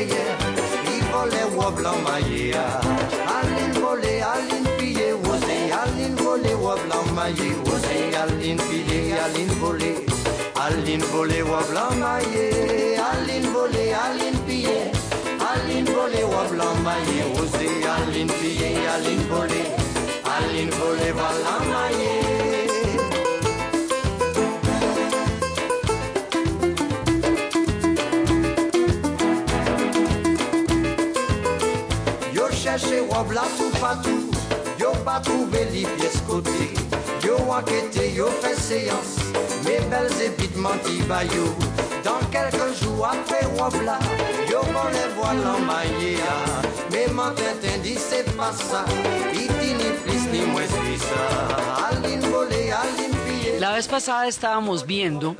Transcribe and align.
bandeye 0.08 0.38
Il 0.84 1.04
volait 1.12 1.44
ou 1.44 1.70
blanc 1.72 1.98
maillé 2.04 2.54
Aline 2.54 3.80
volé, 3.80 4.20
Aline 4.22 4.68
pillé 4.78 5.12
Osé, 5.12 5.72
Aline 5.72 6.14
volé 6.16 6.54
ou 6.54 6.70
blanc 6.86 7.04
maillé 7.14 7.56
Osé, 7.66 8.14
Aline 8.16 8.58
pillé, 8.58 9.12
Aline 9.12 9.52
volé 9.60 10.06
Aline 10.56 11.02
volé 11.12 11.42
ou 11.42 11.70
blanc 11.70 11.94
maillé 11.98 12.96
Aline 12.96 13.50
volé, 13.52 13.92
Aline 13.92 14.38
pillé 14.46 14.90
Aline 15.52 15.84
volé 15.84 16.24
ou 16.24 16.54
blanc 16.54 16.74
maillé 16.84 17.24
Osé, 17.40 17.68
Aline 17.86 18.28
pillé, 18.28 18.76
Aline 18.86 19.18
La 53.58 53.72
vez 53.72 53.88
pasada 53.88 54.28
estábamos 54.28 54.86
viendo 54.86 55.34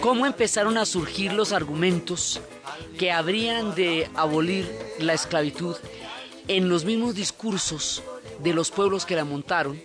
cómo 0.00 0.24
empezaron 0.24 0.78
a 0.78 0.86
surgir 0.86 1.34
los 1.34 1.52
argumentos 1.52 2.40
que 2.98 3.12
habrían 3.12 3.74
de 3.74 4.10
abolir 4.16 4.66
la 4.98 5.12
esclavitud 5.12 5.76
en 6.50 6.68
los 6.68 6.84
mismos 6.84 7.14
discursos 7.14 8.02
de 8.42 8.52
los 8.52 8.72
pueblos 8.72 9.06
que 9.06 9.14
la 9.14 9.24
montaron, 9.24 9.80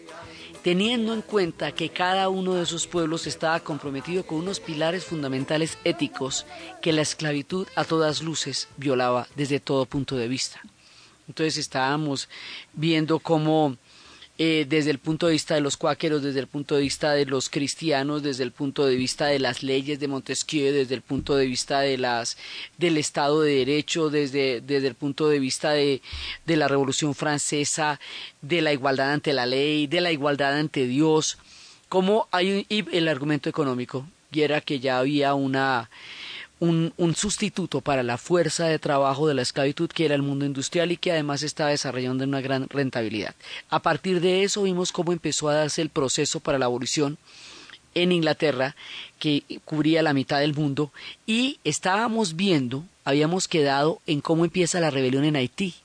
teniendo 0.64 1.14
en 1.14 1.22
cuenta 1.22 1.72
que 1.74 1.90
cada 1.90 2.28
uno 2.28 2.56
de 2.56 2.64
esos 2.64 2.88
pueblos 2.88 3.28
estaba 3.28 3.60
comprometido 3.60 4.26
con 4.26 4.40
unos 4.40 4.60
pilares 4.60 5.06
fundamentales 5.06 5.78
éticos 5.84 6.48
que 6.82 6.92
la 6.92 7.04
esclavitud 7.04 7.68
a 7.76 7.84
todas 7.84 8.24
luces 8.24 8.68
violaba 8.78 9.28
desde 9.36 9.60
todo 9.60 9.86
punto 9.86 10.16
de 10.16 10.28
vista. 10.28 10.60
Entonces 11.28 11.58
estábamos 11.58 12.30
viendo 12.74 13.20
cómo 13.20 13.78
eh, 14.38 14.66
desde 14.68 14.92
el 14.92 15.00
punto 15.00 15.28
de 15.28 15.34
vista 15.34 15.56
de 15.56 15.62
los 15.62 15.78
cuáqueros, 15.78 16.22
desde 16.22 16.42
el 16.42 16.48
punto 16.48 16.76
de 16.76 16.82
vista 16.82 17.14
de 17.14 17.26
los 17.26 17.50
cristianos, 17.50 18.22
desde 18.22 18.44
el 18.44 18.52
punto 18.52 18.86
de 18.86 18.98
vista 18.98 19.28
de 19.28 19.40
las 19.40 19.64
leyes 19.64 19.98
de 20.00 20.10
Montesquieu, 20.10 20.74
desde 20.74 20.94
el 20.96 21.02
punto 21.02 21.38
de 21.38 21.46
vista 21.46 21.80
de 21.80 21.98
las 21.98 22.38
del 22.78 22.98
Estado 22.98 23.42
de 23.42 23.56
Derecho, 23.56 24.10
desde, 24.10 24.60
desde 24.60 24.88
el 24.88 24.96
punto 24.96 25.30
de 25.30 25.40
vista 25.40 25.72
de, 25.72 26.02
de 26.46 26.58
la 26.58 26.68
Revolución 26.68 27.16
Francesa, 27.16 28.00
de 28.42 28.62
la 28.62 28.74
igualdad 28.74 29.14
ante 29.14 29.32
la 29.32 29.46
ley, 29.46 29.88
de 29.88 30.02
la 30.02 30.12
igualdad 30.12 30.58
ante 30.58 30.86
Dios, 30.86 31.38
como 31.88 32.28
hay 32.32 32.66
el 32.70 33.08
argumento 33.08 33.50
económico, 33.50 34.06
y 34.34 34.42
era 34.42 34.60
que 34.60 34.82
ya 34.82 35.00
había 35.00 35.34
una 35.34 35.90
un, 36.60 36.94
sustituto 37.16 37.82
para 37.82 38.04
la 38.04 38.18
fuerza 38.18 38.66
de 38.66 38.80
trabajo 38.80 39.28
de 39.28 39.34
la 39.34 39.42
esclavitud 39.42 39.90
que 39.90 40.06
era 40.06 40.16
el 40.16 40.22
mundo 40.22 40.46
industrial 40.46 40.92
y 40.92 40.98
que 40.98 41.12
además 41.12 41.44
estaba 41.44 41.72
desarrollando 41.72 42.24
una 42.24 42.42
gran 42.42 42.70
rentabilidad. 42.70 43.36
A 43.70 43.82
partir 43.82 44.22
de 44.22 44.44
eso 44.44 44.64
vimos 44.64 44.92
cómo 44.92 45.12
empezó 45.12 45.50
a 45.50 45.56
darse 45.56 45.82
el 45.82 45.90
proceso 45.90 46.40
para 46.40 46.60
la 46.60 46.66
abolición 46.66 47.18
en 47.94 48.12
Inglaterra, 48.12 48.76
que 49.20 49.44
cubría 49.64 50.04
la 50.04 50.14
mitad 50.14 50.40
del 50.40 50.54
mundo, 50.54 50.92
y 51.26 51.60
estábamos 51.64 52.36
viendo, 52.36 52.84
habíamos 53.06 53.48
quedado 53.48 54.02
en 54.06 54.20
cómo 54.20 54.44
empieza 54.44 54.82
la 54.82 54.92
rebelión 54.92 55.24
en 55.24 55.38
Haití. 55.38 55.76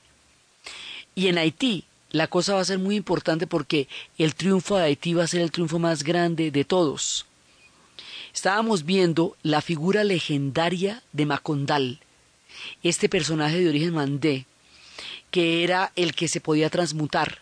Y 1.15 1.27
en 1.27 1.37
Haití 1.37 1.85
la 2.11 2.27
cosa 2.27 2.55
va 2.55 2.61
a 2.61 2.65
ser 2.65 2.79
muy 2.79 2.97
importante 2.97 3.47
porque 3.47 3.87
el 4.17 4.35
triunfo 4.35 4.75
de 4.75 4.83
Haití 4.83 5.13
va 5.13 5.23
a 5.23 5.27
ser 5.27 5.41
el 5.41 5.51
triunfo 5.51 5.79
más 5.79 6.03
grande 6.03 6.51
de 6.51 6.65
todos 6.65 7.25
estábamos 8.33 8.85
viendo 8.85 9.35
la 9.43 9.61
figura 9.61 10.03
legendaria 10.03 11.03
de 11.13 11.25
Macondal, 11.25 11.99
este 12.83 13.09
personaje 13.09 13.59
de 13.59 13.69
origen 13.69 13.93
mandé, 13.93 14.45
que 15.31 15.63
era 15.63 15.91
el 15.95 16.13
que 16.13 16.27
se 16.27 16.41
podía 16.41 16.69
transmutar 16.69 17.39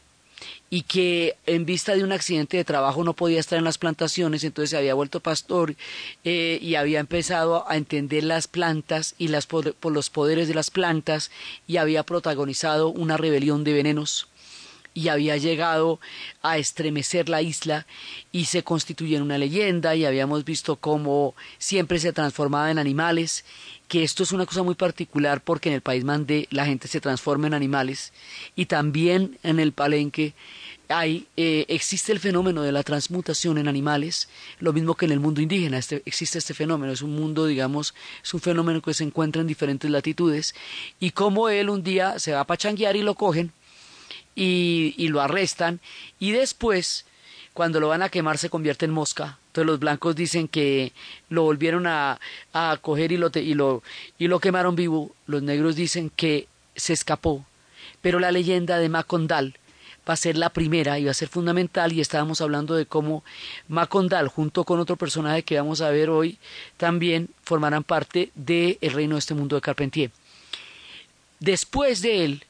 y 0.69 0.83
que 0.83 1.35
en 1.47 1.65
vista 1.65 1.95
de 1.95 2.03
un 2.03 2.11
accidente 2.11 2.57
de 2.57 2.63
trabajo 2.63 3.03
no 3.03 3.13
podía 3.13 3.39
estar 3.39 3.57
en 3.57 3.65
las 3.65 3.77
plantaciones, 3.77 4.43
entonces 4.43 4.69
se 4.69 4.77
había 4.77 4.93
vuelto 4.93 5.19
pastor 5.19 5.75
eh, 6.23 6.59
y 6.61 6.75
había 6.75 6.99
empezado 6.99 7.69
a 7.69 7.75
entender 7.75 8.23
las 8.23 8.47
plantas 8.47 9.15
y 9.17 9.29
las, 9.29 9.47
por 9.47 9.91
los 9.91 10.09
poderes 10.09 10.47
de 10.47 10.53
las 10.53 10.69
plantas 10.69 11.31
y 11.67 11.77
había 11.77 12.03
protagonizado 12.03 12.89
una 12.89 13.17
rebelión 13.17 13.63
de 13.63 13.73
venenos 13.73 14.27
y 14.93 15.07
había 15.07 15.37
llegado 15.37 15.99
a 16.41 16.57
estremecer 16.57 17.29
la 17.29 17.41
isla 17.41 17.85
y 18.31 18.45
se 18.45 18.63
constituye 18.63 19.15
en 19.15 19.23
una 19.23 19.37
leyenda 19.37 19.95
y 19.95 20.05
habíamos 20.05 20.45
visto 20.45 20.75
cómo 20.75 21.35
siempre 21.57 21.99
se 21.99 22.13
transformaba 22.13 22.71
en 22.71 22.79
animales, 22.79 23.45
que 23.87 24.03
esto 24.03 24.23
es 24.23 24.31
una 24.31 24.45
cosa 24.45 24.63
muy 24.63 24.75
particular 24.75 25.41
porque 25.41 25.69
en 25.69 25.75
el 25.75 25.81
país 25.81 26.03
mandé 26.03 26.47
la 26.51 26.65
gente 26.65 26.87
se 26.87 27.01
transforma 27.01 27.47
en 27.47 27.53
animales 27.53 28.13
y 28.55 28.65
también 28.65 29.37
en 29.43 29.59
el 29.59 29.73
palenque 29.73 30.33
hay, 30.89 31.27
eh, 31.37 31.65
existe 31.67 32.11
el 32.11 32.19
fenómeno 32.19 32.63
de 32.63 32.71
la 32.71 32.81
transmutación 32.81 33.59
en 33.59 33.67
animales, 33.67 34.27
lo 34.59 34.73
mismo 34.73 34.95
que 34.95 35.05
en 35.05 35.11
el 35.11 35.19
mundo 35.19 35.39
indígena, 35.39 35.77
este, 35.77 36.01
existe 36.05 36.39
este 36.39 36.55
fenómeno, 36.55 36.91
es 36.91 37.03
un 37.03 37.15
mundo, 37.15 37.45
digamos, 37.45 37.93
es 38.23 38.33
un 38.33 38.41
fenómeno 38.41 38.81
que 38.81 38.95
se 38.95 39.03
encuentra 39.03 39.39
en 39.41 39.47
diferentes 39.47 39.89
latitudes, 39.89 40.55
y 40.99 41.11
como 41.11 41.47
él 41.47 41.69
un 41.69 41.83
día 41.83 42.17
se 42.17 42.31
va 42.31 42.39
a 42.39 42.47
pachanguear 42.47 42.95
y 42.95 43.03
lo 43.03 43.13
cogen, 43.13 43.53
y, 44.39 45.07
lo 45.09 45.21
arrestan 45.21 45.79
y 46.19 46.31
después 46.31 47.05
cuando 47.53 47.79
lo 47.79 47.89
van 47.89 48.01
a 48.01 48.09
quemar 48.09 48.37
se 48.37 48.49
convierte 48.49 48.85
en 48.85 48.91
mosca. 48.91 49.37
Entonces 49.47 49.67
los 49.67 49.79
blancos 49.79 50.15
dicen 50.15 50.47
que 50.47 50.93
lo 51.29 51.43
volvieron 51.43 51.87
a, 51.87 52.19
a 52.53 52.77
coger 52.81 53.11
y 53.11 53.17
lo, 53.17 53.29
y, 53.33 53.53
lo, 53.53 53.83
y 54.17 54.27
lo 54.27 54.39
quemaron 54.39 54.75
vivo. 54.75 55.11
Los 55.27 55.43
negros 55.43 55.75
dicen 55.75 56.09
que 56.15 56.47
se 56.75 56.93
escapó. 56.93 57.45
Pero 58.01 58.19
la 58.19 58.31
leyenda 58.31 58.77
de 58.77 58.87
Macondal 58.87 59.57
va 60.07 60.13
a 60.13 60.17
ser 60.17 60.37
la 60.37 60.51
primera 60.51 60.99
y 60.99 61.05
va 61.05 61.11
a 61.11 61.15
ser 61.15 61.27
fundamental 61.27 61.91
y 61.91 61.99
estábamos 61.99 62.39
hablando 62.39 62.75
de 62.75 62.85
cómo 62.85 63.23
Macondal 63.67 64.29
junto 64.29 64.63
con 64.63 64.79
otro 64.79 64.95
personaje 64.95 65.43
que 65.43 65.57
vamos 65.57 65.81
a 65.81 65.89
ver 65.89 66.09
hoy 66.09 66.37
también 66.77 67.29
formarán 67.43 67.83
parte 67.83 68.31
del 68.35 68.77
reino 68.81 69.15
de 69.15 69.19
este 69.19 69.33
mundo 69.33 69.57
de 69.57 69.61
Carpentier. 69.61 70.11
Después 71.39 72.01
de 72.01 72.23
él 72.23 72.45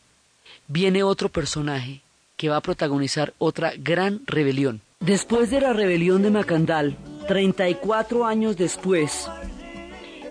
viene 0.69 1.03
otro 1.03 1.29
personaje 1.29 2.01
que 2.37 2.47
va 2.47 2.57
a 2.57 2.61
protagonizar 2.61 3.33
otra 3.39 3.73
gran 3.77 4.21
rebelión. 4.25 4.81
Después 5.01 5.49
de 5.49 5.59
la 5.59 5.73
rebelión 5.73 6.21
de 6.21 6.29
Macandal, 6.29 6.95
34 7.27 8.25
años 8.25 8.55
después, 8.55 9.29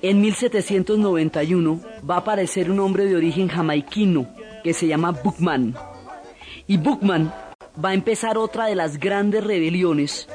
en 0.00 0.20
1791 0.20 1.80
va 2.08 2.14
a 2.14 2.18
aparecer 2.18 2.70
un 2.70 2.80
hombre 2.80 3.04
de 3.04 3.16
origen 3.16 3.48
jamaiquino 3.48 4.28
que 4.62 4.72
se 4.72 4.86
llama 4.86 5.10
Bookman. 5.10 5.74
Y 6.66 6.76
Bookman 6.76 7.34
va 7.84 7.90
a 7.90 7.94
empezar 7.94 8.38
otra 8.38 8.66
de 8.66 8.74
las 8.74 8.98
grandes 8.98 9.42
rebeliones. 9.44 10.28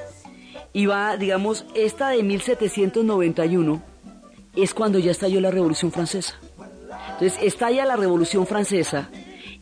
Y 0.74 0.86
va, 0.88 1.16
digamos, 1.16 1.66
esta 1.76 2.10
de 2.10 2.24
1791 2.24 3.82
es 4.56 4.74
cuando 4.74 5.00
ya 5.00 5.12
estalló 5.12 5.40
la 5.40 5.52
Revolución 5.52 5.92
Francesa. 5.92 6.36
Entonces, 7.14 7.40
estalla 7.42 7.86
la 7.86 7.96
Revolución 7.96 8.48
Francesa 8.48 9.10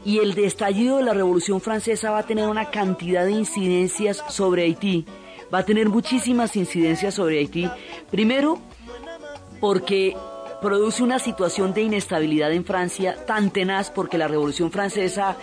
y 0.04 0.20
el 0.20 0.34
destallido 0.34 0.98
de 0.98 1.04
la 1.04 1.14
Revolución 1.14 1.62
Francesa 1.62 2.12
va 2.12 2.20
a 2.20 2.26
tener 2.26 2.48
una 2.48 2.72
cantidad 2.72 3.26
de 3.26 3.32
incidencias 3.32 4.24
sobre 4.30 4.64
Haití. 4.64 5.06
Va 5.54 5.60
a 5.60 5.66
tener 5.66 5.90
muchísimas 5.90 6.56
incidencias 6.56 7.14
sobre 7.14 7.40
Haití. 7.40 7.70
Primero, 8.10 8.60
porque 9.60 10.16
produce 10.62 11.04
una 11.04 11.20
situación 11.20 11.74
de 11.74 11.82
inestabilidad 11.82 12.52
en 12.52 12.66
Francia 12.66 13.26
tan 13.26 13.50
tenaz 13.52 13.90
porque 13.90 14.18
la 14.18 14.28
Revolución 14.28 14.72
Francesa, 14.72 15.36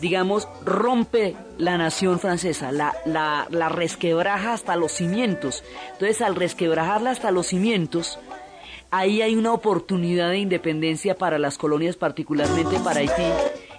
digamos, 0.00 0.48
rompe 0.64 1.36
la 1.56 1.78
nación 1.78 2.18
francesa, 2.18 2.72
la, 2.72 2.94
la, 3.06 3.46
la 3.50 3.68
resquebraja 3.68 4.52
hasta 4.52 4.76
los 4.76 4.92
cimientos. 4.92 5.62
Entonces, 5.92 6.20
al 6.20 6.34
resquebrajarla 6.34 7.10
hasta 7.10 7.30
los 7.30 7.46
cimientos, 7.46 8.18
ahí 8.90 9.22
hay 9.22 9.36
una 9.36 9.52
oportunidad 9.52 10.30
de 10.30 10.38
independencia 10.38 11.16
para 11.16 11.38
las 11.38 11.58
colonias, 11.58 11.96
particularmente 11.96 12.78
para 12.80 13.00
Haití, 13.00 13.22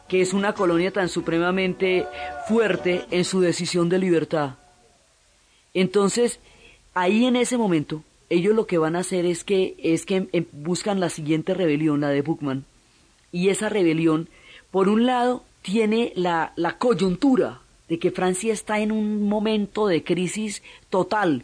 que 0.07 0.21
es 0.21 0.33
una 0.33 0.53
colonia 0.53 0.91
tan 0.91 1.09
supremamente 1.09 2.05
fuerte 2.47 3.05
en 3.11 3.25
su 3.25 3.41
decisión 3.41 3.89
de 3.89 3.99
libertad. 3.99 4.55
Entonces, 5.73 6.39
ahí 6.93 7.25
en 7.25 7.35
ese 7.35 7.57
momento, 7.57 8.03
ellos 8.29 8.55
lo 8.55 8.67
que 8.67 8.77
van 8.77 8.95
a 8.95 8.99
hacer 8.99 9.25
es 9.25 9.43
que, 9.43 9.75
es 9.77 10.05
que 10.05 10.27
em, 10.31 10.45
buscan 10.51 10.99
la 10.99 11.09
siguiente 11.09 11.53
rebelión, 11.53 12.01
la 12.01 12.09
de 12.09 12.21
Buchmann. 12.21 12.65
Y 13.31 13.49
esa 13.49 13.69
rebelión, 13.69 14.29
por 14.71 14.89
un 14.89 15.05
lado, 15.05 15.43
tiene 15.61 16.13
la, 16.15 16.53
la 16.55 16.77
coyuntura 16.77 17.61
de 17.89 17.99
que 17.99 18.11
Francia 18.11 18.53
está 18.53 18.79
en 18.79 18.91
un 18.91 19.27
momento 19.27 19.87
de 19.87 20.03
crisis 20.03 20.63
total, 20.89 21.43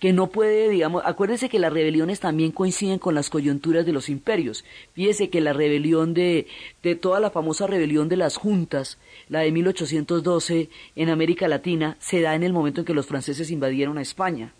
que 0.00 0.14
no 0.14 0.28
puede, 0.28 0.70
digamos, 0.70 1.02
acuérdense 1.04 1.50
que 1.50 1.58
las 1.58 1.72
rebeliones 1.72 2.20
también 2.20 2.52
coinciden 2.52 2.98
con 2.98 3.14
las 3.14 3.28
coyunturas 3.28 3.84
de 3.84 3.92
los 3.92 4.08
imperios. 4.08 4.64
Fíjese 4.94 5.28
que 5.28 5.42
la 5.42 5.52
rebelión 5.52 6.14
de, 6.14 6.46
de 6.82 6.94
toda 6.94 7.20
la 7.20 7.30
famosa 7.30 7.66
rebelión 7.66 8.08
de 8.08 8.16
las 8.16 8.38
juntas, 8.38 8.98
la 9.28 9.40
de 9.40 9.52
1812 9.52 10.70
en 10.96 11.08
América 11.10 11.48
Latina, 11.48 11.96
se 12.00 12.22
da 12.22 12.34
en 12.34 12.42
el 12.42 12.54
momento 12.54 12.80
en 12.80 12.86
que 12.86 12.94
los 12.94 13.06
franceses 13.06 13.50
invadieron 13.50 13.98
a 13.98 14.02
España 14.02 14.54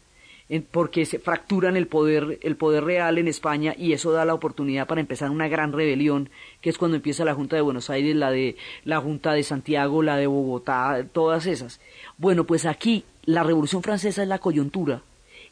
porque 0.72 1.06
se 1.06 1.20
fracturan 1.20 1.76
el 1.76 1.86
poder, 1.86 2.40
el 2.42 2.56
poder 2.56 2.82
real 2.82 3.18
en 3.18 3.28
España 3.28 3.72
y 3.78 3.92
eso 3.92 4.10
da 4.10 4.24
la 4.24 4.34
oportunidad 4.34 4.88
para 4.88 5.00
empezar 5.00 5.30
una 5.30 5.46
gran 5.46 5.72
rebelión, 5.72 6.28
que 6.60 6.70
es 6.70 6.76
cuando 6.76 6.96
empieza 6.96 7.24
la 7.24 7.34
Junta 7.34 7.54
de 7.54 7.62
Buenos 7.62 7.88
Aires, 7.88 8.16
la 8.16 8.32
de 8.32 8.56
la 8.84 9.00
Junta 9.00 9.32
de 9.32 9.44
Santiago, 9.44 10.02
la 10.02 10.16
de 10.16 10.26
Bogotá, 10.26 11.06
todas 11.12 11.46
esas. 11.46 11.80
Bueno, 12.18 12.44
pues 12.44 12.66
aquí 12.66 13.04
la 13.24 13.44
Revolución 13.44 13.84
Francesa 13.84 14.22
es 14.22 14.28
la 14.28 14.40
coyuntura 14.40 15.02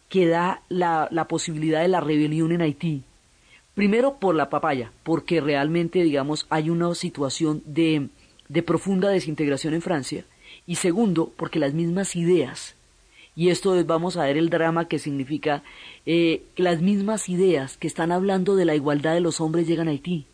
que 0.09 0.27
da 0.27 0.63
la, 0.69 1.09
posibilidad 1.29 1.83
de 1.83 1.89
la 1.89 2.01
rebelión 2.01 2.53
en 2.53 2.63
Haití. 2.63 3.03
Primero 3.75 4.17
por 4.19 4.35
la 4.35 4.51
papaya, 4.51 4.93
porque 5.03 5.41
realmente, 5.41 6.03
digamos, 6.03 6.47
hay 6.51 6.71
una 6.71 6.95
situación 6.95 7.63
de, 7.65 8.09
de 8.49 8.63
profunda 8.63 9.09
desintegración 9.09 9.75
en 9.75 9.83
Francia. 9.83 10.25
Y 10.67 10.77
segundo, 10.77 11.33
porque 11.37 11.59
las 11.59 11.75
mismas 11.75 12.17
ideas 12.17 12.75
y 13.39 13.51
esto 13.51 13.77
es, 13.77 13.87
vamos 13.87 14.17
a 14.17 14.25
ver 14.25 14.37
el 14.37 14.51
drama 14.51 14.89
que 14.89 14.99
significa 14.99 15.63
eh, 16.07 16.43
que 16.57 16.63
las 16.65 16.83
mismas 16.83 17.29
ideas 17.29 17.77
que 17.77 17.87
están 17.87 18.11
hablando 18.11 18.57
de 18.57 18.65
la 18.65 18.75
igualdad 18.75 19.15
de 19.15 19.21
los 19.21 19.41
hombres 19.41 19.69
llegan 19.69 19.87
a 19.87 19.93
Haití. 19.93 20.27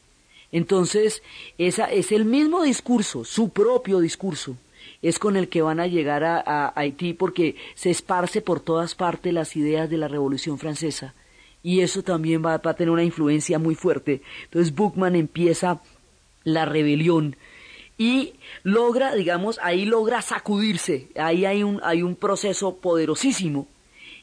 Entonces, 0.52 1.22
esa 1.58 1.84
es 1.92 2.12
el 2.12 2.24
mismo 2.24 2.62
discurso, 2.62 3.26
su 3.26 3.50
propio 3.50 4.00
discurso, 4.00 4.56
es 5.04 5.18
con 5.18 5.36
el 5.36 5.48
que 5.48 5.60
van 5.60 5.80
a 5.80 5.86
llegar 5.86 6.24
a, 6.24 6.72
Haití 6.74 7.12
porque 7.12 7.56
se 7.74 7.90
esparce 7.90 8.40
por 8.40 8.60
todas 8.60 8.94
partes 8.94 9.34
las 9.34 9.54
ideas 9.54 9.90
de 9.90 9.98
la 9.98 10.08
Revolución 10.08 10.58
Francesa. 10.58 11.14
Y 11.62 11.80
eso 11.80 12.02
también 12.02 12.42
va, 12.44 12.54
a 12.54 12.74
tener 12.74 12.90
una 12.90 13.04
influencia 13.04 13.58
muy 13.58 13.74
fuerte. 13.74 14.22
Entonces, 14.44 14.74
Buchmann 14.74 15.14
empieza 15.14 15.82
la 16.42 16.64
rebelión 16.64 17.36
y 17.98 18.32
logra, 18.62 19.14
digamos, 19.14 19.60
ahí 19.62 19.84
logra 19.84 20.22
sacudirse, 20.22 21.08
ahí 21.16 21.44
hay 21.44 21.62
un, 21.62 21.80
hay 21.84 22.02
un 22.02 22.16
proceso 22.16 22.76
poderosísimo. 22.76 23.68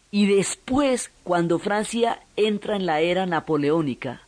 Y 0.10 0.26
después, 0.26 1.12
cuando 1.24 1.60
Francia 1.60 2.22
entra 2.36 2.76
en 2.76 2.88
la 2.88 3.02
era 3.02 3.28
napoleónica, 3.28 4.24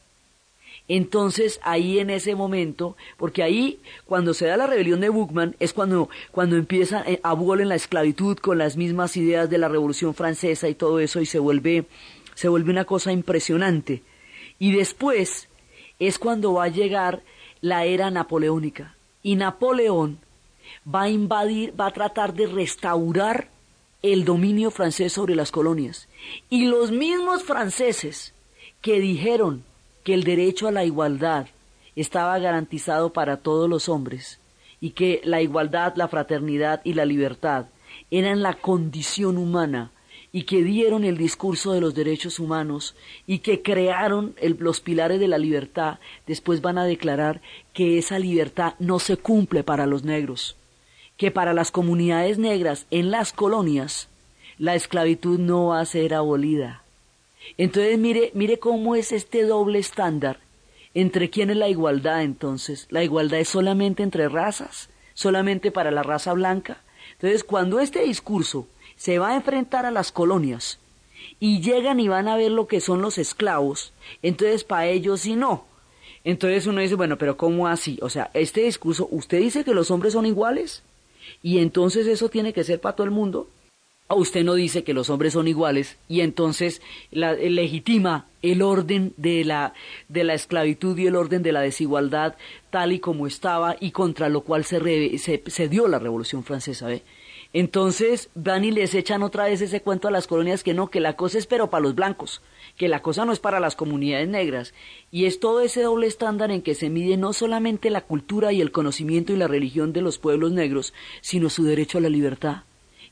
entonces 0.88 1.59
ahí 1.63 2.00
en 2.00 2.09
ese 2.09 2.35
momento, 2.35 2.97
porque 3.18 3.44
ahí 3.44 3.80
cuando 4.06 4.33
se 4.33 4.47
da 4.47 4.57
la 4.57 4.68
rebelión 4.68 5.00
de 5.00 5.09
Buchmann 5.09 5.56
es 5.59 5.74
cuando, 5.74 6.09
cuando 6.31 6.57
empieza, 6.57 7.03
eh, 7.07 7.19
abolen 7.24 7.69
la 7.69 7.75
esclavitud 7.75 8.38
con 8.38 8.57
las 8.57 8.75
mismas 8.75 9.15
ideas 9.15 9.50
de 9.50 9.57
la 9.57 9.69
revolución 9.69 10.13
francesa 10.13 10.68
y 10.68 10.75
todo 10.75 11.00
eso 11.00 11.21
y 11.21 11.25
se 11.25 11.39
vuelve, 11.39 11.85
se 12.35 12.50
vuelve 12.50 12.71
una 12.71 12.85
cosa 12.85 13.12
impresionante. 13.12 14.03
Y 14.59 14.74
después 14.74 15.47
es 16.00 16.19
cuando 16.19 16.53
va 16.53 16.65
a 16.65 16.69
llegar 16.69 17.21
la 17.62 17.85
era 17.85 18.12
napoleónica 18.12 18.95
y 19.21 19.35
Napoleón 19.35 20.19
va 20.94 21.03
a 21.03 21.09
invadir, 21.09 21.74
va 21.80 21.88
a 21.88 21.91
tratar 21.91 22.33
de 22.33 22.47
restaurar 22.47 23.47
el 24.01 24.25
dominio 24.25 24.69
francés 24.69 25.13
sobre 25.13 25.35
las 25.35 25.51
colonias. 25.51 26.09
Y 26.50 26.65
los 26.65 26.91
mismos 26.91 27.44
franceses 27.44 28.33
que 28.81 29.00
dijeron 29.00 29.63
que 30.03 30.13
el 30.13 30.23
derecho 30.23 30.67
a 30.67 30.71
la 30.71 30.85
igualdad 30.85 31.47
estaba 31.95 32.38
garantizado 32.39 33.13
para 33.13 33.38
todos 33.38 33.69
los 33.69 33.89
hombres 33.89 34.39
y 34.81 34.91
que 34.91 35.21
la 35.23 35.41
igualdad, 35.41 35.94
la 35.95 36.07
fraternidad 36.07 36.81
y 36.83 36.94
la 36.94 37.05
libertad 37.05 37.67
eran 38.11 38.41
la 38.41 38.55
condición 38.55 39.38
humana 39.38 39.91
y 40.31 40.44
que 40.44 40.63
dieron 40.63 41.03
el 41.03 41.17
discurso 41.17 41.73
de 41.73 41.81
los 41.81 41.94
derechos 41.94 42.39
humanos 42.39 42.95
y 43.27 43.39
que 43.39 43.61
crearon 43.61 44.35
los 44.59 44.81
pilares 44.81 45.19
de 45.19 45.27
la 45.27 45.38
libertad, 45.38 46.00
después 46.25 46.61
van 46.61 46.79
a 46.79 46.85
declarar 46.85 47.41
que 47.71 47.99
esa 47.99 48.17
libertad 48.17 48.73
no 48.79 48.97
se 48.99 49.15
cumple 49.15 49.63
para 49.63 49.85
los 49.85 50.03
negros, 50.03 50.57
que 51.17 51.29
para 51.29 51.53
las 51.53 51.71
comunidades 51.71 52.39
negras 52.39 52.88
en 52.89 53.11
las 53.11 53.31
colonias 53.31 54.09
la 54.57 54.75
esclavitud 54.75 55.39
no 55.39 55.67
va 55.67 55.79
a 55.79 55.85
ser 55.85 56.13
abolida. 56.15 56.82
Entonces 57.57 57.98
mire, 57.98 58.31
mire 58.34 58.60
cómo 58.60 58.95
es 58.95 59.12
este 59.12 59.44
doble 59.44 59.80
estándar. 59.80 60.40
¿Entre 60.94 61.30
quién 61.30 61.50
es 61.50 61.57
la 61.57 61.69
igualdad 61.69 62.23
entonces? 62.23 62.88
¿La 62.90 63.04
igualdad 63.04 63.40
es 63.40 63.50
solamente 63.50 64.04
entre 64.04 64.30
razas? 64.30 64.90
¿Solamente 65.14 65.71
para 65.71 65.92
la 65.92 66.04
raza 66.04 66.33
blanca? 66.33 66.81
Entonces 67.14 67.44
cuando 67.44 67.80
este 67.80 68.04
discurso 68.04 68.68
se 68.95 69.19
va 69.19 69.30
a 69.30 69.35
enfrentar 69.35 69.85
a 69.85 69.92
las 69.92 70.12
colonias 70.12 70.80
y 71.40 71.62
llegan 71.62 72.00
y 72.00 72.07
van 72.07 72.28
a 72.28 72.38
ver 72.38 72.52
lo 72.52 72.68
que 72.68 72.80
son 72.80 73.02
los 73.02 73.18
esclavos, 73.18 73.94
entonces 74.21 74.64
para 74.64 74.88
ellos 74.88 75.21
sí 75.21 75.35
no. 75.35 75.66
Entonces 76.23 76.68
uno 76.68 76.81
dice, 76.81 76.95
bueno, 76.95 77.18
pero 77.18 77.35
¿cómo 77.35 77.68
así? 77.68 78.00
O 78.02 78.09
sea, 78.09 78.30
este 78.33 78.62
discurso, 78.62 79.07
¿usted 79.12 79.40
dice 79.40 79.64
que 79.64 79.73
los 79.73 79.92
hombres 79.92 80.14
son 80.14 80.26
iguales? 80.26 80.83
Y 81.42 81.59
entonces 81.59 82.07
eso 82.07 82.30
tiene 82.30 82.54
que 82.54 82.64
ser 82.64 82.80
para 82.80 82.95
todo 82.95 83.06
el 83.06 83.12
mundo. 83.12 83.47
Usted 84.10 84.44
no 84.44 84.54
dice 84.54 84.83
que 84.83 84.94
los 84.94 85.10
hombres 85.10 85.33
son 85.33 85.48
iguales 85.48 85.98
y 86.07 86.22
entonces 86.22 86.81
la, 87.10 87.33
legitima 87.33 88.28
el 88.42 88.62
orden 88.62 89.14
de 89.18 89.44
la, 89.44 89.74
de 90.07 90.24
la 90.24 90.33
esclavitud 90.33 90.98
y 90.98 91.07
el 91.07 91.16
orden 91.16 91.42
de 91.42 91.52
la 91.52 91.62
desigualdad 91.62 92.36
tal 92.69 92.92
y 92.92 93.00
como 93.00 93.26
estaba 93.26 93.76
y 93.80 93.92
contra 93.92 94.30
lo 94.30 94.42
cual 94.42 94.66
se, 94.66 95.18
se, 95.18 95.42
se 95.45 95.69
dio 95.69 95.88
la 95.88 96.00
Revolución 96.00 96.44
Francesa. 96.44 96.88
¿ve? 96.88 97.04
Entonces 97.54 98.30
van 98.33 98.66
y 98.66 98.72
les 98.72 98.95
echan 98.95 99.22
otra 99.22 99.45
vez 99.45 99.62
ese 99.62 99.81
cuento 99.81 100.07
a 100.07 100.12
las 100.12 100.26
colonias 100.26 100.64
que 100.64 100.74
no, 100.74 100.90
que 100.90 101.00
la 101.00 101.16
cosa 101.16 101.38
es 101.38 101.45
pero 101.45 101.69
para 101.69 101.83
los 101.83 101.94
blancos, 101.94 102.42
que 102.78 102.88
la 102.88 103.04
cosa 103.04 103.26
no 103.26 103.31
es 103.31 103.40
para 103.40 103.60
las 103.60 103.76
comunidades 103.76 104.28
negras. 104.28 104.74
Y 105.12 105.26
es 105.26 105.40
todo 105.40 105.62
ese 105.62 105.83
doble 105.83 106.07
estándar 106.07 106.52
en 106.52 106.64
que 106.64 106.74
se 106.74 106.90
mide 106.90 107.16
no 107.16 107.31
solamente 107.31 107.92
la 107.92 108.02
cultura 108.02 108.52
y 108.52 108.62
el 108.62 108.72
conocimiento 108.72 109.33
y 109.33 109.38
la 109.38 109.48
religión 109.48 109.94
de 109.94 110.02
los 110.02 110.18
pueblos 110.18 110.52
negros, 110.52 110.94
sino 111.22 111.50
su 111.50 111.64
derecho 111.64 112.00
a 112.00 112.02
la 112.02 112.10
libertad. 112.10 112.64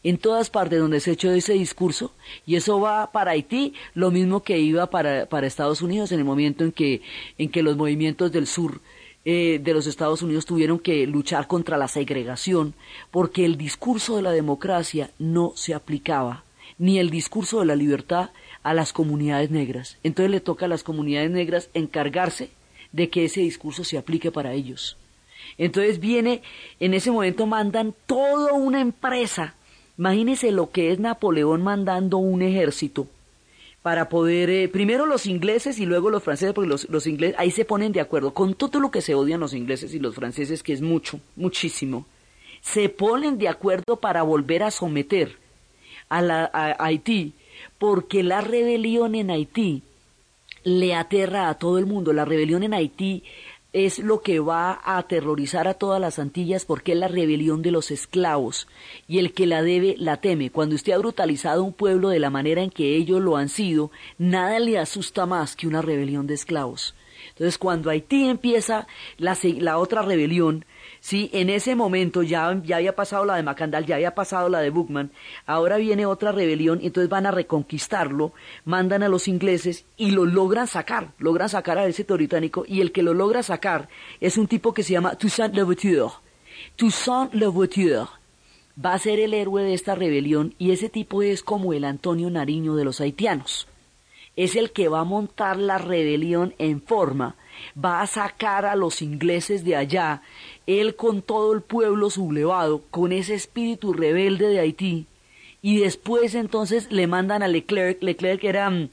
En 0.03 0.17
todas 0.17 0.50
partes 0.50 0.79
donde 0.79 1.00
se 1.00 1.12
echó 1.12 1.31
ese 1.31 1.53
discurso, 1.53 2.12
y 2.46 2.55
eso 2.55 2.79
va 2.79 3.12
para 3.12 3.31
Haití, 3.31 3.74
lo 3.93 4.10
mismo 4.10 4.41
que 4.41 4.60
iba 4.60 4.89
para, 4.89 5.27
para 5.27 5.46
Estados 5.46 5.81
Unidos 5.81 6.12
en 6.12 6.20
el 6.20 6.25
momento 6.25 6.63
en 6.63 6.72
que, 6.72 7.01
en 7.38 7.50
que 7.50 7.62
los 7.62 7.77
movimientos 7.77 8.31
del 8.31 8.48
sur 8.48 8.81
eh, 9.24 9.60
de 9.63 9.74
los 9.74 9.86
Estados 9.86 10.24
Unidos 10.24 10.48
tuvieron 10.48 10.79
que 10.79 11.05
luchar 11.05 11.46
contra 11.46 11.77
la 11.77 11.88
segregación 11.88 12.74
porque 13.12 13.46
el 13.46 13.55
discurso 13.55 14.15
de 14.15 14.24
la 14.24 14.31
democracia 14.31 15.12
no 15.20 15.53
se 15.55 15.75
aplicaba, 15.75 16.43
ni 16.79 16.98
el 16.98 17.12
discurso 17.12 17.60
de 17.60 17.67
la 17.67 17.75
libertad 17.75 18.31
a 18.63 18.74
las 18.74 18.93
comunidades 18.93 19.51
negras. 19.51 19.98
Entonces 20.03 20.31
le 20.31 20.39
toca 20.39 20.65
a 20.65 20.70
las 20.70 20.81
comunidades 20.81 21.29
negras 21.29 21.70
encargarse 21.75 22.50
de 22.91 23.10
que 23.10 23.25
ese 23.25 23.41
discurso 23.41 23.84
se 23.84 24.00
aplique 24.00 24.31
para 24.31 24.53
ellos. 24.53 24.98
Entonces 25.58 26.00
viene, 26.00 26.41
en 26.79 26.93
ese 26.96 27.12
momento 27.12 27.46
mandan 27.46 27.93
toda 28.08 28.53
una 28.53 28.81
empresa. 28.81 29.53
Imagínense 29.98 30.52
lo 30.52 30.72
que 30.72 30.92
es 30.92 31.00
Napoleón 31.00 31.62
mandando 31.62 32.18
un 32.18 32.42
ejército 32.42 33.08
para 33.82 34.10
poder, 34.10 34.50
eh, 34.50 34.68
primero 34.68 35.06
los 35.06 35.26
ingleses 35.26 35.80
y 35.80 35.86
luego 35.86 36.10
los 36.10 36.24
franceses, 36.24 36.54
porque 36.54 36.70
los, 36.70 36.88
los 36.90 37.08
ingleses 37.08 37.36
ahí 37.40 37.52
se 37.52 37.66
ponen 37.66 37.92
de 37.92 38.02
acuerdo 38.02 38.34
con 38.34 38.54
todo 38.54 38.80
lo 38.80 38.92
que 38.92 39.02
se 39.02 39.16
odian 39.16 39.40
los 39.40 39.54
ingleses 39.54 39.94
y 39.94 40.00
los 40.00 40.16
franceses, 40.16 40.62
que 40.62 40.74
es 40.74 40.82
mucho, 40.82 41.20
muchísimo, 41.36 42.06
se 42.62 42.90
ponen 42.90 43.38
de 43.38 43.50
acuerdo 43.50 43.98
para 44.00 44.22
volver 44.22 44.64
a 44.64 44.72
someter 44.72 45.38
a, 46.10 46.22
la, 46.22 46.50
a 46.54 46.86
Haití, 46.86 47.34
porque 47.80 48.22
la 48.22 48.42
rebelión 48.42 49.16
en 49.16 49.32
Haití 49.32 49.82
le 50.64 50.94
aterra 50.94 51.50
a 51.50 51.56
todo 51.56 51.80
el 51.80 51.86
mundo. 51.86 52.14
La 52.14 52.26
rebelión 52.26 52.64
en 52.64 52.74
Haití 52.74 53.24
es 53.74 54.00
lo 54.00 54.22
que 54.22 54.40
va 54.40 54.72
a 54.74 54.98
aterrorizar 54.98 55.68
a 55.68 55.75
todas 55.75 56.01
las 56.01 56.20
Antillas 56.20 56.66
porque 56.66 56.92
es 56.92 56.98
la 56.98 57.08
rebelión 57.08 57.62
de 57.62 57.72
los 57.72 57.92
esclavos 57.92 58.68
y 59.08 59.20
el 59.20 59.34
que 59.34 59.46
la 59.46 59.62
debe 59.62 59.96
la 59.98 60.18
teme. 60.18 60.51
Cuando 60.51 60.75
usted 60.75 60.94
ha 60.94 60.98
brutalizado 60.98 61.63
un 61.63 61.74
pueblo 61.74 62.10
de 62.10 62.20
la 62.20 62.30
manera 62.30 62.62
en 62.62 62.70
que 62.70 62.96
ellos 62.96 63.22
lo 63.22 63.38
han 63.38 63.50
sido, 63.50 63.92
nada 64.18 64.60
le 64.60 64.78
asusta 64.78 65.25
más 65.25 65.56
que 65.56 65.68
una 65.68 65.82
rebelión 65.82 66.28
de 66.28 66.34
esclavos. 66.34 66.96
Entonces, 67.30 67.58
cuando 67.58 67.90
Haití 67.90 68.28
empieza 68.28 68.88
la, 69.18 69.38
la 69.60 69.78
otra 69.78 70.01
rebelión, 70.01 70.66
Sí, 71.01 71.31
en 71.34 71.50
ese 71.50 71.75
momento 71.75 72.22
ya, 72.22 72.62
ya 72.63 72.77
había 72.77 72.96
pasado 72.96 73.25
la 73.25 73.36
de 73.36 73.41
Macandal, 73.41 73.88
ya 73.88 73.96
había 73.96 74.13
pasado 74.13 74.50
la 74.50 74.60
de 74.60 74.70
Bookman, 74.70 75.10
ahora 75.48 75.77
viene 75.77 76.05
otra 76.05 76.31
rebelión 76.31 76.79
entonces 76.84 77.10
van 77.10 77.25
a 77.25 77.31
reconquistarlo, 77.31 78.34
mandan 78.65 79.01
a 79.01 79.10
los 79.10 79.27
ingleses 79.27 79.84
y 79.98 80.12
lo 80.12 80.25
logran 80.25 80.67
sacar, 80.67 81.10
logran 81.17 81.50
sacar 81.50 81.79
a 81.79 81.88
ese 81.88 82.03
británico 82.03 82.65
y 82.67 82.81
el 82.81 82.91
que 82.91 83.01
lo 83.01 83.15
logra 83.15 83.41
sacar 83.41 83.89
es 84.20 84.38
un 84.38 84.46
tipo 84.48 84.75
que 84.75 84.84
se 84.84 84.93
llama 84.93 85.15
Toussaint 85.15 85.55
Louverture. 85.55 86.12
Toussaint 86.75 87.34
Louverture 87.34 88.05
va 88.84 88.93
a 88.93 89.00
ser 89.00 89.20
el 89.20 89.34
héroe 89.34 89.63
de 89.63 89.74
esta 89.74 89.96
rebelión 89.96 90.53
y 90.60 90.70
ese 90.70 90.88
tipo 90.88 91.24
es 91.24 91.41
como 91.41 91.74
el 91.74 91.84
Antonio 91.84 92.29
Nariño 92.29 92.75
de 92.75 92.86
los 92.86 93.01
haitianos. 93.01 93.67
Es 94.42 94.56
el 94.56 94.72
que 94.72 94.88
va 94.88 95.02
a 95.02 95.06
montar 95.06 95.58
la 95.58 95.78
rebelión 95.78 96.56
en 96.58 96.82
forma 96.82 97.36
va 97.82 98.02
a 98.02 98.08
sacar 98.08 98.66
a 98.66 98.76
los 98.76 99.02
ingleses 99.02 99.64
de 99.64 99.76
allá, 99.76 100.22
él 100.68 100.96
con 100.96 101.22
todo 101.22 101.54
el 101.54 101.62
pueblo 101.62 102.10
sublevado, 102.10 102.82
con 102.90 103.12
ese 103.12 103.34
espíritu 103.34 103.94
rebelde 103.94 104.48
de 104.48 104.60
Haití, 104.60 105.08
y 105.62 105.80
después 105.80 106.34
entonces 106.34 106.92
le 106.92 107.06
mandan 107.06 107.44
a 107.44 107.48
Leclerc, 107.48 108.02
Leclerc 108.02 108.44
era 108.44 108.70
mm, 108.70 108.90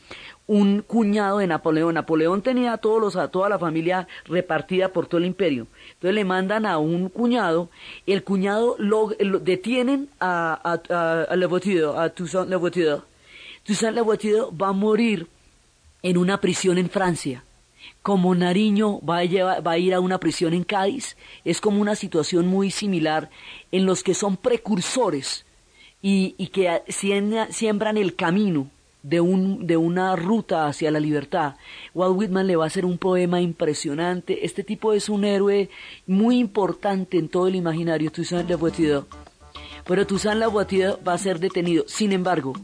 un 0.47 0.83
cuñado 0.83 1.39
de 1.39 1.47
Napoleón, 1.47 1.95
Napoleón 1.95 2.43
tenía 2.43 2.75
a, 2.75 2.79
todos 2.79 3.01
los, 3.01 3.17
a 3.17 3.29
toda 3.29 3.49
la 3.49 3.59
familia 3.59 4.07
repartida 4.27 4.93
por 4.93 5.07
todo 5.07 5.19
el 5.19 5.27
imperio, 5.27 5.67
entonces 5.95 6.15
le 6.15 6.25
mandan 6.25 6.67
a 6.67 6.79
un 6.79 7.09
cuñado, 7.09 7.71
el 8.07 8.23
cuñado 8.23 8.77
lo, 8.79 9.09
detienen 9.41 10.09
a, 10.21 10.61
a, 10.63 10.95
a, 10.95 12.03
a 12.03 12.09
Toussaint 12.11 12.51
Louverture, 12.51 13.01
Toussaint 13.65 13.97
Louverture 13.97 14.43
va 14.55 14.69
a 14.69 14.73
morir 14.73 15.27
en 16.03 16.17
una 16.17 16.41
prisión 16.41 16.79
en 16.79 16.91
Francia 16.91 17.43
como 18.03 18.35
Nariño 18.35 19.01
va 19.01 19.19
a, 19.19 19.61
va 19.61 19.73
a 19.73 19.79
ir 19.79 19.95
a 19.95 20.01
una 20.01 20.19
prisión 20.19 20.55
en 20.55 20.65
Cádiz, 20.65 21.17
es 21.45 21.61
como 21.61 21.81
una 21.81 21.95
situación 21.95 22.47
muy 22.47 22.71
similar 22.71 23.31
en 23.73 23.87
los 23.87 24.03
que 24.03 24.15
son 24.15 24.37
precursores 24.37 25.45
y, 26.01 26.33
que 26.49 26.83
siembran 26.89 27.97
el 27.97 28.15
camino 28.15 28.71
de, 29.03 29.21
un, 29.21 29.67
de 29.67 29.77
una 29.77 30.17
ruta 30.17 30.67
hacia 30.67 30.91
la 30.91 31.01
libertad. 31.01 31.57
Walt 31.95 32.17
Whitman 32.17 32.47
le 32.47 32.57
va 32.57 32.65
a 32.65 32.69
hacer 32.69 32.85
un 32.85 32.99
poema 32.99 33.41
impresionante. 33.41 34.45
Este 34.45 34.65
tipo 34.65 34.93
es 34.93 35.09
un 35.09 35.25
héroe 35.25 35.69
muy 36.07 36.39
importante 36.39 37.19
en 37.19 37.29
todo 37.29 37.49
el 37.49 37.57
imaginario, 37.57 38.13
Toussaint 38.13 38.49
Louverture. 38.49 39.03
Pero 39.87 40.07
Toussaint 40.07 40.41
Louverture 40.41 40.95
va 41.07 41.15
a 41.15 41.19
ser 41.19 41.41
detenido. 41.41 41.85
Sin 41.87 42.13
embargo, 42.13 42.55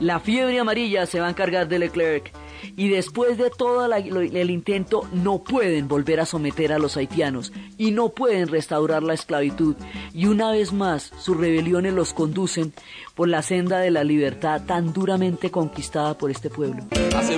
la 0.00 0.20
fiebre 0.20 0.58
amarilla 0.60 1.06
se 1.06 1.20
va 1.20 1.26
a 1.26 1.30
encargar 1.30 1.68
de 1.68 1.78
Leclerc. 1.78 2.32
Y 2.76 2.88
después 2.88 3.38
de 3.38 3.50
todo 3.50 3.86
el 3.86 4.50
intento 4.50 5.08
no 5.12 5.42
pueden 5.44 5.86
volver 5.86 6.20
a 6.20 6.26
someter 6.26 6.72
a 6.72 6.78
los 6.78 6.96
haitianos. 6.96 7.52
Y 7.76 7.92
no 7.92 8.10
pueden 8.10 8.48
restaurar 8.48 9.02
la 9.02 9.14
esclavitud. 9.14 9.76
Y 10.12 10.26
una 10.26 10.50
vez 10.50 10.72
más 10.72 11.12
sus 11.18 11.36
rebeliones 11.36 11.94
los 11.94 12.12
conducen 12.12 12.72
por 13.14 13.28
la 13.28 13.42
senda 13.42 13.78
de 13.78 13.90
la 13.90 14.04
libertad 14.04 14.62
tan 14.66 14.92
duramente 14.92 15.50
conquistada 15.50 16.16
por 16.18 16.30
este 16.30 16.50
pueblo. 16.50 16.84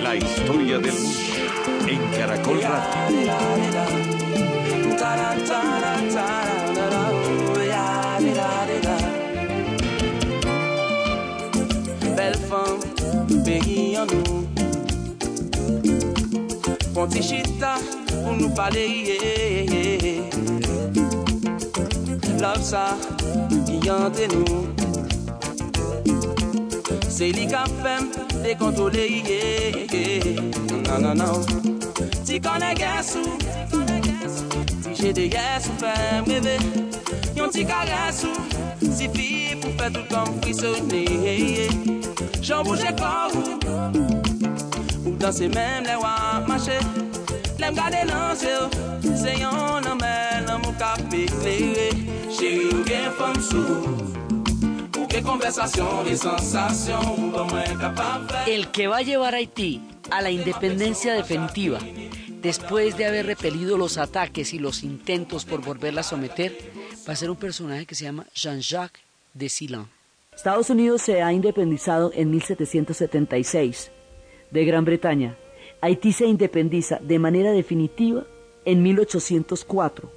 La 0.02 0.17
historia 0.17 0.79
del 0.79 0.95
mundo 0.95 1.40
en 1.87 2.00
Caracol 2.12 2.61
Konti 16.95 17.23
chita 17.23 17.79
pou 18.11 18.35
nou 18.37 18.50
pale 18.53 18.83
ye 19.09 19.17
Love 22.43 22.61
sa 22.61 22.83
yante 23.87 24.27
nou 24.35 24.69
Se 27.09 27.31
li 27.33 27.47
ka 27.49 27.65
fem 27.81 28.11
de 28.45 28.53
kontole 28.61 29.07
ye 29.31 29.41
Nan 30.89 31.00
nan 31.07 31.17
nan 31.23 31.41
Ti 32.27 32.37
kone 32.45 32.75
gen 32.77 33.00
sou 33.00 33.33
Ti 34.83 34.93
jede 35.00 35.25
gen 35.33 35.57
sou 35.65 35.81
fem 35.81 36.29
bebe 36.29 36.59
Yon 37.33 37.49
ti 37.49 37.65
Si 38.93 39.09
fi 39.09 39.57
pou 39.57 39.73
fe 39.81 39.89
tout 39.89 40.07
kon 40.12 40.37
frisone 40.43 42.00
Jan 42.41 42.65
bouje 42.65 42.91
korou 43.00 43.45
Danse 45.21 45.49
menm 45.49 45.85
le 45.87 45.97
wap 46.03 46.49
mache 46.49 46.79
Lem 47.59 47.75
gade 47.75 48.05
nan 48.09 48.37
se 48.37 48.50
yo 48.55 48.69
Se 49.17 49.35
yon 49.41 49.83
nan 49.85 49.97
men 50.00 50.45
nan 50.49 50.61
mou 50.65 50.75
ka 50.81 50.95
peklere 51.11 51.91
Chéri 52.31 52.67
ou 52.73 52.85
gen 52.89 53.11
fom 53.19 53.37
sou 53.50 53.73
Ou 54.99 55.07
Ou 57.11 57.31
ba 57.35 57.45
mwen 57.50 57.79
kapap 57.81 58.21
El 58.47 58.71
que 58.71 58.89
va 58.89 58.99
a 58.99 59.03
llevar 59.03 59.35
a 59.35 59.39
Haití 59.39 59.81
a 60.11 60.23
la 60.23 60.31
independencia 60.31 61.15
definitiva 61.15 61.79
después 62.43 62.97
de 62.97 63.07
haber 63.07 63.27
repelido 63.27 63.77
los 63.77 63.99
ataques 63.99 64.55
y 64.55 64.59
los 64.59 64.83
intentos 64.83 65.45
por 65.45 65.61
volverla 65.61 66.00
a 66.00 66.05
someter, 66.05 66.57
va 67.09 67.12
a 67.12 67.17
ser 67.17 67.31
un 67.31 67.37
personaje 67.37 67.87
que 67.87 67.95
se 67.95 68.05
llama 68.05 68.27
Jean-Jacques 68.35 69.03
de 69.35 69.49
Silan. 69.49 70.00
Estados 70.41 70.71
Unidos 70.71 71.03
se 71.03 71.21
ha 71.21 71.35
independizado 71.35 72.13
en 72.15 72.31
1776 72.31 73.93
de 74.51 74.65
Gran 74.65 74.87
Bretaña, 74.87 75.37
Haití 75.83 76.15
se 76.15 76.25
independiza 76.25 76.99
de 76.99 77.19
manera 77.19 77.53
definitiva 77.53 78.25
en 78.65 78.83
1804, 78.83 80.11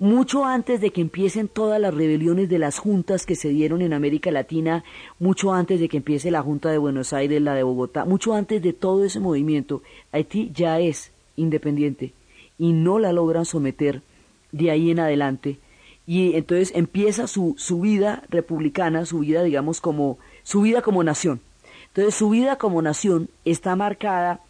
mucho 0.00 0.44
antes 0.44 0.80
de 0.80 0.90
que 0.90 1.00
empiecen 1.00 1.46
todas 1.46 1.80
las 1.80 1.94
rebeliones 1.94 2.48
de 2.48 2.58
las 2.58 2.80
juntas 2.80 3.24
que 3.24 3.36
se 3.36 3.50
dieron 3.50 3.82
en 3.82 3.92
América 3.92 4.32
Latina, 4.32 4.82
mucho 5.20 5.52
antes 5.52 5.78
de 5.78 5.88
que 5.88 5.98
empiece 5.98 6.32
la 6.32 6.42
Junta 6.42 6.72
de 6.72 6.78
Buenos 6.78 7.12
Aires, 7.12 7.40
la 7.40 7.54
de 7.54 7.62
Bogotá, 7.62 8.04
mucho 8.04 8.34
antes 8.34 8.60
de 8.62 8.72
todo 8.72 9.04
ese 9.04 9.20
movimiento, 9.20 9.84
Haití 10.10 10.50
ya 10.52 10.80
es 10.80 11.12
independiente 11.36 12.14
y 12.58 12.72
no 12.72 12.98
la 12.98 13.12
logran 13.12 13.44
someter 13.44 14.02
de 14.50 14.72
ahí 14.72 14.90
en 14.90 14.98
adelante. 14.98 15.60
Y 16.06 16.34
entonces 16.34 16.72
empieza 16.74 17.26
su, 17.26 17.54
su 17.58 17.80
vida 17.80 18.24
republicana, 18.28 19.06
su 19.06 19.20
vida, 19.20 19.42
digamos, 19.42 19.80
como, 19.80 20.18
su 20.42 20.62
vida 20.62 20.82
como 20.82 21.04
nación. 21.04 21.40
Entonces 21.88 22.14
su 22.14 22.30
vida 22.30 22.56
como 22.56 22.80
nación 22.80 23.28
está 23.44 23.76
marcada 23.76 24.40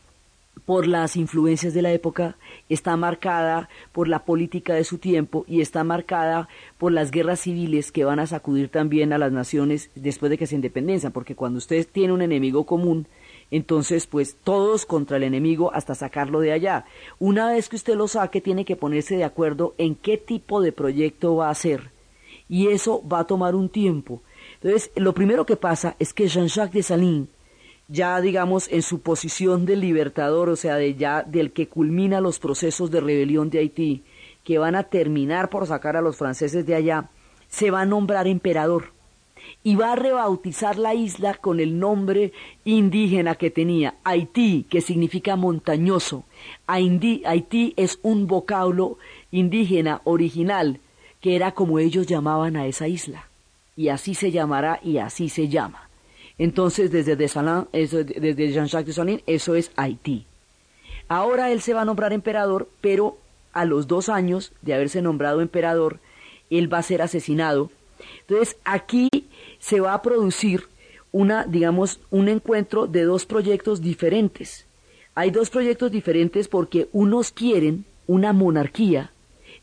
por 0.65 0.87
las 0.87 1.17
influencias 1.17 1.75
de 1.75 1.83
la 1.83 1.93
época, 1.93 2.37
está 2.69 2.97
marcada 2.97 3.69
por 3.91 4.07
la 4.07 4.25
política 4.25 4.75
de 4.75 4.85
su 4.85 4.99
tiempo 4.99 5.45
y 5.49 5.61
está 5.61 5.83
marcada 5.83 6.49
por 6.79 6.93
las 6.93 7.11
guerras 7.11 7.41
civiles 7.41 7.91
que 7.91 8.05
van 8.05 8.21
a 8.21 8.27
sacudir 8.27 8.69
también 8.69 9.13
a 9.13 9.19
las 9.19 9.33
naciones 9.33 9.91
después 9.95 10.31
de 10.31 10.39
que 10.39 10.47
se 10.47 10.55
independizan, 10.55 11.13
porque 11.13 11.35
cuando 11.35 11.59
usted 11.59 11.87
tiene 11.91 12.13
un 12.13 12.23
enemigo 12.23 12.65
común, 12.65 13.07
entonces 13.53 14.07
pues 14.07 14.35
todos 14.43 14.87
contra 14.87 15.19
el 15.19 15.23
enemigo 15.23 15.73
hasta 15.75 15.95
sacarlo 15.95 16.41
de 16.41 16.53
allá. 16.53 16.87
Una 17.19 17.53
vez 17.53 17.69
que 17.69 17.77
usted 17.77 17.95
lo 17.95 18.09
saque, 18.09 18.41
tiene 18.41 18.65
que 18.65 18.77
ponerse 18.77 19.15
de 19.15 19.25
acuerdo 19.25 19.75
en 19.77 19.95
qué 19.95 20.17
tipo 20.17 20.63
de 20.63 20.73
proyecto 20.73 21.37
va 21.37 21.49
a 21.49 21.53
hacer. 21.53 21.91
Y 22.49 22.69
eso 22.69 23.07
va 23.07 23.21
a 23.21 23.27
tomar 23.27 23.55
un 23.55 23.69
tiempo. 23.69 24.23
Entonces, 24.55 24.91
lo 24.97 25.13
primero 25.13 25.45
que 25.45 25.57
pasa 25.57 25.97
es 25.99 26.15
que 26.15 26.29
Jean-Jacques 26.29 26.73
Dessalines, 26.73 27.29
ya 27.89 28.19
digamos 28.23 28.69
en 28.73 28.81
su 28.81 29.01
posición 29.01 29.67
de 29.67 29.77
libertador, 29.77 30.49
o 30.49 30.57
sea, 30.57 30.77
de 30.77 30.95
ya 30.95 31.23
del 31.23 31.53
que 31.53 31.69
culmina 31.69 32.23
los 32.23 32.39
procesos 32.39 32.91
de 32.91 33.01
rebelión 33.01 33.51
de 33.51 33.59
Haití, 33.59 34.03
que 34.45 34.57
van 34.57 34.77
a 34.77 34.85
terminar 34.85 35.51
por 35.51 35.67
sacar 35.67 35.97
a 35.97 36.01
los 36.01 36.17
franceses 36.17 36.65
de 36.65 36.75
allá, 36.75 37.11
se 37.49 37.71
va 37.71 37.83
a 37.83 37.87
nombrar 37.87 38.27
emperador 38.27 38.92
y 39.65 39.77
va 39.77 39.93
a 39.93 39.97
rebautizar 39.97 40.77
la 40.79 40.95
isla 40.95 41.35
con 41.35 41.61
el 41.61 41.79
nombre 41.79 42.33
indígena 42.65 43.37
que 43.37 43.51
tenía, 43.51 43.95
Haití, 44.05 44.67
que 44.69 44.81
significa 44.81 45.37
montañoso. 45.37 46.25
Haití 46.67 47.75
es 47.77 47.99
un 48.03 48.27
vocablo 48.27 48.99
indígena 49.31 50.01
original, 50.05 50.81
que 51.21 51.37
era 51.37 51.53
como 51.53 51.79
ellos 51.79 52.07
llamaban 52.07 52.57
a 52.57 52.67
esa 52.67 52.89
isla 52.89 53.27
y 53.77 53.89
así 53.89 54.15
se 54.15 54.31
llamará 54.31 54.81
y 54.83 54.99
así 54.99 55.29
se 55.29 55.49
llama. 55.49 55.89
Entonces, 56.39 56.91
desde, 56.91 57.13
eso, 57.73 58.05
desde 58.05 58.53
Jean-Jacques 58.53 58.87
Dessalines, 58.87 59.23
eso 59.27 59.55
es 59.55 59.71
Haití. 59.77 60.27
Ahora 61.09 61.51
él 61.51 61.61
se 61.61 61.75
va 61.75 61.83
a 61.83 61.85
nombrar 61.85 62.13
emperador, 62.13 62.69
pero 62.81 63.19
a 63.53 63.65
los 63.65 63.87
dos 63.87 64.09
años 64.09 64.53
de 64.63 64.75
haberse 64.75 65.03
nombrado 65.03 65.41
emperador, 65.41 66.01
él 66.51 66.73
va 66.73 66.79
a 66.79 66.83
ser 66.83 67.03
asesinado. 67.03 67.71
Entonces, 68.21 68.57
aquí 68.65 69.09
se 69.63 69.81
va 69.81 69.95
a 69.95 70.03
producir 70.03 70.65
una, 71.13 71.45
digamos, 71.45 72.01
un 72.11 72.29
encuentro 72.29 72.89
de 72.89 73.05
dos 73.05 73.27
proyectos 73.27 73.81
diferentes. 73.81 74.67
Hay 75.15 75.31
dos 75.31 75.51
proyectos 75.51 75.93
diferentes 75.93 76.49
porque 76.49 76.89
unos 76.93 77.31
quieren 77.31 77.85
una 78.09 78.33
monarquía 78.33 79.13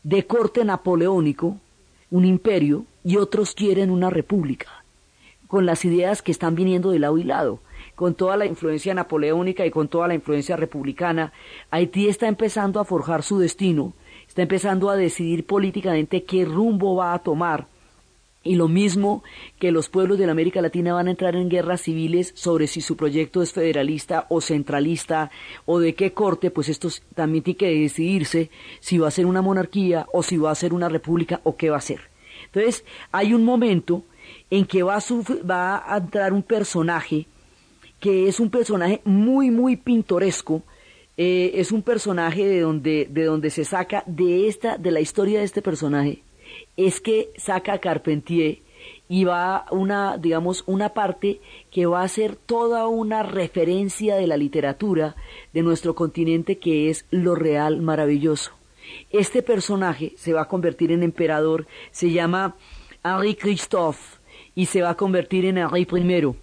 de 0.02 0.26
corte 0.26 0.64
napoleónico, 0.64 1.58
un 2.10 2.24
imperio, 2.24 2.86
y 3.04 3.16
otros 3.16 3.54
quieren 3.54 3.90
una 3.90 4.08
república, 4.08 4.84
con 5.48 5.66
las 5.66 5.84
ideas 5.84 6.22
que 6.22 6.32
están 6.32 6.54
viniendo 6.54 6.92
de 6.92 6.98
lado 6.98 7.18
y 7.18 7.24
lado, 7.24 7.60
con 7.94 8.14
toda 8.14 8.38
la 8.38 8.46
influencia 8.46 8.94
napoleónica 8.94 9.66
y 9.66 9.70
con 9.70 9.88
toda 9.88 10.08
la 10.08 10.14
influencia 10.14 10.56
republicana. 10.56 11.34
Haití 11.70 12.08
está 12.08 12.26
empezando 12.26 12.80
a 12.80 12.86
forjar 12.86 13.22
su 13.22 13.38
destino, 13.38 13.92
está 14.26 14.40
empezando 14.40 14.88
a 14.88 14.96
decidir 14.96 15.44
políticamente 15.44 16.24
qué 16.24 16.46
rumbo 16.46 16.96
va 16.96 17.12
a 17.12 17.18
tomar 17.18 17.66
y 18.42 18.54
lo 18.54 18.68
mismo 18.68 19.22
que 19.58 19.70
los 19.70 19.88
pueblos 19.88 20.18
de 20.18 20.26
la 20.26 20.32
América 20.32 20.62
Latina 20.62 20.94
van 20.94 21.08
a 21.08 21.10
entrar 21.10 21.36
en 21.36 21.48
guerras 21.48 21.82
civiles 21.82 22.32
sobre 22.34 22.66
si 22.66 22.80
su 22.80 22.96
proyecto 22.96 23.42
es 23.42 23.52
federalista 23.52 24.26
o 24.30 24.40
centralista 24.40 25.30
o 25.66 25.78
de 25.78 25.94
qué 25.94 26.12
corte, 26.12 26.50
pues 26.50 26.68
esto 26.68 26.88
también 27.14 27.44
tiene 27.44 27.58
que 27.58 27.80
decidirse 27.80 28.50
si 28.80 28.98
va 28.98 29.08
a 29.08 29.12
ser 29.12 29.26
una 29.26 29.42
monarquía 29.42 30.06
o 30.12 30.22
si 30.22 30.38
va 30.38 30.50
a 30.50 30.54
ser 30.54 30.72
una 30.72 30.88
república 30.88 31.40
o 31.44 31.56
qué 31.56 31.68
va 31.68 31.76
a 31.76 31.82
ser. 31.82 32.00
Entonces, 32.46 32.84
hay 33.12 33.34
un 33.34 33.44
momento 33.44 34.04
en 34.50 34.64
que 34.64 34.82
va 34.82 34.96
a, 34.96 35.02
va 35.48 35.94
a 35.94 35.98
entrar 35.98 36.32
un 36.32 36.42
personaje 36.42 37.26
que 38.00 38.28
es 38.28 38.40
un 38.40 38.50
personaje 38.50 39.02
muy, 39.04 39.50
muy 39.50 39.76
pintoresco, 39.76 40.62
eh, 41.18 41.52
es 41.54 41.70
un 41.70 41.82
personaje 41.82 42.46
de 42.46 42.60
donde, 42.60 43.06
de 43.10 43.24
donde 43.24 43.50
se 43.50 43.64
saca 43.64 44.02
de 44.06 44.48
esta, 44.48 44.78
de 44.78 44.90
la 44.90 45.00
historia 45.00 45.40
de 45.40 45.44
este 45.44 45.60
personaje, 45.60 46.22
es 46.76 47.00
que 47.00 47.30
saca 47.36 47.78
Carpentier 47.78 48.58
y 49.08 49.24
va 49.24 49.66
una, 49.70 50.16
digamos, 50.18 50.62
una 50.66 50.90
parte 50.90 51.40
que 51.70 51.86
va 51.86 52.02
a 52.02 52.08
ser 52.08 52.36
toda 52.36 52.86
una 52.86 53.22
referencia 53.22 54.16
de 54.16 54.26
la 54.26 54.36
literatura 54.36 55.16
de 55.52 55.62
nuestro 55.62 55.94
continente 55.94 56.58
que 56.58 56.90
es 56.90 57.06
lo 57.10 57.34
real 57.34 57.80
maravilloso. 57.80 58.52
Este 59.10 59.42
personaje 59.42 60.12
se 60.16 60.32
va 60.32 60.42
a 60.42 60.48
convertir 60.48 60.92
en 60.92 61.02
emperador, 61.02 61.66
se 61.90 62.12
llama 62.12 62.56
Henri 63.02 63.34
Christophe 63.34 64.18
y 64.54 64.66
se 64.66 64.82
va 64.82 64.90
a 64.90 64.96
convertir 64.96 65.44
en 65.44 65.58
Henri 65.58 65.88
I. 65.90 66.34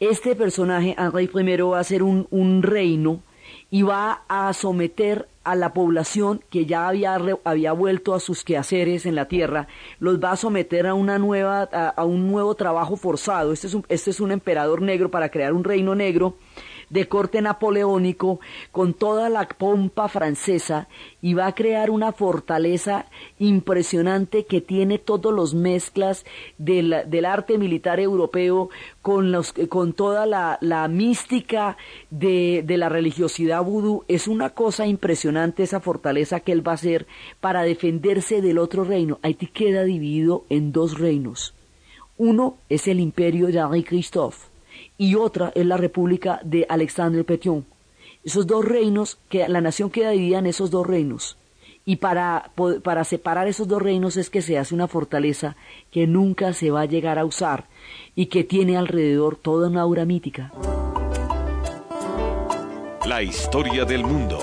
Este 0.00 0.34
personaje, 0.34 0.96
Henri 0.98 1.30
I, 1.32 1.56
va 1.62 1.78
a 1.78 1.84
ser 1.84 2.02
un, 2.02 2.26
un 2.30 2.62
reino 2.62 3.22
y 3.70 3.82
va 3.82 4.24
a 4.28 4.52
someter 4.52 5.28
a 5.44 5.54
la 5.54 5.72
población 5.72 6.44
que 6.50 6.66
ya 6.66 6.88
había, 6.88 7.18
había 7.44 7.72
vuelto 7.72 8.14
a 8.14 8.20
sus 8.20 8.44
quehaceres 8.44 9.06
en 9.06 9.14
la 9.14 9.28
tierra, 9.28 9.68
los 9.98 10.22
va 10.22 10.32
a 10.32 10.36
someter 10.36 10.86
a, 10.86 10.94
una 10.94 11.18
nueva, 11.18 11.62
a, 11.62 12.04
un 12.04 12.30
nuevo 12.30 12.54
trabajo 12.54 12.96
forzado. 12.96 13.52
Este 13.52 13.66
es, 13.66 13.74
un, 13.74 13.84
este 13.88 14.10
es 14.10 14.20
un 14.20 14.32
emperador 14.32 14.82
negro 14.82 15.10
para 15.10 15.30
crear 15.30 15.52
un 15.52 15.64
reino 15.64 15.94
negro 15.94 16.36
de 16.92 17.08
corte 17.08 17.40
napoleónico 17.40 18.38
con 18.70 18.92
toda 18.92 19.30
la 19.30 19.48
pompa 19.48 20.08
francesa 20.08 20.88
y 21.22 21.32
va 21.34 21.46
a 21.46 21.54
crear 21.54 21.90
una 21.90 22.12
fortaleza 22.12 23.06
impresionante 23.38 24.44
que 24.44 24.60
tiene 24.60 24.98
todos 24.98 25.32
los 25.32 25.54
mezclas 25.54 26.26
del, 26.58 26.94
del 27.06 27.24
arte 27.24 27.56
militar 27.56 27.98
europeo 27.98 28.68
con, 29.00 29.32
los, 29.32 29.54
con 29.70 29.94
toda 29.94 30.26
la, 30.26 30.58
la 30.60 30.86
mística 30.88 31.78
de, 32.10 32.62
de, 32.64 32.76
la 32.76 32.90
religiosidad 32.90 33.64
vudú. 33.64 34.04
Es 34.06 34.28
una 34.28 34.50
cosa 34.50 34.86
impresionante 34.86 35.62
esa 35.62 35.80
fortaleza 35.80 36.40
que 36.40 36.52
él 36.52 36.66
va 36.66 36.72
a 36.72 36.74
hacer 36.74 37.06
para 37.40 37.62
defenderse 37.62 38.42
del 38.42 38.58
otro 38.58 38.84
reino. 38.84 39.18
Haití 39.22 39.46
queda 39.46 39.84
dividido 39.84 40.44
en 40.50 40.72
dos 40.72 40.98
reinos. 40.98 41.54
Uno 42.18 42.58
es 42.68 42.86
el 42.86 43.00
imperio 43.00 43.46
de 43.46 43.58
Henri 43.58 43.82
Christophe 43.82 44.51
y 45.02 45.16
otra 45.16 45.50
es 45.56 45.66
la 45.66 45.76
República 45.76 46.38
de 46.44 46.64
Alexandre 46.68 47.24
Petion. 47.24 47.66
Esos 48.22 48.46
dos 48.46 48.64
reinos, 48.64 49.18
que 49.28 49.48
la 49.48 49.60
nación 49.60 49.90
queda 49.90 50.10
dividida 50.10 50.38
en 50.38 50.46
esos 50.46 50.70
dos 50.70 50.86
reinos. 50.86 51.36
Y 51.84 51.96
para, 51.96 52.52
para 52.84 53.02
separar 53.02 53.48
esos 53.48 53.66
dos 53.66 53.82
reinos 53.82 54.16
es 54.16 54.30
que 54.30 54.42
se 54.42 54.58
hace 54.58 54.76
una 54.76 54.86
fortaleza 54.86 55.56
que 55.90 56.06
nunca 56.06 56.52
se 56.52 56.70
va 56.70 56.82
a 56.82 56.84
llegar 56.84 57.18
a 57.18 57.24
usar 57.24 57.64
y 58.14 58.26
que 58.26 58.44
tiene 58.44 58.76
alrededor 58.76 59.34
toda 59.34 59.68
una 59.68 59.80
aura 59.80 60.04
mítica. 60.04 60.52
La 63.04 63.24
historia 63.24 63.84
del 63.84 64.04
mundo 64.04 64.38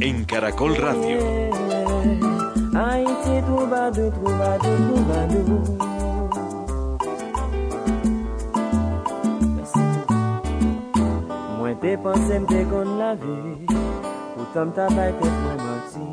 en 0.00 0.24
Caracol 0.24 0.74
Radio. 0.74 1.20
Mpe 11.80 11.96
panse 11.96 12.38
mte 12.38 12.64
kon 12.70 12.98
la 12.98 13.14
vi 13.14 13.66
Poutan 14.34 14.66
mta 14.68 14.84
bay 14.96 15.12
pet 15.18 15.34
mwen 15.42 15.60
manti 15.66 16.08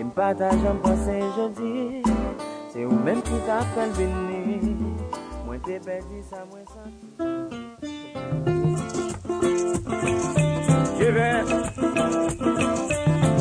e 0.00 0.04
Mpa 0.04 0.26
ta 0.38 0.48
jan 0.62 0.78
panse 0.82 1.14
jodi 1.36 2.02
Se 2.72 2.84
ou 2.84 2.98
men 3.04 3.22
ki 3.24 3.38
ta 3.46 3.58
fel 3.72 3.90
vini. 3.96 4.76
Mwen 5.46 5.60
te 5.64 5.80
pedi 5.86 6.20
sa 6.30 6.44
mwen 6.50 6.66
santi 6.72 7.08
Jeve 11.00 11.30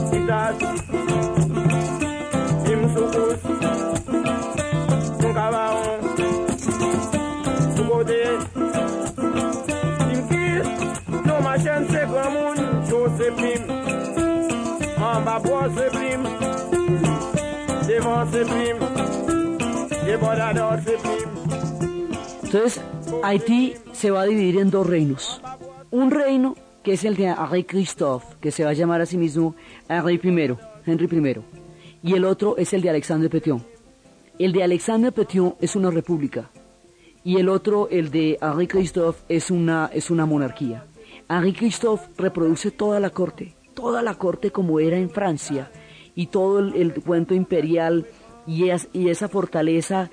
Gitas 0.09 0.86
Entonces, 22.43 22.81
Haití 23.23 23.73
se 23.91 24.11
va 24.11 24.21
a 24.21 24.25
dividir 24.25 24.59
en 24.59 24.69
dos 24.69 24.87
reinos. 24.87 25.41
Un 25.91 26.11
reino 26.11 26.55
que 26.83 26.93
es 26.93 27.03
el 27.03 27.15
de 27.15 27.25
Henri 27.25 27.63
Christophe, 27.63 28.35
que 28.39 28.51
se 28.51 28.63
va 28.63 28.69
a 28.69 28.73
llamar 28.73 29.01
a 29.01 29.05
sí 29.05 29.17
mismo 29.17 29.55
Henri 29.89 30.15
I, 30.23 30.57
Henry 30.85 31.05
I. 31.05 31.41
Y 32.03 32.13
el 32.13 32.23
otro 32.23 32.55
es 32.57 32.71
el 32.73 32.81
de 32.81 32.89
Alexandre 32.89 33.29
Petion. 33.29 33.63
El 34.39 34.53
de 34.53 34.63
Alexandre 34.63 35.11
Petion 35.11 35.55
es 35.59 35.75
una 35.75 35.91
república. 35.91 36.49
Y 37.23 37.37
el 37.37 37.49
otro, 37.49 37.89
el 37.89 38.11
de 38.11 38.37
Henri 38.41 38.67
Christophe, 38.67 39.19
es 39.27 39.51
una, 39.51 39.89
es 39.91 40.09
una 40.09 40.25
monarquía. 40.25 40.85
Henri 41.27 41.53
Christophe 41.53 42.07
reproduce 42.17 42.71
toda 42.71 42.99
la 42.99 43.09
corte, 43.09 43.55
toda 43.73 44.01
la 44.01 44.13
corte 44.13 44.51
como 44.51 44.79
era 44.79 44.97
en 44.97 45.09
Francia 45.09 45.69
y 46.17 46.25
todo 46.25 46.59
el, 46.59 46.93
cuento 46.95 47.35
imperial 47.35 48.07
y, 48.47 48.65
y, 48.91 49.09
esa 49.09 49.29
fortaleza 49.29 50.09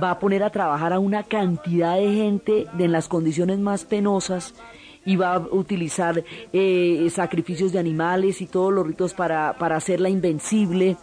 va 0.00 0.10
a 0.10 0.18
poner 0.18 0.42
a 0.42 0.50
trabajar 0.50 0.92
a 0.92 0.98
una 0.98 1.22
cantidad 1.22 1.96
de 1.96 2.12
gente 2.12 2.66
en 2.78 2.92
las 2.92 3.08
condiciones 3.08 3.58
más 3.58 3.86
penosas 3.86 4.54
y 5.06 5.16
va 5.16 5.34
a 5.34 5.38
utilizar 5.38 6.22
eh, 6.52 7.08
sacrificios 7.10 7.72
de 7.72 7.78
animales 7.78 8.42
y 8.42 8.46
todos 8.46 8.70
los 8.70 8.86
ritos 8.86 9.14
para, 9.14 9.54
para 9.54 9.76
hacerla 9.76 10.10
invencible 10.10 10.98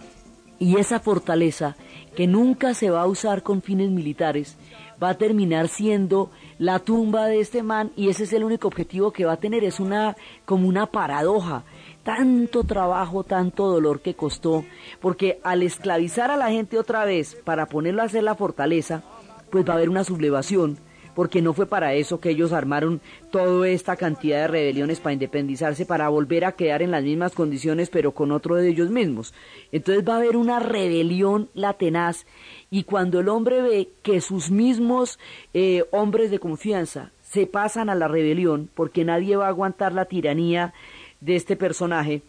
y 0.60 0.78
esa 0.78 1.00
fortaleza 1.00 1.76
que 2.16 2.28
nunca 2.28 2.76
se 2.76 2.92
va 2.92 3.02
a 3.02 3.08
usar 3.08 3.42
con 3.42 3.64
fines 3.64 3.90
militares 3.90 4.56
va 5.02 5.10
a 5.10 5.18
terminar 5.18 5.68
siendo 5.68 6.30
la 6.60 6.80
tumba 6.80 7.26
de 7.26 7.40
este 7.40 7.64
man 7.64 7.92
y 7.96 8.10
ese 8.10 8.26
es 8.26 8.34
el 8.34 8.44
único 8.44 8.68
objetivo 8.68 9.12
que 9.12 9.26
va 9.26 9.34
a 9.34 9.38
tener, 9.38 9.64
es 9.64 9.80
una 9.80 10.16
como 10.46 10.68
una 10.68 10.86
paradoja. 10.86 11.64
Tanto 12.04 12.66
trabajo, 12.66 13.24
tanto 13.24 13.68
dolor 13.68 14.02
que 14.02 14.14
costó, 14.14 14.66
porque 15.00 15.40
al 15.44 15.64
esclavizar 15.64 16.32
a 16.32 16.38
la 16.38 16.52
gente 16.52 16.78
otra 16.78 17.06
vez 17.06 17.36
para 17.46 17.68
ponerlo 17.68 18.02
a 18.02 18.06
hacer 18.06 18.24
la 18.24 18.36
fortaleza, 18.36 19.04
pues 19.50 19.66
va 19.66 19.74
a 19.74 19.76
haber 19.78 19.90
una 19.90 20.04
sublevación, 20.04 20.78
porque 21.16 21.42
no 21.42 21.54
fue 21.54 21.66
para 21.66 21.94
eso 21.94 22.20
que 22.20 22.32
ellos 22.32 22.52
armaron 22.52 23.00
toda 23.32 23.70
esta 23.70 23.96
cantidad 23.96 24.42
de 24.42 24.48
rebeliones 24.48 25.00
para 25.00 25.14
independizarse, 25.14 25.86
para 25.86 26.10
volver 26.10 26.44
a 26.44 26.54
quedar 26.54 26.82
en 26.82 26.92
las 26.92 27.04
mismas 27.04 27.34
condiciones, 27.34 27.90
pero 27.90 28.12
con 28.12 28.32
otro 28.32 28.56
de 28.56 28.68
ellos 28.68 28.90
mismos. 28.90 29.34
Entonces 29.72 30.04
va 30.06 30.16
a 30.16 30.18
haber 30.18 30.36
una 30.36 30.60
rebelión 30.60 31.50
la 31.54 31.74
tenaz, 31.74 32.26
y 32.70 32.84
cuando 32.84 33.22
el 33.22 33.30
hombre 33.30 33.62
ve 33.62 33.90
que 34.02 34.20
sus 34.20 34.52
mismos 34.52 35.20
eh, 35.54 35.86
hombres 35.92 36.32
de 36.32 36.40
confianza 36.40 37.12
se 37.22 37.48
pasan 37.48 37.90
a 37.90 37.96
la 37.96 38.08
rebelión, 38.08 38.70
porque 38.76 39.06
nadie 39.06 39.36
va 39.36 39.46
a 39.46 39.50
aguantar 39.50 39.94
la 39.94 40.06
tiranía 40.06 40.74
de 41.24 41.38
este 41.38 41.56
personaje, 41.56 42.22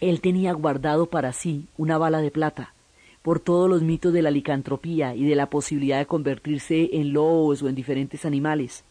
él 0.00 0.20
tenía 0.20 0.52
guardado 0.52 1.06
para 1.06 1.32
sí 1.32 1.66
una 1.78 1.96
bala 1.96 2.20
de 2.20 2.30
plata 2.30 2.74
por 3.22 3.40
todos 3.40 3.68
los 3.68 3.82
mitos 3.82 4.12
de 4.12 4.22
la 4.22 4.30
licantropía 4.30 5.14
y 5.14 5.24
de 5.24 5.34
la 5.34 5.48
posibilidad 5.48 5.98
de 5.98 6.06
convertirse 6.06 6.90
en 6.92 7.12
lobos 7.12 7.62
o 7.62 7.68
en 7.68 7.74
diferentes 7.74 8.24
animales. 8.24 8.84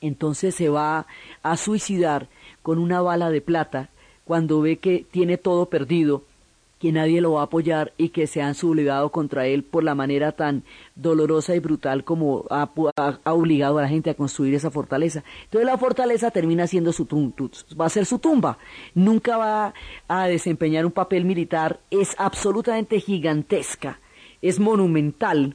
entonces 0.00 0.56
se 0.56 0.68
va 0.68 1.06
a 1.44 1.56
suicidar 1.56 2.28
con 2.62 2.78
una 2.78 3.00
bala 3.00 3.30
de 3.30 3.40
plata 3.40 3.88
cuando 4.24 4.60
ve 4.60 4.78
que 4.78 5.06
tiene 5.10 5.38
todo 5.38 5.66
perdido 5.66 6.24
que 6.82 6.90
nadie 6.90 7.20
lo 7.20 7.34
va 7.34 7.42
a 7.42 7.44
apoyar 7.44 7.92
y 7.96 8.08
que 8.08 8.26
se 8.26 8.42
han 8.42 8.56
sublevado 8.56 9.12
contra 9.12 9.46
él 9.46 9.62
por 9.62 9.84
la 9.84 9.94
manera 9.94 10.32
tan 10.32 10.64
dolorosa 10.96 11.54
y 11.54 11.60
brutal 11.60 12.02
como 12.02 12.44
ha, 12.50 12.68
obligado 13.22 13.78
a 13.78 13.82
la 13.82 13.88
gente 13.88 14.10
a 14.10 14.14
construir 14.14 14.56
esa 14.56 14.68
fortaleza. 14.68 15.22
Entonces 15.44 15.64
la 15.64 15.78
fortaleza 15.78 16.32
termina 16.32 16.66
siendo 16.66 16.92
su 16.92 17.04
tumba, 17.04 17.36
va 17.80 17.86
a 17.86 17.88
ser 17.88 18.04
su 18.04 18.18
tumba. 18.18 18.58
Nunca 18.96 19.36
va 19.36 19.74
a 20.08 20.26
desempeñar 20.26 20.84
un 20.84 20.90
papel 20.90 21.24
militar, 21.24 21.78
es 21.88 22.16
absolutamente 22.18 22.98
gigantesca, 22.98 24.00
es 24.40 24.58
monumental, 24.58 25.54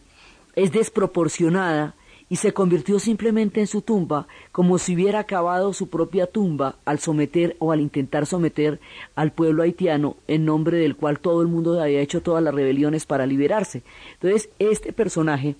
es 0.55 0.71
desproporcionada 0.71 1.96
y 2.29 2.37
se 2.37 2.53
convirtió 2.53 2.99
simplemente 2.99 3.59
en 3.59 3.67
su 3.67 3.81
tumba, 3.81 4.27
como 4.51 4.77
si 4.77 4.95
hubiera 4.95 5.19
acabado 5.19 5.73
su 5.73 5.89
propia 5.89 6.27
tumba 6.27 6.75
al 6.85 6.99
someter 6.99 7.55
o 7.59 7.71
al 7.71 7.81
intentar 7.81 8.25
someter 8.25 8.79
al 9.15 9.31
pueblo 9.31 9.63
haitiano 9.63 10.17
en 10.27 10.45
nombre 10.45 10.77
del 10.77 10.95
cual 10.95 11.19
todo 11.19 11.41
el 11.41 11.47
mundo 11.47 11.81
había 11.81 12.01
hecho 12.01 12.21
todas 12.21 12.43
las 12.43 12.53
rebeliones 12.53 13.05
para 13.05 13.25
liberarse. 13.25 13.83
Entonces, 14.13 14.49
este 14.59 14.93
personaje 14.93 15.55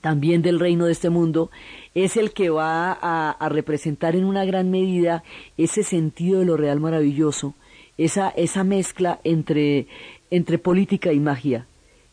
también 0.00 0.42
del 0.42 0.60
reino 0.60 0.86
de 0.86 0.92
este 0.92 1.10
mundo, 1.10 1.50
es 1.94 2.16
el 2.16 2.32
que 2.32 2.50
va 2.50 2.92
a, 2.92 3.48
representar 3.48 4.16
en 4.16 4.24
una 4.24 4.44
gran 4.44 4.70
medida 4.70 5.22
ese 5.56 5.82
sentido 5.82 6.40
de 6.40 6.46
lo 6.46 6.56
real 6.56 6.80
maravilloso, 6.80 7.54
esa, 7.96 8.28
esa 8.30 8.64
mezcla 8.64 9.20
entre, 9.24 9.86
entre 10.30 10.58
política 10.58 11.12
y 11.12 11.20
magia, 11.20 11.66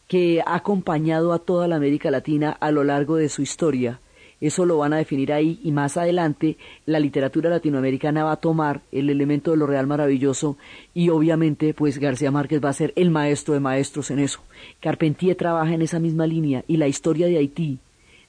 que 0.07 0.41
ha 0.45 0.55
acompañado 0.55 1.33
a 1.33 1.39
toda 1.39 1.67
la 1.67 1.75
América 1.77 2.11
Latina 2.11 2.51
a 2.59 2.71
lo 2.71 2.83
largo 2.83 3.15
de 3.15 3.29
su 3.29 3.41
historia. 3.41 3.99
Eso 4.41 4.65
lo 4.65 4.77
van 4.77 4.93
a 4.93 4.97
definir 4.97 5.31
ahí 5.31 5.59
y 5.63 5.71
más 5.71 5.97
adelante 5.97 6.57
la 6.85 6.99
literatura 6.99 7.49
latinoamericana 7.49 8.25
va 8.25 8.33
a 8.33 8.41
tomar 8.41 8.81
el 8.91 9.09
elemento 9.09 9.51
de 9.51 9.57
lo 9.57 9.65
real 9.65 9.87
maravilloso 9.87 10.57
y 10.93 11.09
obviamente 11.09 11.73
pues 11.73 11.97
García 11.97 12.31
Márquez 12.31 12.63
va 12.63 12.69
a 12.69 12.73
ser 12.73 12.91
el 12.95 13.11
maestro 13.11 13.53
de 13.53 13.61
maestros 13.61 14.11
en 14.11 14.19
eso. 14.19 14.41
Carpentier 14.81 15.35
trabaja 15.35 15.73
en 15.73 15.81
esa 15.81 15.99
misma 15.99 16.27
línea 16.27 16.63
y 16.67 16.77
la 16.77 16.87
historia 16.87 17.27
de 17.27 17.37
Haití, 17.37 17.79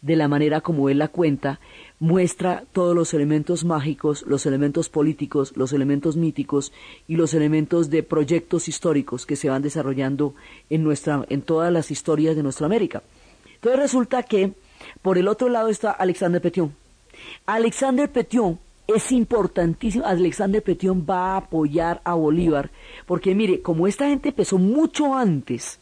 de 0.00 0.16
la 0.16 0.28
manera 0.28 0.60
como 0.60 0.88
él 0.88 0.98
la 0.98 1.08
cuenta, 1.08 1.58
muestra 1.98 2.64
todos 2.72 2.94
los 2.94 3.14
elementos 3.14 3.64
mágicos, 3.64 4.24
los 4.26 4.46
elementos 4.46 4.88
políticos, 4.88 5.52
los 5.56 5.72
elementos 5.72 6.16
míticos 6.16 6.72
y 7.09 7.16
los 7.16 7.35
elementos 7.35 7.90
de 7.90 8.02
proyectos 8.02 8.68
históricos 8.68 9.24
que 9.24 9.37
se 9.37 9.48
van 9.48 9.62
desarrollando 9.62 10.35
en, 10.68 10.85
nuestra, 10.85 11.24
en 11.28 11.42
todas 11.42 11.72
las 11.72 11.90
historias 11.90 12.37
de 12.37 12.42
nuestra 12.42 12.66
América. 12.66 13.02
Entonces 13.54 13.80
resulta 13.80 14.22
que 14.22 14.52
por 15.02 15.18
el 15.18 15.28
otro 15.28 15.48
lado 15.48 15.68
está 15.68 15.90
Alexander 15.90 16.40
Petion. 16.42 16.74
Alexander 17.46 18.11
Petion 18.11 18.59
es 18.87 19.11
importantísimo. 19.12 20.04
Alexander 20.04 20.62
Petion 20.62 21.06
va 21.09 21.32
a 21.32 21.37
apoyar 21.38 22.00
a 22.04 22.14
Bolívar, 22.14 22.70
porque 23.06 23.35
mire, 23.35 23.62
como 23.62 23.87
esta 23.87 24.09
gente 24.09 24.28
empezó 24.28 24.59
mucho 24.59 25.14
antes, 25.14 25.80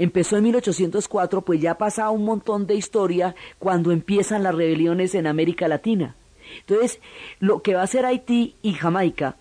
empezó 0.00 0.38
en 0.38 0.44
1804, 0.44 1.42
pues 1.42 1.60
ya 1.60 1.72
ha 1.72 1.78
pasado 1.78 2.12
un 2.12 2.24
montón 2.24 2.66
de 2.66 2.74
historia 2.74 3.34
cuando 3.58 3.92
empiezan 3.92 4.42
las 4.42 4.54
rebeliones 4.54 5.14
en 5.14 5.26
América 5.26 5.68
Latina. 5.68 6.16
Entonces, 6.60 7.00
lo 7.38 7.60
que 7.60 7.74
va 7.74 7.82
a 7.82 7.84
hacer 7.84 8.06
Haití 8.06 8.56
y 8.62 8.72
Jamaica 8.72 9.36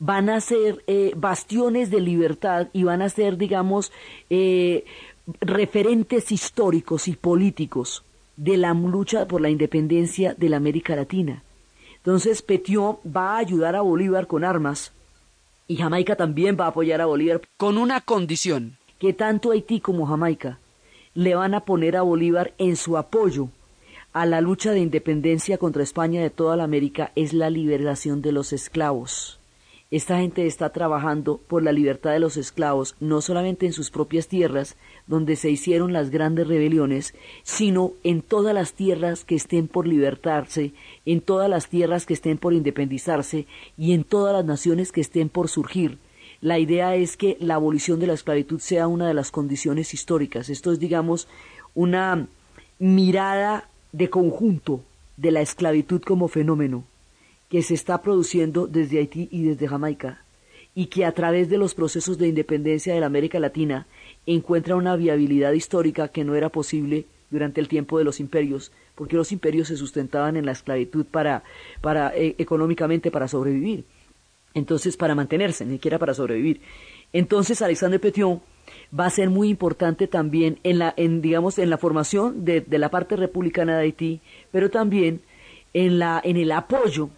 van 0.00 0.28
a 0.28 0.40
ser 0.40 0.82
eh, 0.88 1.12
bastiones 1.16 1.90
de 1.90 2.00
libertad 2.00 2.68
y 2.72 2.82
van 2.82 3.02
a 3.02 3.08
ser, 3.08 3.36
digamos, 3.36 3.92
eh, 4.30 4.84
referentes 5.40 6.32
históricos 6.32 7.06
y 7.06 7.12
políticos 7.12 8.02
de 8.36 8.56
la 8.56 8.74
lucha 8.74 9.28
por 9.28 9.40
la 9.40 9.48
independencia 9.48 10.34
de 10.34 10.48
la 10.48 10.56
América 10.56 10.96
Latina. 10.96 11.44
Entonces, 11.98 12.42
Petión 12.42 12.96
va 13.06 13.36
a 13.36 13.38
ayudar 13.38 13.76
a 13.76 13.82
Bolívar 13.82 14.26
con 14.26 14.42
armas 14.42 14.92
y 15.68 15.76
Jamaica 15.76 16.16
también 16.16 16.56
va 16.58 16.64
a 16.64 16.68
apoyar 16.70 17.00
a 17.00 17.06
Bolívar. 17.06 17.42
Con 17.56 17.78
una 17.78 18.00
condición 18.00 18.76
que 19.00 19.14
tanto 19.14 19.50
Haití 19.50 19.80
como 19.80 20.06
Jamaica 20.06 20.58
le 21.14 21.34
van 21.34 21.54
a 21.54 21.64
poner 21.64 21.96
a 21.96 22.02
Bolívar 22.02 22.52
en 22.58 22.76
su 22.76 22.98
apoyo 22.98 23.48
a 24.12 24.26
la 24.26 24.42
lucha 24.42 24.72
de 24.72 24.80
independencia 24.80 25.56
contra 25.56 25.82
España 25.82 26.20
de 26.20 26.28
toda 26.28 26.54
la 26.54 26.64
América 26.64 27.10
es 27.16 27.32
la 27.32 27.48
liberación 27.48 28.20
de 28.20 28.32
los 28.32 28.52
esclavos. 28.52 29.38
Esta 29.90 30.18
gente 30.18 30.46
está 30.46 30.70
trabajando 30.70 31.40
por 31.48 31.62
la 31.62 31.72
libertad 31.72 32.12
de 32.12 32.20
los 32.20 32.36
esclavos, 32.36 32.94
no 33.00 33.22
solamente 33.22 33.64
en 33.64 33.72
sus 33.72 33.90
propias 33.90 34.28
tierras, 34.28 34.76
donde 35.06 35.34
se 35.34 35.50
hicieron 35.50 35.94
las 35.94 36.10
grandes 36.10 36.46
rebeliones, 36.46 37.14
sino 37.42 37.92
en 38.04 38.20
todas 38.20 38.54
las 38.54 38.74
tierras 38.74 39.24
que 39.24 39.34
estén 39.34 39.66
por 39.66 39.88
libertarse, 39.88 40.72
en 41.06 41.22
todas 41.22 41.48
las 41.48 41.68
tierras 41.68 42.04
que 42.04 42.14
estén 42.14 42.36
por 42.36 42.52
independizarse 42.52 43.46
y 43.78 43.94
en 43.94 44.04
todas 44.04 44.34
las 44.34 44.44
naciones 44.44 44.92
que 44.92 45.00
estén 45.00 45.30
por 45.30 45.48
surgir 45.48 45.98
la 46.40 46.58
idea 46.58 46.96
es 46.96 47.16
que 47.16 47.36
la 47.40 47.56
abolición 47.56 48.00
de 48.00 48.06
la 48.06 48.14
esclavitud 48.14 48.60
sea 48.60 48.86
una 48.86 49.06
de 49.06 49.14
las 49.14 49.30
condiciones 49.30 49.92
históricas. 49.92 50.48
Esto 50.48 50.72
es, 50.72 50.80
digamos, 50.80 51.28
una 51.74 52.26
mirada 52.78 53.68
de 53.92 54.08
conjunto 54.08 54.82
de 55.16 55.32
la 55.32 55.42
esclavitud 55.42 56.00
como 56.00 56.28
fenómeno 56.28 56.84
que 57.50 57.62
se 57.62 57.74
está 57.74 58.00
produciendo 58.00 58.66
desde 58.66 58.98
Haití 58.98 59.28
y 59.30 59.42
desde 59.42 59.68
Jamaica 59.68 60.22
y 60.74 60.86
que 60.86 61.04
a 61.04 61.12
través 61.12 61.50
de 61.50 61.58
los 61.58 61.74
procesos 61.74 62.16
de 62.16 62.28
independencia 62.28 62.94
de 62.94 63.00
la 63.00 63.06
América 63.06 63.38
Latina 63.40 63.86
encuentra 64.24 64.76
una 64.76 64.96
viabilidad 64.96 65.52
histórica 65.52 66.08
que 66.08 66.24
no 66.24 66.36
era 66.36 66.48
posible 66.48 67.06
durante 67.30 67.60
el 67.60 67.68
tiempo 67.68 67.98
de 67.98 68.04
los 68.04 68.20
imperios, 68.20 68.72
porque 68.94 69.16
los 69.16 69.32
imperios 69.32 69.68
se 69.68 69.76
sustentaban 69.76 70.36
en 70.36 70.46
la 70.46 70.52
esclavitud 70.52 71.04
para, 71.04 71.42
para 71.80 72.16
eh, 72.16 72.34
económicamente 72.38 73.10
para 73.10 73.28
sobrevivir 73.28 73.84
entonces 74.54 74.96
para 74.96 75.14
mantenerse, 75.14 75.64
ni 75.64 75.74
siquiera 75.74 75.98
para 75.98 76.14
sobrevivir. 76.14 76.60
Entonces 77.12 77.62
Alexandre 77.62 77.98
Petion 77.98 78.40
va 78.98 79.06
a 79.06 79.10
ser 79.10 79.30
muy 79.30 79.48
importante 79.48 80.06
también 80.06 80.58
en 80.62 80.78
la, 80.78 80.94
en, 80.96 81.22
digamos, 81.22 81.58
en 81.58 81.70
la 81.70 81.78
formación 81.78 82.44
de, 82.44 82.60
de, 82.60 82.78
la 82.78 82.88
parte 82.88 83.16
republicana 83.16 83.76
de 83.76 83.84
Haití, 83.84 84.20
pero 84.50 84.70
también 84.70 85.20
en 85.74 85.98
la, 85.98 86.20
en 86.22 86.36
el 86.36 86.52
apoyo 86.52 87.10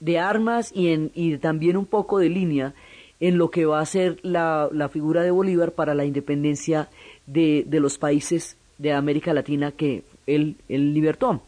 de 0.00 0.18
armas 0.18 0.72
y 0.74 0.88
en, 0.88 1.10
y 1.14 1.36
también 1.38 1.76
un 1.76 1.86
poco 1.86 2.18
de 2.18 2.28
línea 2.30 2.74
en 3.20 3.36
lo 3.36 3.50
que 3.50 3.66
va 3.66 3.80
a 3.80 3.86
ser 3.86 4.18
la, 4.22 4.68
la 4.72 4.88
figura 4.88 5.22
de 5.22 5.30
Bolívar 5.30 5.72
para 5.72 5.94
la 5.94 6.06
independencia 6.06 6.88
de, 7.26 7.64
de 7.66 7.80
los 7.80 7.98
países 7.98 8.56
de 8.78 8.94
América 8.94 9.34
Latina 9.34 9.72
que 9.72 10.04
él, 10.26 10.56
él 10.68 10.94
libertó. 10.94 11.42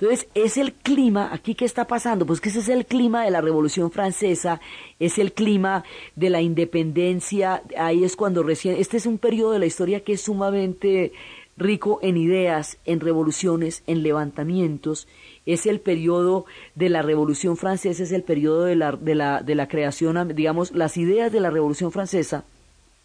Entonces, 0.00 0.28
es 0.34 0.56
el 0.56 0.72
clima, 0.72 1.28
aquí 1.30 1.54
qué 1.54 1.66
está 1.66 1.86
pasando, 1.86 2.24
pues 2.24 2.40
que 2.40 2.48
ese 2.48 2.60
es 2.60 2.70
el 2.70 2.86
clima 2.86 3.22
de 3.22 3.30
la 3.30 3.42
Revolución 3.42 3.90
Francesa, 3.90 4.58
es 4.98 5.18
el 5.18 5.34
clima 5.34 5.84
de 6.16 6.30
la 6.30 6.40
independencia, 6.40 7.62
ahí 7.76 8.02
es 8.02 8.16
cuando 8.16 8.42
recién, 8.42 8.76
este 8.76 8.96
es 8.96 9.04
un 9.04 9.18
periodo 9.18 9.52
de 9.52 9.58
la 9.58 9.66
historia 9.66 10.00
que 10.00 10.14
es 10.14 10.22
sumamente 10.22 11.12
rico 11.58 11.98
en 12.00 12.16
ideas, 12.16 12.78
en 12.86 13.00
revoluciones, 13.00 13.82
en 13.86 14.02
levantamientos, 14.02 15.06
es 15.44 15.66
el 15.66 15.80
periodo 15.80 16.46
de 16.74 16.88
la 16.88 17.02
Revolución 17.02 17.58
Francesa, 17.58 18.02
es 18.02 18.12
el 18.12 18.22
periodo 18.22 18.64
de 18.64 18.76
la, 18.76 18.92
de 18.92 19.14
la, 19.14 19.42
de 19.42 19.54
la 19.54 19.68
creación, 19.68 20.34
digamos, 20.34 20.72
las 20.72 20.96
ideas 20.96 21.30
de 21.30 21.40
la 21.40 21.50
Revolución 21.50 21.92
Francesa 21.92 22.44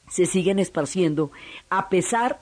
se 0.09 0.25
siguen 0.27 0.59
esparciendo 0.59 1.31
a 1.69 1.89
pesar 1.89 2.39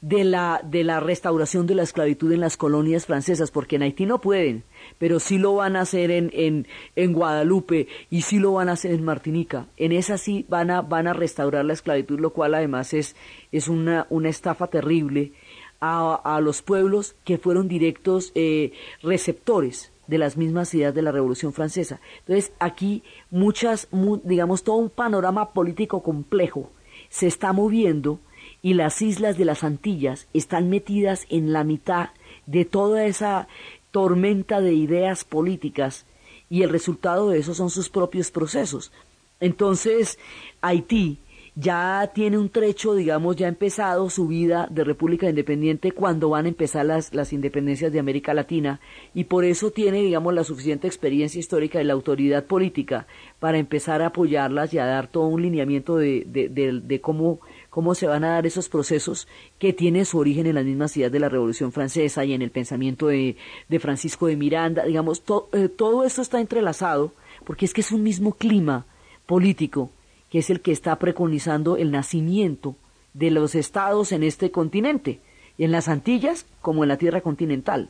de 0.00 0.24
la, 0.24 0.62
de 0.64 0.82
la 0.82 0.98
restauración 0.98 1.66
de 1.66 1.74
la 1.74 1.82
esclavitud 1.82 2.32
en 2.32 2.40
las 2.40 2.56
colonias 2.56 3.06
francesas, 3.06 3.50
porque 3.50 3.76
en 3.76 3.82
Haití 3.82 4.06
no 4.06 4.20
pueden, 4.20 4.64
pero 4.98 5.20
sí 5.20 5.36
lo 5.36 5.56
van 5.56 5.76
a 5.76 5.82
hacer 5.82 6.10
en, 6.10 6.30
en, 6.32 6.66
en 6.96 7.12
Guadalupe 7.12 7.86
y 8.08 8.22
sí 8.22 8.38
lo 8.38 8.54
van 8.54 8.68
a 8.68 8.72
hacer 8.72 8.92
en 8.92 9.04
Martinica. 9.04 9.66
En 9.76 9.92
esa 9.92 10.16
sí 10.16 10.46
van 10.48 10.70
a, 10.70 10.80
van 10.80 11.06
a 11.06 11.12
restaurar 11.12 11.64
la 11.64 11.74
esclavitud, 11.74 12.18
lo 12.18 12.30
cual 12.30 12.54
además 12.54 12.94
es, 12.94 13.14
es 13.52 13.68
una, 13.68 14.06
una 14.08 14.30
estafa 14.30 14.68
terrible 14.68 15.32
a, 15.80 16.14
a 16.14 16.40
los 16.40 16.62
pueblos 16.62 17.14
que 17.24 17.38
fueron 17.38 17.68
directos 17.68 18.32
eh, 18.34 18.72
receptores 19.02 19.92
de 20.06 20.18
las 20.18 20.36
mismas 20.36 20.74
ideas 20.74 20.94
de 20.94 21.02
la 21.02 21.12
Revolución 21.12 21.52
Francesa. 21.52 22.00
Entonces, 22.20 22.52
aquí 22.58 23.04
muchas, 23.30 23.86
digamos, 24.24 24.64
todo 24.64 24.76
un 24.76 24.90
panorama 24.90 25.52
político 25.52 26.02
complejo 26.02 26.70
se 27.10 27.26
está 27.26 27.52
moviendo 27.52 28.18
y 28.62 28.74
las 28.74 29.00
islas 29.02 29.38
de 29.38 29.44
las 29.44 29.64
Antillas 29.64 30.26
están 30.34 30.70
metidas 30.70 31.26
en 31.30 31.52
la 31.52 31.64
mitad 31.64 32.10
de 32.46 32.64
toda 32.64 33.04
esa 33.06 33.48
tormenta 33.90 34.60
de 34.60 34.74
ideas 34.74 35.24
políticas 35.24 36.06
y 36.48 36.62
el 36.62 36.70
resultado 36.70 37.30
de 37.30 37.38
eso 37.38 37.54
son 37.54 37.70
sus 37.70 37.88
propios 37.88 38.30
procesos. 38.30 38.92
Entonces, 39.40 40.18
Haití 40.60 41.18
ya 41.56 42.10
tiene 42.14 42.38
un 42.38 42.48
trecho, 42.48 42.94
digamos, 42.94 43.36
ya 43.36 43.46
ha 43.46 43.48
empezado 43.48 44.08
su 44.08 44.28
vida 44.28 44.68
de 44.70 44.84
república 44.84 45.28
independiente 45.28 45.92
cuando 45.92 46.30
van 46.30 46.46
a 46.46 46.48
empezar 46.48 46.86
las, 46.86 47.12
las 47.12 47.32
independencias 47.32 47.92
de 47.92 47.98
América 47.98 48.34
Latina 48.34 48.80
y 49.14 49.24
por 49.24 49.44
eso 49.44 49.70
tiene, 49.70 50.00
digamos, 50.02 50.32
la 50.32 50.44
suficiente 50.44 50.86
experiencia 50.86 51.38
histórica 51.38 51.80
y 51.80 51.84
la 51.84 51.92
autoridad 51.92 52.44
política 52.44 53.06
para 53.40 53.58
empezar 53.58 54.00
a 54.02 54.06
apoyarlas 54.06 54.72
y 54.72 54.78
a 54.78 54.86
dar 54.86 55.08
todo 55.08 55.26
un 55.26 55.42
lineamiento 55.42 55.96
de, 55.96 56.24
de, 56.26 56.48
de, 56.48 56.80
de 56.80 57.00
cómo 57.00 57.40
cómo 57.70 57.94
se 57.94 58.06
van 58.06 58.24
a 58.24 58.32
dar 58.32 58.46
esos 58.46 58.68
procesos 58.68 59.28
que 59.58 59.72
tienen 59.72 60.04
su 60.04 60.18
origen 60.18 60.46
en 60.46 60.56
las 60.56 60.64
mismas 60.64 60.96
ideas 60.96 61.12
de 61.12 61.20
la 61.20 61.28
Revolución 61.28 61.72
Francesa 61.72 62.24
y 62.24 62.34
en 62.34 62.42
el 62.42 62.50
pensamiento 62.50 63.06
de, 63.06 63.36
Francisco 63.80 64.26
de 64.26 64.36
Miranda. 64.36 64.84
Digamos, 64.84 65.22
eh, 65.52 65.68
todo 65.68 66.04
esto 66.04 66.20
está 66.20 66.40
entrelazado 66.40 67.12
porque 67.44 67.64
es 67.64 67.72
que 67.72 67.80
es 67.80 67.92
un 67.92 68.02
mismo 68.02 68.34
clima 68.34 68.84
político 69.26 69.90
que 70.30 70.38
es 70.38 70.50
el 70.50 70.60
que 70.60 70.72
está 70.72 70.96
preconizando 70.98 71.76
el 71.76 71.90
nacimiento 71.90 72.76
de 73.14 73.30
los 73.30 73.54
estados 73.54 74.12
en 74.12 74.22
este 74.22 74.50
continente, 74.50 75.20
en 75.58 75.72
las 75.72 75.88
Antillas 75.88 76.46
como 76.60 76.84
en 76.84 76.88
la 76.88 76.98
tierra 76.98 77.20
continental. 77.20 77.88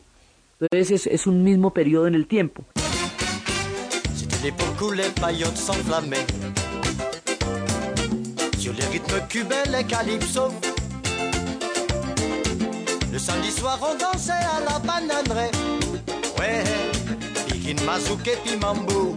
Entonces 0.60 1.06
es, 1.06 1.26
un 1.26 1.42
mismo 1.42 1.72
periodo 1.72 2.06
en 2.06 2.14
el 2.14 2.26
tiempo. 2.26 2.64
Sur 8.70 8.78
les 8.78 8.86
rythmes 8.86 9.20
cubains, 9.28 9.64
les 9.72 9.82
calypso. 9.82 10.48
Le 13.12 13.18
samedi 13.18 13.50
soir, 13.50 13.80
on 13.82 13.96
dansait 13.96 14.30
à 14.30 14.60
la 14.64 14.78
bananerie. 14.78 15.50
Ouais, 16.38 16.62
Pikin 17.48 17.82
Mazouk 17.84 18.28
et 18.28 18.36
Pimambou. 18.44 19.16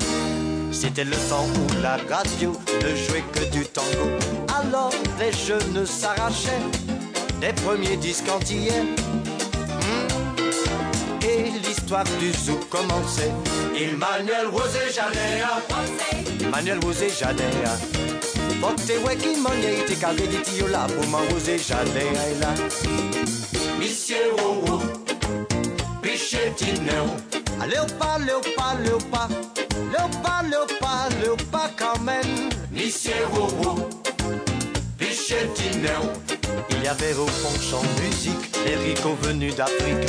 C'était 0.71 1.03
le 1.03 1.15
temps 1.29 1.45
où 1.45 1.81
la 1.83 1.97
radio 2.09 2.53
ne 2.81 2.95
jouait 2.95 3.23
que 3.31 3.43
du 3.51 3.63
tango. 3.65 4.09
Alors 4.59 4.93
les 5.19 5.31
jeunes 5.31 5.85
s'arrachaient 5.85 6.63
des 7.39 7.53
premiers 7.53 7.97
disques 7.97 8.29
entiers. 8.29 8.71
Hmm. 9.81 10.07
Et 11.21 11.51
l'histoire 11.63 12.05
du 12.19 12.31
zouk 12.31 12.67
commençait. 12.69 13.31
Il 13.79 13.97
Manuel 13.97 14.47
Rosé 14.47 14.91
Janea. 14.91 15.61
Manuel 16.49 16.79
Rosé 16.83 17.09
Janea. 17.09 18.12
Botte 18.63 18.97
weki 19.05 19.35
monyeiti 19.43 19.95
kabediti 19.95 20.59
yo 20.59 20.67
la 20.67 20.87
pou 20.87 21.05
mangoze 21.11 21.57
jale 21.67 22.03
aila 22.23 22.51
e 22.55 23.01
Misye 23.79 24.21
wowo, 24.37 24.81
biche 26.01 26.53
tineo 26.55 27.09
Leopa, 27.67 28.17
leopa, 28.25 28.67
leopa, 28.83 29.27
leopa, 29.91 30.43
leopa, 30.49 31.09
leopa 31.19 31.69
kamen 31.75 32.53
Misye 32.71 33.15
wowo, 33.33 33.89
biche 34.97 35.39
tineo 35.55 36.13
Il 36.69 36.83
y 36.83 36.87
avait 36.87 37.15
au 37.15 37.27
fond 37.27 37.59
sans 37.59 37.83
musique 38.01 38.55
les 38.65 38.75
ricots 38.75 39.17
venus 39.23 39.55
d'Afrique, 39.57 40.07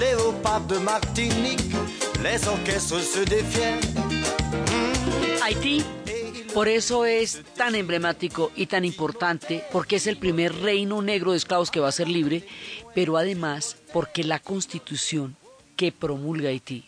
léopards 0.00 0.62
de 0.62 0.78
Martinique, 0.78 1.70
les 2.24 2.48
orchestres 2.48 3.00
se 3.00 3.20
défiaient. 3.20 3.78
Haïti. 5.44 5.84
Por 6.54 6.68
eso 6.68 7.06
es 7.06 7.42
tan 7.56 7.74
emblemático 7.74 8.52
y 8.54 8.66
tan 8.66 8.84
importante, 8.84 9.64
porque 9.72 9.96
es 9.96 10.06
el 10.06 10.18
primer 10.18 10.54
reino 10.54 11.00
negro 11.00 11.30
de 11.30 11.38
esclavos 11.38 11.70
que 11.70 11.80
va 11.80 11.88
a 11.88 11.92
ser 11.92 12.08
libre, 12.08 12.46
pero 12.94 13.16
además 13.16 13.78
porque 13.92 14.22
la 14.22 14.38
constitución 14.38 15.36
que 15.76 15.92
promulga 15.92 16.50
Haití 16.50 16.84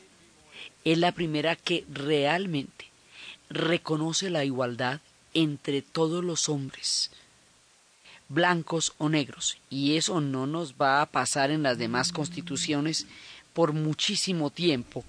es 0.84 0.98
la 0.98 1.12
primera 1.12 1.56
que 1.56 1.86
realmente 1.90 2.90
reconoce 3.48 4.28
la 4.28 4.44
igualdad 4.44 5.00
entre 5.32 5.80
todos 5.80 6.22
los 6.22 6.50
hombres, 6.50 7.10
blancos 8.28 8.92
o 8.98 9.08
negros, 9.08 9.56
y 9.70 9.96
eso 9.96 10.20
no 10.20 10.46
nos 10.46 10.74
va 10.74 11.00
a 11.00 11.06
pasar 11.06 11.50
en 11.50 11.62
las 11.62 11.78
demás 11.78 12.12
constituciones 12.12 13.06
por 13.54 13.72
muchísimo 13.72 14.50
tiempo. 14.50 15.04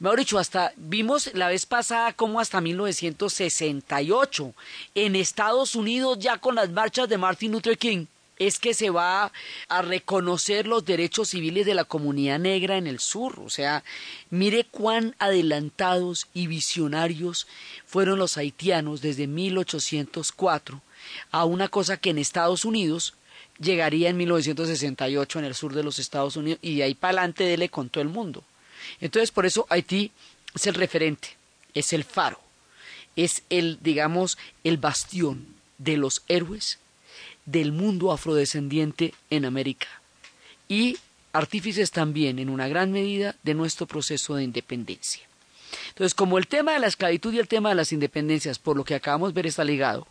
Mejor 0.00 0.20
dicho, 0.20 0.38
hasta 0.38 0.72
vimos 0.76 1.30
la 1.34 1.48
vez 1.48 1.66
pasada 1.66 2.12
como 2.12 2.38
hasta 2.38 2.60
1968 2.60 4.54
en 4.94 5.16
Estados 5.16 5.74
Unidos 5.74 6.18
ya 6.20 6.38
con 6.38 6.54
las 6.54 6.70
marchas 6.70 7.08
de 7.08 7.18
Martin 7.18 7.50
Luther 7.50 7.76
King 7.76 8.06
es 8.38 8.60
que 8.60 8.74
se 8.74 8.90
va 8.90 9.32
a 9.68 9.82
reconocer 9.82 10.68
los 10.68 10.84
derechos 10.84 11.30
civiles 11.30 11.66
de 11.66 11.74
la 11.74 11.84
comunidad 11.84 12.38
negra 12.38 12.76
en 12.76 12.86
el 12.86 13.00
sur. 13.00 13.40
O 13.40 13.50
sea, 13.50 13.82
mire 14.30 14.64
cuán 14.64 15.16
adelantados 15.18 16.28
y 16.32 16.46
visionarios 16.46 17.48
fueron 17.84 18.20
los 18.20 18.36
haitianos 18.36 19.00
desde 19.00 19.26
1804 19.26 20.80
a 21.32 21.44
una 21.44 21.68
cosa 21.68 21.96
que 21.96 22.10
en 22.10 22.18
Estados 22.18 22.64
Unidos 22.64 23.14
llegaría 23.58 24.10
en 24.10 24.16
1968 24.16 25.40
en 25.40 25.44
el 25.44 25.56
sur 25.56 25.74
de 25.74 25.82
los 25.82 25.98
Estados 25.98 26.36
Unidos 26.36 26.60
y 26.62 26.76
de 26.76 26.84
ahí 26.84 26.94
para 26.94 27.18
adelante 27.18 27.42
dele 27.42 27.68
con 27.68 27.88
todo 27.88 28.02
el 28.02 28.08
mundo. 28.08 28.44
Entonces, 29.00 29.30
por 29.30 29.46
eso 29.46 29.66
Haití 29.68 30.12
es 30.54 30.66
el 30.66 30.74
referente, 30.74 31.28
es 31.74 31.92
el 31.92 32.04
faro, 32.04 32.40
es 33.16 33.42
el, 33.50 33.78
digamos, 33.80 34.38
el 34.64 34.76
bastión 34.76 35.46
de 35.78 35.96
los 35.96 36.22
héroes 36.28 36.78
del 37.46 37.72
mundo 37.72 38.12
afrodescendiente 38.12 39.14
en 39.30 39.44
América 39.44 39.88
y 40.68 40.98
artífices 41.32 41.90
también 41.90 42.38
en 42.38 42.50
una 42.50 42.68
gran 42.68 42.92
medida 42.92 43.36
de 43.42 43.54
nuestro 43.54 43.86
proceso 43.86 44.34
de 44.34 44.44
independencia. 44.44 45.22
Entonces, 45.88 46.14
como 46.14 46.38
el 46.38 46.46
tema 46.46 46.72
de 46.72 46.78
la 46.78 46.86
esclavitud 46.86 47.32
y 47.32 47.38
el 47.38 47.48
tema 47.48 47.70
de 47.70 47.74
las 47.74 47.92
independencias, 47.92 48.58
por 48.58 48.76
lo 48.76 48.84
que 48.84 48.94
acabamos 48.94 49.30
de 49.30 49.34
ver, 49.34 49.46
está 49.46 49.64
ligado, 49.64 50.06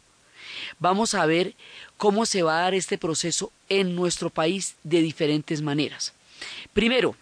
vamos 0.79 1.13
a 1.13 1.25
ver 1.25 1.55
cómo 1.97 2.25
se 2.25 2.43
va 2.43 2.59
a 2.59 2.61
dar 2.63 2.73
este 2.73 2.97
proceso 2.97 3.51
en 3.69 3.95
nuestro 3.95 4.29
país 4.29 4.75
de 4.83 5.01
diferentes 5.01 5.61
maneras. 5.61 6.13
Primero, 6.73 7.15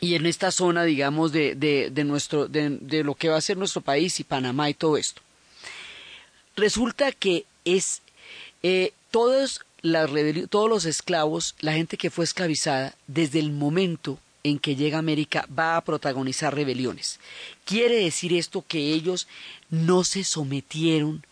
y 0.00 0.14
en 0.14 0.26
esta 0.26 0.50
zona, 0.50 0.84
digamos, 0.84 1.32
de, 1.32 1.54
de, 1.54 2.04
nuestro, 2.04 2.48
de 2.48 3.04
lo 3.04 3.14
que 3.14 3.28
va 3.28 3.36
a 3.36 3.42
ser 3.42 3.56
nuestro 3.56 3.82
país 3.82 4.18
y 4.18 4.24
Panamá 4.24 4.70
y 4.70 4.74
todo 4.74 4.96
esto, 4.96 5.20
resulta 6.56 7.12
que 7.12 7.44
es 7.64 8.02
eh, 8.62 8.92
todos, 9.10 9.60
todos 10.48 10.68
los 10.68 10.84
esclavos, 10.84 11.54
la 11.60 11.74
gente 11.74 11.96
que 11.96 12.10
fue 12.10 12.24
esclavizada, 12.24 12.94
desde 13.06 13.38
el 13.38 13.52
momento 13.52 14.18
en 14.42 14.58
que 14.58 14.76
llega 14.76 14.98
América 14.98 15.46
va 15.56 15.76
a 15.76 15.84
protagonizar 15.84 16.54
rebeliones. 16.54 17.20
Quiere 17.64 17.96
decir 17.96 18.32
esto 18.32 18.64
que 18.66 18.92
ellos 18.92 19.28
no 19.68 20.04
se 20.04 20.24
sometieron, 20.24 21.24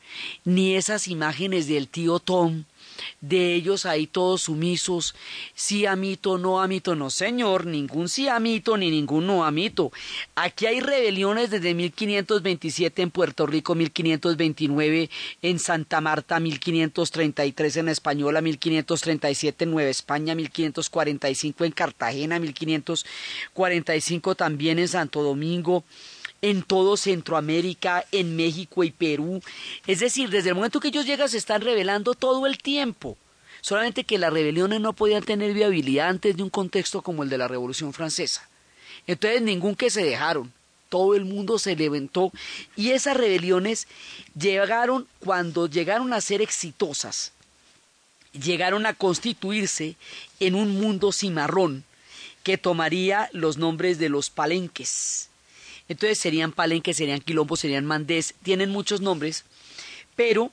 ni 0.44 0.74
esas 0.74 1.08
imágenes 1.08 1.66
del 1.68 1.88
tío 1.88 2.18
Tom, 2.18 2.64
de 3.20 3.54
ellos 3.54 3.86
ahí 3.86 4.06
todos 4.06 4.42
sumisos, 4.42 5.14
sí 5.54 5.86
amito, 5.86 6.38
no 6.38 6.60
amito, 6.60 6.94
no 6.94 7.10
señor, 7.10 7.66
ningún 7.66 8.08
sí 8.08 8.28
amito 8.28 8.76
ni 8.76 8.90
ningún 8.90 9.26
no 9.26 9.44
amito. 9.44 9.92
Aquí 10.34 10.66
hay 10.66 10.80
rebeliones 10.80 11.50
desde 11.50 11.74
1527 11.74 13.02
en 13.02 13.10
Puerto 13.10 13.46
Rico, 13.46 13.74
1529 13.74 15.10
en 15.42 15.58
Santa 15.58 16.00
Marta, 16.00 16.40
1533 16.40 17.76
en 17.76 17.88
Española, 17.88 18.40
1537 18.40 19.64
en 19.64 19.70
Nueva 19.70 19.90
España, 19.90 20.34
1545 20.34 21.64
en 21.64 21.72
Cartagena, 21.72 22.38
1545 22.38 24.34
también 24.34 24.78
en 24.78 24.88
Santo 24.88 25.22
Domingo, 25.22 25.84
en 26.42 26.62
todo 26.62 26.96
Centroamérica, 26.96 28.04
en 28.12 28.36
México 28.36 28.84
y 28.84 28.90
Perú. 28.90 29.42
Es 29.86 30.00
decir, 30.00 30.30
desde 30.30 30.50
el 30.50 30.54
momento 30.54 30.80
que 30.80 30.88
ellos 30.88 31.06
llegan 31.06 31.28
se 31.28 31.38
están 31.38 31.62
rebelando 31.62 32.14
todo 32.14 32.46
el 32.46 32.58
tiempo. 32.58 33.16
Solamente 33.60 34.04
que 34.04 34.18
las 34.18 34.32
rebeliones 34.32 34.80
no 34.80 34.92
podían 34.92 35.24
tener 35.24 35.52
viabilidad 35.52 36.08
antes 36.08 36.36
de 36.36 36.42
un 36.42 36.50
contexto 36.50 37.02
como 37.02 37.22
el 37.22 37.28
de 37.28 37.38
la 37.38 37.48
Revolución 37.48 37.92
Francesa. 37.92 38.48
Entonces 39.06 39.42
ningún 39.42 39.74
que 39.74 39.90
se 39.90 40.04
dejaron. 40.04 40.52
Todo 40.88 41.14
el 41.14 41.24
mundo 41.24 41.58
se 41.58 41.76
levantó 41.76 42.32
y 42.74 42.92
esas 42.92 43.16
rebeliones 43.16 43.88
llegaron 44.38 45.06
cuando 45.18 45.66
llegaron 45.66 46.12
a 46.12 46.20
ser 46.20 46.40
exitosas. 46.40 47.32
Llegaron 48.32 48.86
a 48.86 48.94
constituirse 48.94 49.96
en 50.40 50.54
un 50.54 50.80
mundo 50.80 51.12
cimarrón 51.12 51.84
que 52.42 52.56
tomaría 52.56 53.28
los 53.32 53.58
nombres 53.58 53.98
de 53.98 54.08
los 54.08 54.30
palenques 54.30 55.27
entonces 55.88 56.18
serían 56.18 56.52
palenques, 56.52 56.96
serían 56.96 57.20
quilombos, 57.20 57.60
serían 57.60 57.86
mandés, 57.86 58.34
tienen 58.42 58.70
muchos 58.70 59.00
nombres, 59.00 59.44
pero 60.16 60.50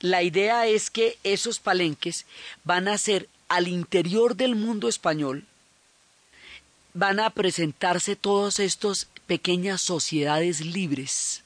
la 0.00 0.22
idea 0.22 0.66
es 0.66 0.90
que 0.90 1.18
esos 1.24 1.58
palenques 1.58 2.26
van 2.64 2.88
a 2.88 2.98
ser 2.98 3.28
al 3.48 3.66
interior 3.66 4.36
del 4.36 4.54
mundo 4.54 4.88
español, 4.88 5.44
van 6.94 7.20
a 7.20 7.30
presentarse 7.30 8.16
todas 8.16 8.60
estas 8.60 9.08
pequeñas 9.26 9.80
sociedades 9.80 10.60
libres, 10.60 11.42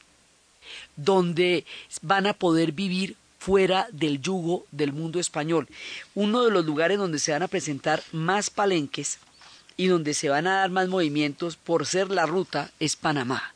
donde 0.97 1.65
van 2.03 2.27
a 2.27 2.35
poder 2.35 2.73
vivir 2.73 3.17
fuera 3.39 3.89
del 3.91 4.21
yugo 4.21 4.67
del 4.71 4.93
mundo 4.93 5.19
español. 5.19 5.67
Uno 6.15 6.45
de 6.45 6.51
los 6.51 6.65
lugares 6.65 6.99
donde 6.99 7.19
se 7.19 7.33
van 7.33 7.43
a 7.43 7.49
presentar 7.49 8.03
más 8.13 8.51
palenques 8.51 9.19
y 9.83 9.89
donde 9.89 10.15
se 10.15 10.29
van 10.29 10.47
a 10.47 10.59
dar 10.59 10.71
más 10.71 10.89
movimientos 10.89 11.57
por 11.57 11.87
ser 11.87 12.13
la 12.13 12.25
ruta 12.25 12.71
es 12.79 12.95
Panamá, 12.95 13.53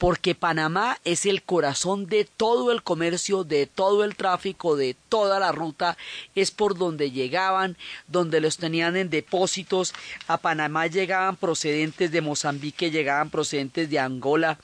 porque 0.00 0.34
Panamá 0.34 0.96
es 1.04 1.26
el 1.26 1.42
corazón 1.42 2.06
de 2.06 2.24
todo 2.24 2.72
el 2.72 2.82
comercio, 2.82 3.44
de 3.44 3.66
todo 3.66 4.02
el 4.02 4.16
tráfico, 4.16 4.74
de 4.74 4.96
toda 5.10 5.38
la 5.38 5.52
ruta, 5.52 5.98
es 6.34 6.50
por 6.50 6.78
donde 6.78 7.10
llegaban, 7.10 7.76
donde 8.08 8.40
los 8.40 8.56
tenían 8.56 8.96
en 8.96 9.10
depósitos, 9.10 9.92
a 10.26 10.38
Panamá 10.38 10.86
llegaban 10.86 11.36
procedentes 11.36 12.10
de 12.12 12.22
Mozambique, 12.22 12.90
llegaban 12.90 13.28
procedentes 13.28 13.90
de 13.90 13.98
Angola, 13.98 14.58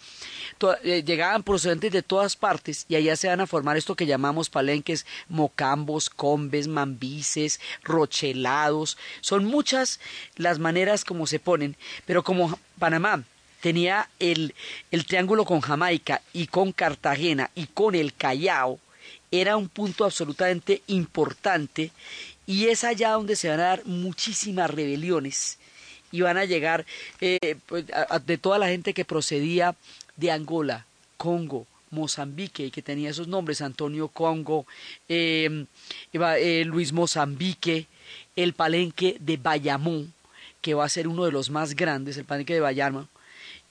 eh, 0.83 1.03
llegaban 1.05 1.43
procedentes 1.43 1.93
de 1.93 2.03
todas 2.03 2.35
partes 2.35 2.87
y 2.89 2.95
allá 2.97 3.15
se 3.15 3.29
van 3.29 3.43
a 3.43 3.47
formar 3.47 3.77
esto 3.77 3.95
que 3.95 4.07
llamamos 4.07 4.49
palenques, 4.49 5.05
mocambos, 5.29 6.09
combes, 6.09 6.67
mambises, 6.67 7.61
rochelados, 7.83 8.97
son 9.21 9.45
muchas 9.45 10.01
las 10.37 10.59
maneras 10.59 11.05
como 11.05 11.27
se 11.27 11.39
ponen, 11.39 11.77
pero 12.07 12.25
como 12.25 12.59
Panamá 12.79 13.23
tenía 13.67 14.09
el, 14.21 14.55
el 14.93 15.07
triángulo 15.07 15.45
con 15.45 15.61
Jamaica 15.61 16.23
y 16.33 16.47
con 16.47 16.71
Cartagena 16.71 17.51
y 17.57 17.67
con 17.67 17.97
el 17.97 18.15
Callao, 18.15 18.79
era 19.33 19.57
un 19.57 19.69
punto 19.69 20.05
absolutamente 20.05 20.83
importante 20.87 21.91
y 22.47 22.67
es 22.67 22.85
allá 22.85 23.11
donde 23.11 23.35
se 23.35 23.49
van 23.49 23.59
a 23.59 23.65
dar 23.65 23.85
muchísimas 23.85 24.71
rebeliones 24.71 25.59
y 26.13 26.21
van 26.21 26.37
a 26.37 26.45
llegar 26.45 26.87
eh, 27.21 27.57
pues, 27.67 27.87
de 28.25 28.39
toda 28.39 28.59
la 28.59 28.69
gente 28.69 28.95
que 28.95 29.05
procedía 29.05 29.75
de 30.15 30.31
Angola, 30.31 30.87
Congo, 31.17 31.67
Mozambique, 31.91 32.67
y 32.67 32.71
que 32.71 32.83
tenía 32.83 33.11
esos 33.11 33.27
nombres, 33.27 33.63
Antonio 33.63 34.07
Congo, 34.07 34.65
em, 35.09 35.67
eh, 36.13 36.65
Luis 36.65 36.93
Mozambique, 36.93 37.89
el 38.37 38.53
palenque 38.53 39.17
de 39.19 39.39
Bayamón, 39.39 40.15
que 40.61 40.75
va 40.75 40.85
a 40.85 40.89
ser 40.89 41.09
uno 41.09 41.25
de 41.25 41.33
los 41.33 41.51
más 41.51 41.75
grandes, 41.75 42.17
el 42.17 42.25
palenque 42.25 42.55
de 42.55 42.61
Bayamón, 42.61 43.09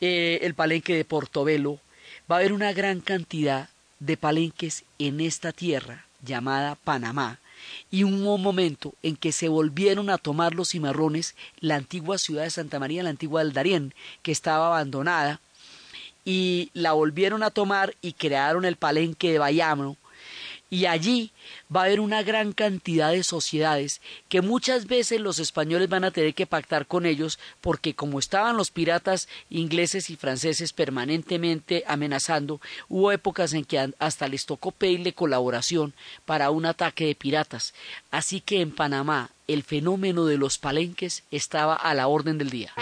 eh, 0.02 0.40
el 0.42 0.54
palenque 0.54 0.96
de 0.96 1.06
Portobelo, 1.06 1.80
va 2.30 2.36
a 2.36 2.40
haber 2.40 2.54
una 2.54 2.74
gran 2.74 3.02
cantidad 3.02 3.70
de 4.00 4.18
palenques 4.18 4.84
en 5.00 5.22
esta 5.22 5.52
tierra 5.52 6.06
llamada 6.24 6.76
Panamá, 6.76 7.40
y 7.90 8.04
un 8.04 8.22
momento 8.22 8.94
en 9.04 9.16
que 9.16 9.32
se 9.32 9.48
volvieron 9.48 10.10
a 10.10 10.18
tomar 10.18 10.54
los 10.54 10.70
cimarrones 10.70 11.36
la 11.60 11.76
antigua 11.76 12.18
ciudad 12.18 12.44
de 12.44 12.50
Santa 12.50 12.80
María, 12.80 13.04
la 13.04 13.10
antigua 13.10 13.44
del 13.44 13.54
Darién, 13.54 13.94
que 14.22 14.32
estaba 14.32 14.68
abandonada, 14.68 15.40
y 16.24 16.72
la 16.74 16.94
volvieron 16.94 17.44
a 17.44 17.52
tomar 17.52 17.96
y 18.02 18.14
crearon 18.14 18.66
el 18.66 18.76
palenque 18.76 19.32
de 19.32 19.40
Bayamo, 19.40 19.98
y 20.70 20.86
allí 20.88 21.32
va 21.74 21.82
a 21.82 21.84
haber 21.86 22.00
una 22.00 22.24
gran 22.24 22.52
cantidad 22.52 23.12
de 23.12 23.24
sociedades 23.24 24.02
que 24.30 24.42
muchas 24.42 24.88
veces 24.88 25.22
los 25.22 25.40
españoles 25.40 25.90
van 25.90 26.04
a 26.04 26.12
tener 26.12 26.34
que 26.34 26.48
pactar 26.48 26.88
con 26.88 27.06
ellos 27.06 27.40
porque 27.62 27.94
como 27.94 28.20
estaban 28.20 28.58
los 28.58 28.72
piratas 28.72 29.28
ingleses 29.50 30.10
y 30.10 30.16
franceses 30.16 30.74
permanentemente 30.74 31.84
amenazando, 31.88 32.62
hubo 32.90 33.12
épocas 33.12 33.54
en 33.54 33.66
que 33.66 33.94
hasta 34.00 34.28
les 34.28 34.46
tocó 34.46 34.72
pedirle 34.72 35.14
colaboración 35.14 35.94
para 36.26 36.50
un 36.50 36.66
ataque 36.66 37.06
de 37.06 37.16
piratas. 37.16 37.74
Así 38.12 38.42
que 38.42 38.62
en 38.62 38.72
Panamá 38.72 39.32
el 39.48 39.64
fenómeno 39.64 40.26
de 40.26 40.38
los 40.38 40.58
palenques 40.58 41.24
estaba 41.32 41.76
a 41.76 41.94
la 41.94 42.08
orden 42.08 42.38
del 42.38 42.50
día. 42.50 42.74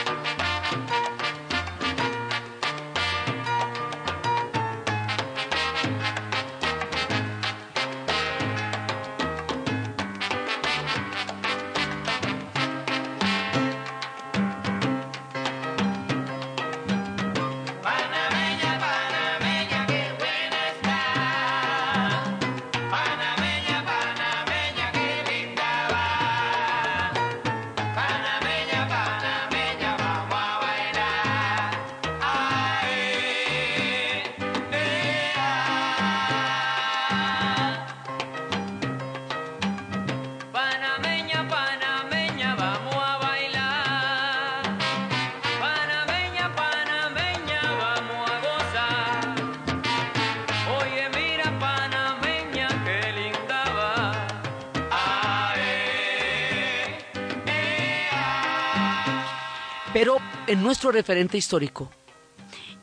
En 60.53 60.61
nuestro 60.61 60.91
referente 60.91 61.35
histórico, 61.35 61.89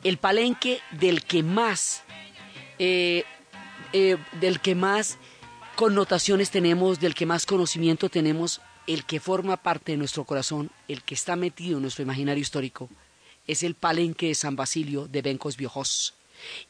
el 0.03 0.19
palenque 0.19 0.81
del 0.91 1.23
que 1.23 1.45
más, 1.45 2.03
eh, 2.81 3.23
eh, 3.93 4.17
del 4.41 4.59
que 4.59 4.75
más 4.75 5.19
connotaciones 5.77 6.51
tenemos, 6.51 6.99
del 6.99 7.15
que 7.15 7.27
más 7.27 7.47
conocimiento 7.47 8.09
tenemos, 8.09 8.61
el 8.89 9.05
que 9.05 9.21
forma 9.21 9.57
parte 9.57 9.93
de 9.93 9.99
nuestro 9.99 10.25
corazón, 10.25 10.73
el 10.89 11.05
que 11.05 11.15
está 11.15 11.37
metido 11.37 11.77
en 11.77 11.83
nuestro 11.83 12.03
imaginario 12.03 12.43
histórico, 12.43 12.91
es 13.47 13.63
el 13.63 13.77
palenque 13.77 14.27
de 14.27 14.35
San 14.35 14.57
Basilio 14.57 15.07
de 15.07 15.23
Bencos 15.23 15.57
Viejos. 15.57 16.15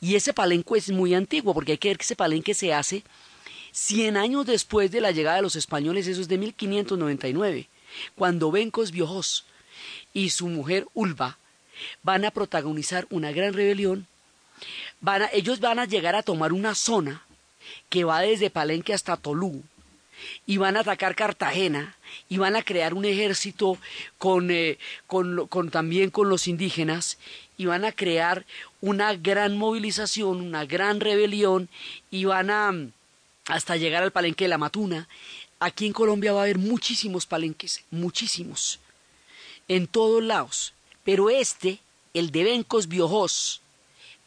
Y 0.03 0.17
ese 0.17 0.35
palenque 0.35 0.77
es 0.77 0.91
muy 0.91 1.15
antiguo, 1.15 1.55
porque 1.55 1.73
hay 1.73 1.79
que 1.79 1.89
ver 1.89 1.97
que 1.97 2.05
ese 2.05 2.17
palenque 2.17 2.53
se 2.53 2.75
hace 2.75 3.05
100 3.73 4.19
años 4.19 4.45
después 4.45 4.91
de 4.91 5.01
la 5.01 5.13
llegada 5.13 5.37
de 5.37 5.43
los 5.43 5.57
españoles, 5.57 6.07
eso 6.07 6.21
es 6.21 6.29
de 6.29 6.37
1599, 6.37 7.71
cuando 8.17 8.51
Bencos 8.51 8.91
Viejos 8.91 9.47
y 10.13 10.31
su 10.31 10.49
mujer 10.49 10.87
Ulva 10.95 11.39
van 12.03 12.25
a 12.25 12.31
protagonizar 12.31 13.07
una 13.11 13.33
gran 13.33 13.53
rebelión. 13.53 14.07
Van 15.01 15.23
ellos 15.33 15.61
van 15.61 15.79
a 15.79 15.87
llegar 15.87 16.15
a 16.15 16.23
tomar 16.23 16.53
una 16.53 16.75
zona 16.75 17.23
que 17.89 18.05
va 18.05 18.21
desde 18.21 18.51
Palenque 18.51 18.93
hasta 18.93 19.17
Tolú 19.17 19.63
y 20.47 20.59
van 20.59 20.77
a 20.77 20.81
atacar 20.81 21.15
Cartagena 21.15 21.97
y 22.29 22.37
van 22.37 22.57
a 22.57 22.63
crear 22.63 22.93
un 22.93 23.05
ejército 23.05 23.79
con, 24.19 24.51
eh, 24.51 24.79
con, 25.07 25.47
con, 25.49 25.71
también 25.71 26.11
con 26.11 26.29
los 26.29 26.47
indígenas 26.47 27.19
y 27.57 27.67
van 27.67 27.85
a 27.85 27.93
crear 27.93 28.45
una 28.81 29.15
gran 29.15 29.57
movilización, 29.57 30.41
una 30.41 30.67
gran 30.67 31.01
rebelión 31.01 31.69
y 32.11 32.25
van 32.25 32.51
a 32.51 32.73
hasta 33.47 33.77
llegar 33.77 34.03
al 34.03 34.13
palenque 34.13 34.45
de 34.45 34.49
la 34.49 34.59
Matuna. 34.59 35.09
Aquí 35.59 35.87
en 35.87 35.93
Colombia 35.93 36.33
va 36.33 36.41
a 36.41 36.43
haber 36.45 36.59
muchísimos 36.59 37.27
palenques, 37.27 37.85
muchísimos 37.91 38.81
en 39.71 39.87
todos 39.87 40.21
lados. 40.21 40.75
Pero 41.05 41.31
este, 41.31 41.79
el 42.13 42.33
de 42.33 42.43
Bencos 42.43 42.89
Biojos, 42.89 43.63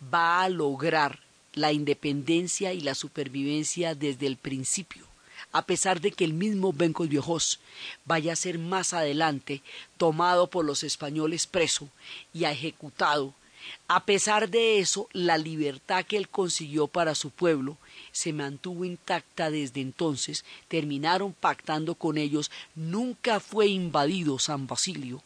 va 0.02 0.42
a 0.42 0.48
lograr 0.48 1.20
la 1.54 1.74
independencia 1.74 2.72
y 2.72 2.80
la 2.80 2.96
supervivencia 2.96 3.94
desde 3.94 4.26
el 4.26 4.38
principio, 4.38 5.06
a 5.52 5.66
pesar 5.66 6.00
de 6.00 6.12
que 6.12 6.24
el 6.24 6.34
mismo 6.34 6.72
Bencos 6.72 7.10
Biojos 7.10 7.60
vaya 8.06 8.32
a 8.32 8.38
ser 8.38 8.58
más 8.58 8.94
adelante 8.94 9.62
tomado 9.98 10.50
por 10.50 10.64
los 10.64 10.82
españoles 10.82 11.46
preso 11.46 11.90
y 12.34 12.46
ejecutado. 12.46 13.34
A 13.90 14.06
pesar 14.06 14.50
de 14.50 14.80
eso, 14.80 15.10
la 15.12 15.38
libertad 15.38 16.06
que 16.06 16.16
él 16.16 16.30
consiguió 16.30 16.88
para 16.88 17.16
su 17.16 17.32
pueblo 17.32 17.78
se 18.14 18.32
mantuvo 18.32 18.86
intacta 18.86 19.52
desde 19.52 19.82
entonces, 19.82 20.46
terminaron 20.70 21.34
pactando 21.34 21.96
con 21.96 22.18
ellos, 22.18 22.50
nunca 22.76 23.42
fue 23.42 23.68
invadido 23.68 24.40
San 24.40 24.68
Basilio, 24.68 25.22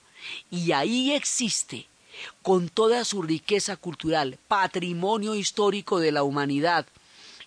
y 0.52 0.72
ahí 0.72 1.14
existe, 1.14 1.88
con 2.42 2.70
toda 2.70 3.06
su 3.06 3.22
riqueza 3.22 3.76
cultural, 3.78 4.38
patrimonio 4.48 5.36
histórico 5.36 6.00
de 6.00 6.12
la 6.12 6.24
humanidad, 6.24 6.86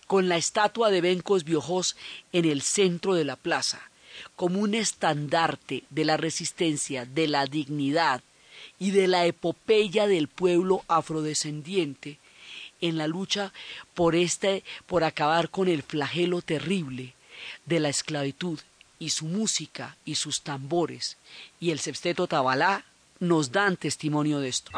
con 0.07 0.29
la 0.29 0.37
estatua 0.37 0.91
de 0.91 1.01
Bencos 1.01 1.43
Biojos 1.43 1.95
en 2.33 2.45
el 2.45 2.61
centro 2.61 3.13
de 3.13 3.25
la 3.25 3.35
plaza, 3.35 3.81
como 4.35 4.59
un 4.59 4.75
estandarte 4.75 5.83
de 5.89 6.05
la 6.05 6.17
resistencia, 6.17 7.05
de 7.05 7.27
la 7.27 7.45
dignidad 7.45 8.21
y 8.79 8.91
de 8.91 9.07
la 9.07 9.25
epopeya 9.25 10.07
del 10.07 10.27
pueblo 10.27 10.83
afrodescendiente 10.87 12.19
en 12.81 12.97
la 12.97 13.07
lucha 13.07 13.53
por 13.93 14.15
este 14.15 14.63
por 14.87 15.03
acabar 15.03 15.49
con 15.49 15.67
el 15.67 15.83
flagelo 15.83 16.41
terrible 16.41 17.13
de 17.65 17.79
la 17.79 17.89
esclavitud 17.89 18.59
y 19.01 19.09
su 19.09 19.25
música 19.25 19.97
y 20.05 20.13
sus 20.13 20.43
tambores 20.43 21.17
y 21.59 21.71
el 21.71 21.79
sexteto 21.79 22.27
Tabalá 22.27 22.85
nos 23.19 23.51
dan 23.51 23.75
testimonio 23.75 24.39
de 24.39 24.49
esto. 24.49 24.71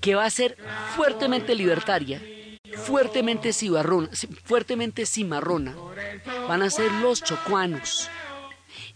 Que 0.00 0.14
va 0.14 0.24
a 0.24 0.30
ser 0.30 0.56
fuertemente 0.96 1.54
libertaria, 1.54 2.20
fuertemente 2.76 3.52
fuertemente 4.44 5.06
cimarrona, 5.06 5.74
van 6.48 6.62
a 6.62 6.70
ser 6.70 6.92
los 6.92 7.22
chocuanos. 7.22 8.10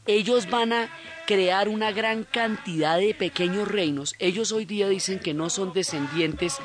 Ellos 0.07 0.49
van 0.49 0.73
a 0.73 0.89
crear 1.27 1.69
una 1.69 1.93
gran 1.93 2.25
cantidad 2.25 2.97
de 2.99 3.12
pequeños 3.12 3.69
reinos. 3.69 4.14
Ellos 4.19 4.51
hoy 4.51 4.64
día 4.64 4.89
dicen 4.89 5.19
que 5.19 5.35
no 5.35 5.51
son 5.51 5.75
descendientes 5.75 6.57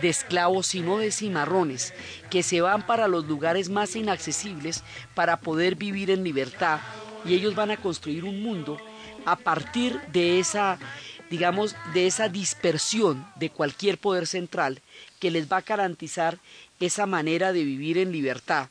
de 0.00 0.08
esclavos, 0.08 0.68
sino 0.68 0.96
de 0.96 1.12
cimarrones, 1.12 1.92
que 2.30 2.42
se 2.42 2.62
van 2.62 2.86
para 2.86 3.08
los 3.08 3.26
lugares 3.26 3.68
más 3.68 3.94
inaccesibles 3.94 4.82
para 5.14 5.40
poder 5.40 5.74
vivir 5.74 6.10
en 6.10 6.24
libertad. 6.24 6.80
Y 7.26 7.34
ellos 7.34 7.54
van 7.54 7.70
a 7.70 7.76
construir 7.76 8.24
un 8.24 8.42
mundo 8.42 8.78
a 9.26 9.36
partir 9.36 10.00
de 10.12 10.38
esa, 10.38 10.78
digamos, 11.30 11.74
de 11.94 12.06
esa 12.06 12.28
dispersión 12.28 13.26
de 13.36 13.50
cualquier 13.50 13.98
poder 13.98 14.26
central 14.26 14.80
que 15.18 15.30
les 15.30 15.50
va 15.50 15.58
a 15.58 15.62
garantizar 15.62 16.38
esa 16.80 17.06
manera 17.06 17.52
de 17.52 17.64
vivir 17.64 17.98
en 17.98 18.12
libertad 18.12 18.68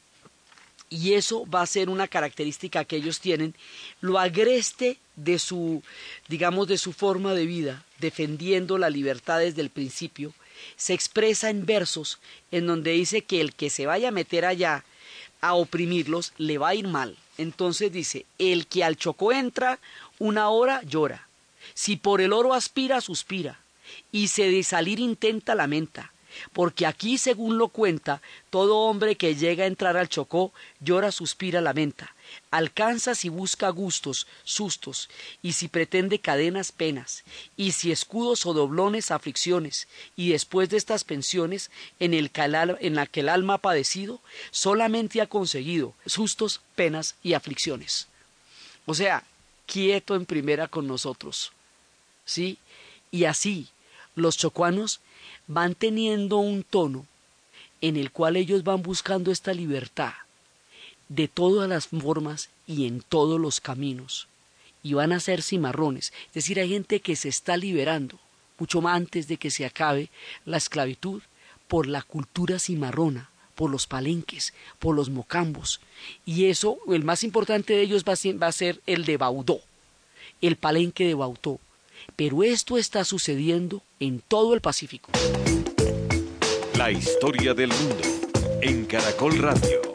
y 0.90 1.14
eso 1.14 1.46
va 1.48 1.62
a 1.62 1.68
ser 1.68 1.90
una 1.90 2.08
característica 2.08 2.86
que 2.86 2.98
ellos 2.98 3.20
tienen, 3.20 3.56
lo 4.02 4.20
agreste 4.20 4.98
de 5.16 5.40
su, 5.40 5.84
digamos, 6.28 6.68
de 6.68 6.78
su 6.78 6.94
forma 6.94 7.34
de 7.34 7.46
vida, 7.46 7.84
defendiendo 8.00 8.78
la 8.78 8.90
libertad 8.90 9.40
desde 9.40 9.62
el 9.62 9.70
principio, 9.70 10.34
se 10.76 10.94
expresa 10.94 11.50
en 11.50 11.66
versos 11.66 12.20
en 12.52 12.68
donde 12.68 12.92
dice 12.92 13.22
que 13.22 13.42
el 13.42 13.54
que 13.54 13.70
se 13.70 13.86
vaya 13.86 14.10
a 14.10 14.12
meter 14.12 14.46
allá 14.46 14.86
a 15.42 15.54
oprimirlos 15.54 16.34
le 16.38 16.58
va 16.58 16.70
a 16.70 16.76
ir 16.76 16.88
mal. 16.88 17.18
Entonces 17.38 17.92
dice, 17.92 18.26
el 18.40 18.68
que 18.68 18.84
al 18.84 18.96
Chocó 18.96 19.34
entra, 19.34 19.80
una 20.18 20.50
hora 20.50 20.82
llora. 20.84 21.28
Si 21.74 21.96
por 21.96 22.22
el 22.22 22.34
oro 22.34 22.54
aspira, 22.54 23.02
suspira. 23.02 23.60
Y 24.12 24.30
se 24.30 24.50
de 24.50 24.64
salir 24.64 25.00
intenta, 25.00 25.56
lamenta 25.56 26.12
porque 26.54 26.86
aquí, 26.86 27.18
según 27.18 27.58
lo 27.58 27.70
cuenta, 27.70 28.22
todo 28.50 28.78
hombre 28.80 29.16
que 29.16 29.36
llega 29.36 29.64
a 29.64 29.68
entrar 29.68 29.98
al 29.98 30.10
Chocó 30.10 30.54
llora, 30.80 31.12
suspira, 31.12 31.62
lamenta, 31.62 32.16
alcanza 32.52 33.16
si 33.16 33.30
busca 33.30 33.70
gustos, 33.70 34.28
sustos, 34.44 35.10
y 35.42 35.54
si 35.54 35.68
pretende 35.68 36.20
cadenas, 36.20 36.72
penas, 36.72 37.24
y 37.58 37.72
si 37.72 37.92
escudos 37.92 38.46
o 38.46 38.54
doblones, 38.54 39.12
aflicciones, 39.12 39.88
y 40.16 40.30
después 40.30 40.70
de 40.70 40.78
estas 40.78 41.04
pensiones, 41.04 41.72
en, 42.00 42.14
el 42.14 42.32
en 42.36 42.96
la 42.96 43.06
que 43.06 43.22
el 43.22 43.30
alma 43.30 43.56
ha 43.56 43.60
padecido, 43.60 44.22
solamente 44.52 45.22
ha 45.22 45.28
conseguido 45.28 45.94
sustos, 46.06 46.62
penas 46.76 47.16
y 47.24 47.34
aflicciones. 47.34 48.08
O 48.86 48.94
sea, 48.94 49.24
quieto 49.66 50.16
en 50.16 50.26
primera 50.26 50.68
con 50.68 50.88
nosotros. 50.88 51.52
¿Sí? 52.26 52.58
Y 53.12 53.26
así, 53.26 53.68
los 54.16 54.38
chocuanos 54.38 55.00
van 55.48 55.76
teniendo 55.76 56.38
un 56.38 56.64
tono 56.64 57.06
en 57.82 57.98
el 57.98 58.12
cual 58.12 58.36
ellos 58.36 58.64
van 58.64 58.82
buscando 58.82 59.32
esta 59.32 59.54
libertad 59.54 60.14
de 61.10 61.28
todas 61.28 61.70
las 61.70 61.88
formas 61.88 62.50
y 62.66 62.88
en 62.88 63.02
todos 63.02 63.40
los 63.40 63.60
caminos. 63.60 64.28
Y 64.82 64.94
van 64.94 65.12
a 65.12 65.20
ser 65.20 65.42
cimarrones. 65.42 66.14
Es 66.28 66.34
decir, 66.34 66.60
hay 66.60 66.70
gente 66.70 67.00
que 67.00 67.16
se 67.16 67.30
está 67.30 67.58
liberando, 67.58 68.20
mucho 68.58 68.82
más 68.82 68.96
antes 68.96 69.28
de 69.28 69.38
que 69.38 69.52
se 69.52 69.66
acabe 69.66 70.10
la 70.46 70.58
esclavitud, 70.58 71.22
por 71.68 71.88
la 71.88 72.04
cultura 72.04 72.60
cimarrona, 72.60 73.30
por 73.56 73.72
los 73.72 73.88
palenques, 73.88 74.54
por 74.80 74.96
los 74.96 75.10
mocambos. 75.10 75.82
Y 76.26 76.46
eso, 76.46 76.78
el 76.88 77.04
más 77.04 77.24
importante 77.24 77.74
de 77.74 77.82
ellos 77.82 78.04
va 78.06 78.48
a 78.48 78.52
ser, 78.52 78.82
el 78.86 79.06
de 79.06 79.18
Baudó, 79.18 79.62
el 80.42 80.58
palenque 80.58 81.08
de 81.08 81.16
Baudó. 81.16 81.60
Pero 82.16 82.44
esto 82.44 82.78
está 82.78 83.04
sucediendo 83.04 83.82
en 84.00 84.20
todo 84.20 84.54
el 84.54 84.62
Pacífico. 84.62 85.12
La 86.78 86.92
historia 86.92 87.54
del 87.54 87.70
mundo 87.70 88.04
en 88.62 88.86
Caracol 88.86 89.38
Radio. 89.40 89.95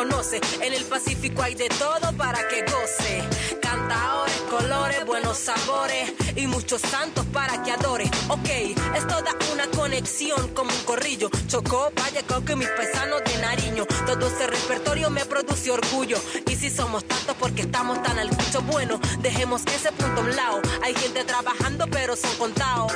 En 0.00 0.72
el 0.72 0.84
Pacífico 0.86 1.42
hay 1.42 1.54
de 1.54 1.68
todo 1.68 2.16
para 2.16 2.48
que 2.48 2.62
goce. 2.62 3.22
Cantaores, 3.60 4.34
colores, 4.48 5.04
buenos 5.04 5.36
sabores 5.36 6.14
y 6.34 6.46
muchos 6.46 6.80
santos 6.80 7.26
para 7.26 7.62
que 7.62 7.70
adore. 7.72 8.10
Ok, 8.28 8.48
es 8.96 9.06
toda 9.06 9.36
una 9.52 9.66
conexión 9.76 10.54
como 10.54 10.70
un 10.70 10.84
corrillo. 10.84 11.28
Chocó, 11.48 11.92
Valle, 12.00 12.24
y 12.50 12.56
mis 12.56 12.68
paisanos 12.68 13.20
de 13.26 13.38
Nariño. 13.42 13.84
Todo 14.06 14.28
ese 14.28 14.46
repertorio 14.46 15.10
me 15.10 15.26
produce 15.26 15.70
orgullo. 15.70 16.16
Y 16.50 16.56
si 16.56 16.70
somos 16.70 17.04
tantos 17.04 17.36
porque 17.38 17.62
estamos 17.62 18.02
tan 18.02 18.18
al 18.18 18.30
cucho, 18.30 18.62
bueno, 18.62 18.98
dejemos 19.18 19.60
ese 19.66 19.92
punto 19.92 20.22
a 20.22 20.24
un 20.24 20.34
lado. 20.34 20.62
Hay 20.82 20.94
gente 20.94 21.24
trabajando, 21.24 21.86
pero 21.88 22.16
son 22.16 22.34
contados 22.36 22.90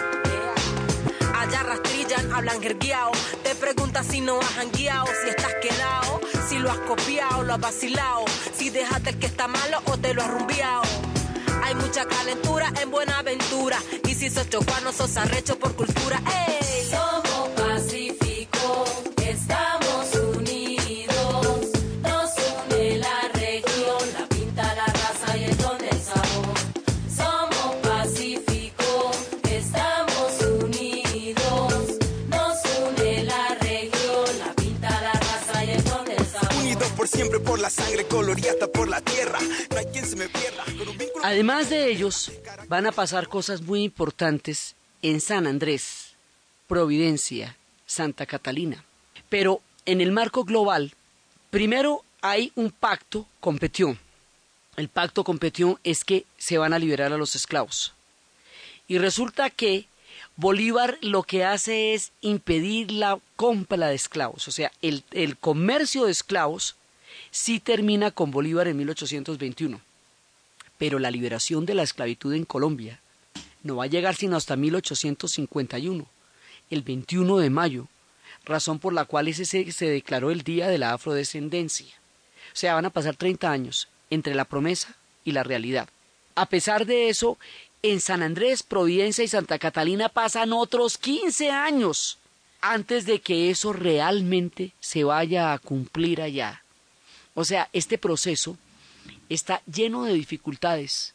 allá 1.55 1.63
rastrillan, 1.63 2.33
hablan 2.33 2.61
jergueado. 2.61 3.13
Te 3.43 3.55
preguntas 3.55 4.07
si 4.07 4.21
no 4.21 4.41
has 4.41 4.55
jangueado, 4.55 5.07
si 5.23 5.29
estás 5.31 5.55
quedado, 5.63 6.21
si 6.49 6.59
lo 6.59 6.71
has 6.71 6.79
copiado, 6.79 7.43
lo 7.43 7.55
has 7.55 7.61
vacilado, 7.61 8.25
si 8.57 8.71
dejaste 8.71 9.11
el 9.11 9.19
que 9.19 9.27
está 9.27 9.47
malo 9.47 9.81
o 9.87 9.97
te 9.97 10.15
lo 10.15 10.23
has 10.23 10.31
rumbiado. 10.31 10.83
Hay 11.63 11.75
mucha 11.77 12.07
calentura 12.07 12.73
en 12.83 12.91
buena 12.91 13.19
aventura. 13.19 13.79
Y 14.07 14.15
si 14.15 14.31
sos 14.31 14.49
chocano, 14.51 14.93
sos 14.93 15.17
arrecho 15.17 15.59
por 15.59 15.75
cultura. 15.75 16.21
¡Ey! 16.49 16.64
La 37.65 37.71
sangre 37.71 38.05
colorida 38.07 38.67
por 38.75 38.91
la 38.91 39.01
tierra. 39.01 39.39
Hay 39.75 39.87
quien 39.87 40.05
se 40.05 40.17
me 40.17 40.29
pierda. 40.29 40.65
Además 41.23 41.71
de 41.71 41.91
ellos, 41.91 42.31
van 42.69 42.87
a 42.87 42.93
pasar 42.93 43.27
cosas 43.27 43.63
muy 43.63 43.83
importantes 43.83 44.77
en 45.01 45.19
San 45.23 45.47
Andrés, 45.47 46.11
Providencia, 46.67 47.57
Santa 47.87 48.27
Catalina. 48.27 48.85
Pero 49.31 49.63
en 49.87 50.03
el 50.03 50.13
marco 50.13 50.45
global, 50.45 50.93
primero 51.49 52.05
hay 52.21 52.53
un 52.55 52.71
pacto 52.71 53.27
con 53.41 53.57
Petión. 53.57 53.99
El 54.77 54.91
pacto 54.91 55.25
con 55.25 55.39
Petión 55.39 55.79
es 55.85 56.05
que 56.05 56.27
se 56.37 56.59
van 56.59 56.75
a 56.75 56.79
liberar 56.79 57.15
a 57.15 57.17
los 57.17 57.35
esclavos. 57.35 57.95
Y 58.89 58.99
resulta 58.99 59.49
que 59.49 59.87
Bolívar 60.37 60.99
lo 61.01 61.23
que 61.23 61.47
hace 61.47 61.95
es 61.95 62.13
impedir 62.21 62.91
la 62.91 63.19
compra 63.37 63.87
de 63.87 63.95
esclavos. 63.95 64.49
O 64.49 64.51
sea, 64.51 64.71
el 64.83 65.39
comercio 65.39 66.05
de 66.05 66.13
esclavos 66.13 66.77
sí 67.35 67.59
termina 67.59 68.13
con 68.13 68.31
Bolívar 68.31 68.69
en 68.69 68.77
1821 68.77 69.81
pero 70.79 70.99
la 70.99 71.11
liberación 71.11 71.67
de 71.67 71.75
la 71.75 71.83
esclavitud 71.83 72.35
en 72.35 72.45
Colombia 72.45 73.01
no 73.63 73.77
va 73.77 73.85
a 73.85 73.89
llegar 73.89 74.15
sino 74.15 74.37
hasta 74.37 74.57
1851, 74.57 76.07
el 76.71 76.83
21 76.83 77.39
de 77.39 77.51
mayo, 77.51 77.89
razón 78.45 78.79
por 78.79 78.93
la 78.93 79.07
cual 79.07 79.29
ese 79.29 79.45
se, 79.45 79.73
se 79.73 79.89
declaró 79.89 80.31
el 80.31 80.43
Día 80.43 80.69
de 80.69 80.79
la 80.79 80.93
Afrodescendencia. 80.93 81.87
O 82.53 82.57
sea, 82.57 82.75
van 82.75 82.85
a 82.85 82.91
pasar 82.91 83.17
30 83.17 83.51
años 83.51 83.89
entre 84.11 84.35
la 84.35 84.45
promesa 84.45 84.97
y 85.25 85.33
la 85.33 85.43
realidad. 85.43 85.89
A 86.35 86.47
pesar 86.47 86.85
de 86.85 87.09
eso, 87.09 87.39
en 87.83 88.01
San 88.01 88.23
Andrés, 88.23 88.63
Providencia 88.63 89.25
y 89.25 89.29
Santa 89.29 89.59
Catalina 89.59 90.09
pasan 90.09 90.53
otros 90.53 90.99
15 90.99 91.51
años 91.51 92.19
antes 92.61 93.07
de 93.07 93.21
que 93.21 93.51
eso 93.51 93.73
realmente 93.73 94.73
se 94.81 95.05
vaya 95.05 95.53
a 95.53 95.59
cumplir 95.59 96.21
allá. 96.21 96.64
O 97.35 97.45
sea, 97.45 97.69
este 97.73 97.99
proceso 97.99 98.57
está 99.29 99.63
lleno 99.67 100.05
de 100.05 100.15
dificultades, 100.15 101.15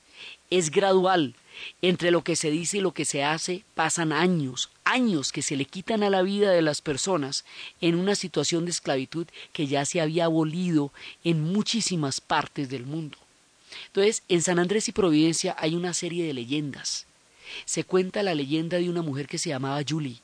es 0.49 0.69
gradual. 0.69 1.35
Entre 1.81 2.09
lo 2.09 2.23
que 2.23 2.37
se 2.37 2.51
dice 2.51 2.77
y 2.77 2.81
lo 2.81 2.93
que 2.93 3.03
se 3.03 3.23
hace 3.23 3.63
pasan 3.75 4.13
años, 4.13 4.69
años 4.85 5.33
que 5.33 5.41
se 5.41 5.57
le 5.57 5.65
quitan 5.65 6.03
a 6.03 6.09
la 6.09 6.21
vida 6.21 6.51
de 6.51 6.61
las 6.61 6.81
personas 6.81 7.43
en 7.81 7.95
una 7.95 8.15
situación 8.15 8.63
de 8.63 8.71
esclavitud 8.71 9.27
que 9.51 9.67
ya 9.67 9.83
se 9.83 9.99
había 9.99 10.25
abolido 10.25 10.93
en 11.25 11.41
muchísimas 11.41 12.21
partes 12.21 12.69
del 12.69 12.85
mundo. 12.85 13.17
Entonces, 13.87 14.23
en 14.29 14.41
San 14.41 14.57
Andrés 14.57 14.87
y 14.87 14.93
Providencia 14.93 15.53
hay 15.59 15.75
una 15.75 15.93
serie 15.93 16.25
de 16.25 16.33
leyendas. 16.33 17.05
Se 17.65 17.83
cuenta 17.83 18.23
la 18.23 18.35
leyenda 18.35 18.77
de 18.77 18.89
una 18.89 19.01
mujer 19.01 19.27
que 19.27 19.37
se 19.37 19.49
llamaba 19.49 19.83
Julie, 19.87 20.21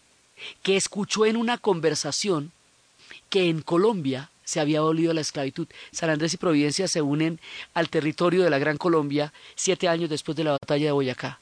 que 0.63 0.77
escuchó 0.77 1.25
en 1.25 1.35
una 1.35 1.57
conversación 1.57 2.51
que 3.29 3.49
en 3.49 3.61
Colombia 3.61 4.29
se 4.45 4.61
había 4.61 4.79
abolido 4.79 5.13
la 5.13 5.21
esclavitud. 5.21 5.67
San 5.91 6.09
Andrés 6.09 6.33
y 6.33 6.37
Providencia 6.37 6.87
se 6.87 7.01
unen 7.01 7.39
al 7.73 7.89
territorio 7.89 8.43
de 8.43 8.49
la 8.49 8.59
Gran 8.59 8.77
Colombia 8.77 9.33
siete 9.55 9.89
años 9.89 10.09
después 10.09 10.37
de 10.37 10.45
la 10.45 10.51
batalla 10.51 10.85
de 10.85 10.91
Boyacá. 10.91 11.39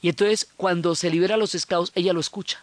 Y 0.00 0.08
entonces 0.08 0.48
cuando 0.56 0.94
se 0.94 1.10
libera 1.10 1.34
a 1.34 1.38
los 1.38 1.54
esclavos, 1.54 1.90
ella 1.94 2.12
lo 2.12 2.20
escucha. 2.20 2.62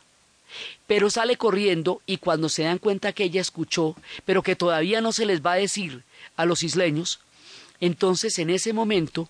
Pero 0.88 1.10
sale 1.10 1.36
corriendo 1.36 2.02
y 2.06 2.18
cuando 2.18 2.48
se 2.48 2.64
dan 2.64 2.78
cuenta 2.78 3.12
que 3.12 3.24
ella 3.24 3.42
escuchó, 3.42 3.96
pero 4.26 4.44
que 4.44 4.56
todavía 4.56 5.02
no 5.02 5.12
se 5.12 5.26
les 5.26 5.44
va 5.44 5.54
a 5.54 5.58
decir 5.58 6.04
a 6.36 6.46
los 6.46 6.64
isleños, 6.64 7.20
entonces 7.80 8.38
en 8.40 8.50
ese 8.50 8.72
momento 8.72 9.30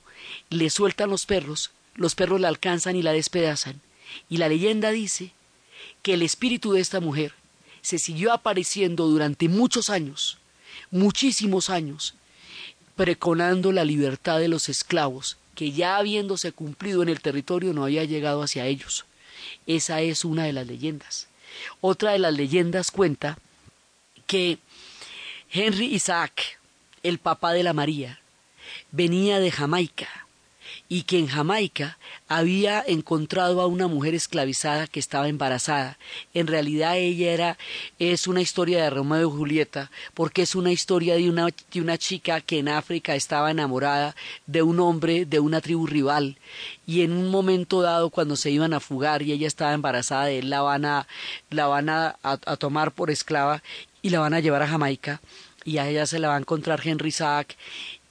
le 0.50 0.70
sueltan 0.70 1.10
los 1.10 1.26
perros, 1.26 1.72
los 1.96 2.16
perros 2.16 2.42
la 2.42 2.50
alcanzan 2.50 2.96
y 2.96 3.02
la 3.02 3.14
despedazan. 3.14 3.82
Y 4.30 4.38
la 4.38 4.50
leyenda 4.50 4.92
dice 4.92 5.32
que 6.02 6.14
el 6.14 6.22
espíritu 6.22 6.74
de 6.74 6.82
esta 6.82 7.00
mujer 7.00 7.34
se 7.84 8.00
siguió 8.00 8.32
apareciendo 8.32 9.08
durante 9.08 9.50
muchos 9.50 9.92
años, 9.92 10.40
muchísimos 10.90 11.70
años, 11.70 12.16
preconando 12.96 13.72
la 13.72 13.84
libertad 13.84 14.40
de 14.40 14.48
los 14.48 14.70
esclavos, 14.70 15.38
que 15.54 15.72
ya 15.72 15.98
habiéndose 15.98 16.54
cumplido 16.54 17.04
en 17.04 17.10
el 17.10 17.22
territorio 17.22 17.74
no 17.74 17.84
había 17.84 18.06
llegado 18.06 18.42
hacia 18.42 18.66
ellos. 18.66 19.06
Esa 19.68 20.02
es 20.02 20.26
una 20.26 20.46
de 20.46 20.54
las 20.54 20.66
leyendas. 20.66 21.28
Otra 21.82 22.14
de 22.14 22.20
las 22.20 22.34
leyendas 22.34 22.90
cuenta 22.90 23.38
que 24.26 24.58
Henry 25.52 25.94
Isaac, 25.94 26.60
el 27.04 27.20
papá 27.20 27.52
de 27.52 27.64
la 27.64 27.74
María, 27.74 28.22
venía 28.92 29.40
de 29.40 29.52
Jamaica 29.52 30.23
y 30.90 31.04
que 31.04 31.18
en 31.18 31.28
Jamaica 31.28 31.98
había 32.28 32.84
encontrado 32.86 33.62
a 33.62 33.68
una 33.68 33.88
mujer 33.88 34.14
esclavizada 34.14 34.88
que 34.88 35.00
estaba 35.00 35.28
embarazada. 35.28 35.98
En 36.34 36.48
realidad 36.48 36.98
ella 36.98 37.32
era 37.32 37.58
es 38.00 38.28
una 38.28 38.42
historia 38.42 38.84
de 38.84 38.90
Romeo 38.90 39.28
y 39.28 39.32
Julieta, 39.32 39.90
porque 40.14 40.44
es 40.44 40.56
una 40.56 40.72
historia 40.72 41.16
de 41.16 41.30
una, 41.30 41.48
de 41.72 41.82
una 41.82 41.98
chica 41.98 42.42
que 42.42 42.60
en 42.60 42.70
África 42.70 43.16
estaba 43.16 43.52
enamorada 43.52 44.16
de 44.46 44.62
un 44.62 44.80
hombre 44.80 45.26
de 45.26 45.40
una 45.40 45.62
tribu 45.62 45.88
rival 45.88 46.38
y 46.86 47.02
en 47.02 47.14
un 47.14 47.32
momento 47.32 47.82
dado 47.82 48.10
cuando 48.10 48.36
se 48.36 48.52
iban 48.52 48.74
a 48.74 48.80
fugar 48.80 49.22
y 49.22 49.32
ella 49.32 49.48
estaba 49.48 49.74
embarazada 49.74 50.26
de 50.26 50.40
él 50.40 50.50
la 50.50 50.62
van 50.62 50.86
a 50.86 51.08
la 51.50 51.68
van 51.68 51.90
a, 51.90 52.18
a 52.22 52.58
tomar 52.58 52.92
por 52.92 53.10
esclava 53.10 53.64
y 54.02 54.10
la 54.10 54.20
van 54.20 54.34
a 54.34 54.40
llevar 54.42 54.62
a 54.62 54.68
Jamaica 54.68 55.22
y 55.66 55.78
a 55.78 55.88
ella 55.88 56.06
se 56.06 56.20
la 56.20 56.30
va 56.30 56.36
a 56.36 56.40
encontrar 56.40 56.82
Henry 56.84 57.10
Isaac 57.10 57.56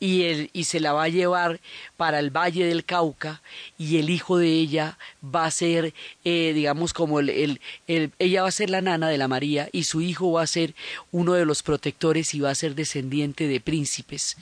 y, 0.03 0.25
él, 0.25 0.51
y 0.53 0.65
se 0.65 0.81
la 0.81 0.93
va 0.93 1.05
a 1.05 1.09
llevar 1.09 1.61
para 1.97 2.19
el 2.19 2.37
Valle 2.37 2.67
del 2.67 2.85
Cauca 2.85 3.41
y 3.79 3.99
el 3.99 4.11
hijo 4.11 4.37
de 4.37 4.49
ella 4.49 4.99
va 5.25 5.45
a 5.45 5.51
ser, 5.53 5.95
eh, 6.25 6.51
digamos, 6.53 6.93
como 6.93 7.21
el, 7.21 7.31
el, 7.31 7.61
el, 7.87 8.11
ella 8.19 8.43
va 8.43 8.49
a 8.49 8.51
ser 8.51 8.69
la 8.69 8.81
nana 8.81 9.09
de 9.09 9.17
la 9.17 9.29
María 9.29 9.69
y 9.71 9.85
su 9.85 10.01
hijo 10.01 10.33
va 10.33 10.43
a 10.43 10.47
ser 10.49 10.75
uno 11.13 11.35
de 11.35 11.45
los 11.45 11.63
protectores 11.63 12.35
y 12.35 12.41
va 12.41 12.51
a 12.51 12.55
ser 12.57 12.75
descendiente 12.75 13.47
de 13.47 13.61
príncipes 13.61 14.37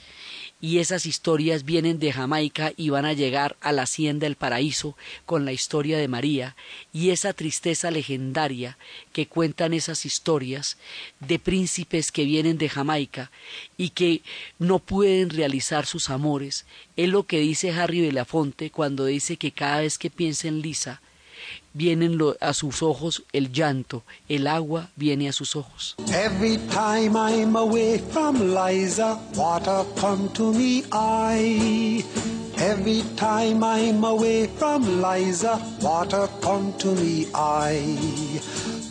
y 0.61 0.77
esas 0.77 1.07
historias 1.07 1.65
vienen 1.65 1.97
de 1.97 2.13
Jamaica 2.13 2.71
y 2.77 2.89
van 2.89 3.05
a 3.05 3.13
llegar 3.13 3.57
a 3.61 3.71
la 3.71 3.81
hacienda 3.81 4.25
del 4.25 4.35
paraíso 4.35 4.95
con 5.25 5.43
la 5.43 5.51
historia 5.51 5.97
de 5.97 6.07
María 6.07 6.55
y 6.93 7.09
esa 7.09 7.33
tristeza 7.33 7.89
legendaria 7.89 8.77
que 9.11 9.27
cuentan 9.27 9.73
esas 9.73 10.05
historias 10.05 10.77
de 11.19 11.39
príncipes 11.39 12.11
que 12.11 12.25
vienen 12.25 12.59
de 12.59 12.69
Jamaica 12.69 13.31
y 13.75 13.89
que 13.89 14.21
no 14.59 14.77
pueden 14.77 15.31
realizar 15.31 15.87
sus 15.87 16.11
amores. 16.11 16.65
Es 16.95 17.09
lo 17.09 17.23
que 17.23 17.39
dice 17.39 17.71
Harry 17.71 18.01
Belafonte 18.01 18.69
cuando 18.69 19.05
dice 19.05 19.37
que 19.37 19.51
cada 19.51 19.81
vez 19.81 19.97
que 19.97 20.11
piensa 20.11 20.47
en 20.47 20.61
Lisa, 20.61 21.01
vienen 21.73 22.17
lo, 22.17 22.35
a 22.39 22.53
sus 22.53 22.81
ojos 22.83 23.23
el 23.33 23.51
llanto, 23.51 24.03
el 24.27 24.47
agua 24.47 24.89
viene 24.95 25.29
a 25.29 25.33
sus 25.33 25.55
ojos. 25.55 25.95
Every 26.13 26.57
time 26.69 27.15
I'm 27.15 27.55
away 27.55 27.99
from 27.99 28.53
Liza, 28.53 29.19
water 29.35 29.85
come 29.99 30.29
to 30.33 30.53
me 30.53 30.83
eye. 30.91 32.03
Every 32.57 33.03
time 33.15 33.63
I'm 33.63 34.03
away 34.03 34.47
from 34.47 35.01
Liza, 35.01 35.59
water 35.81 36.27
come 36.41 36.73
to 36.79 36.93
me 36.95 37.27
eye. 37.33 38.39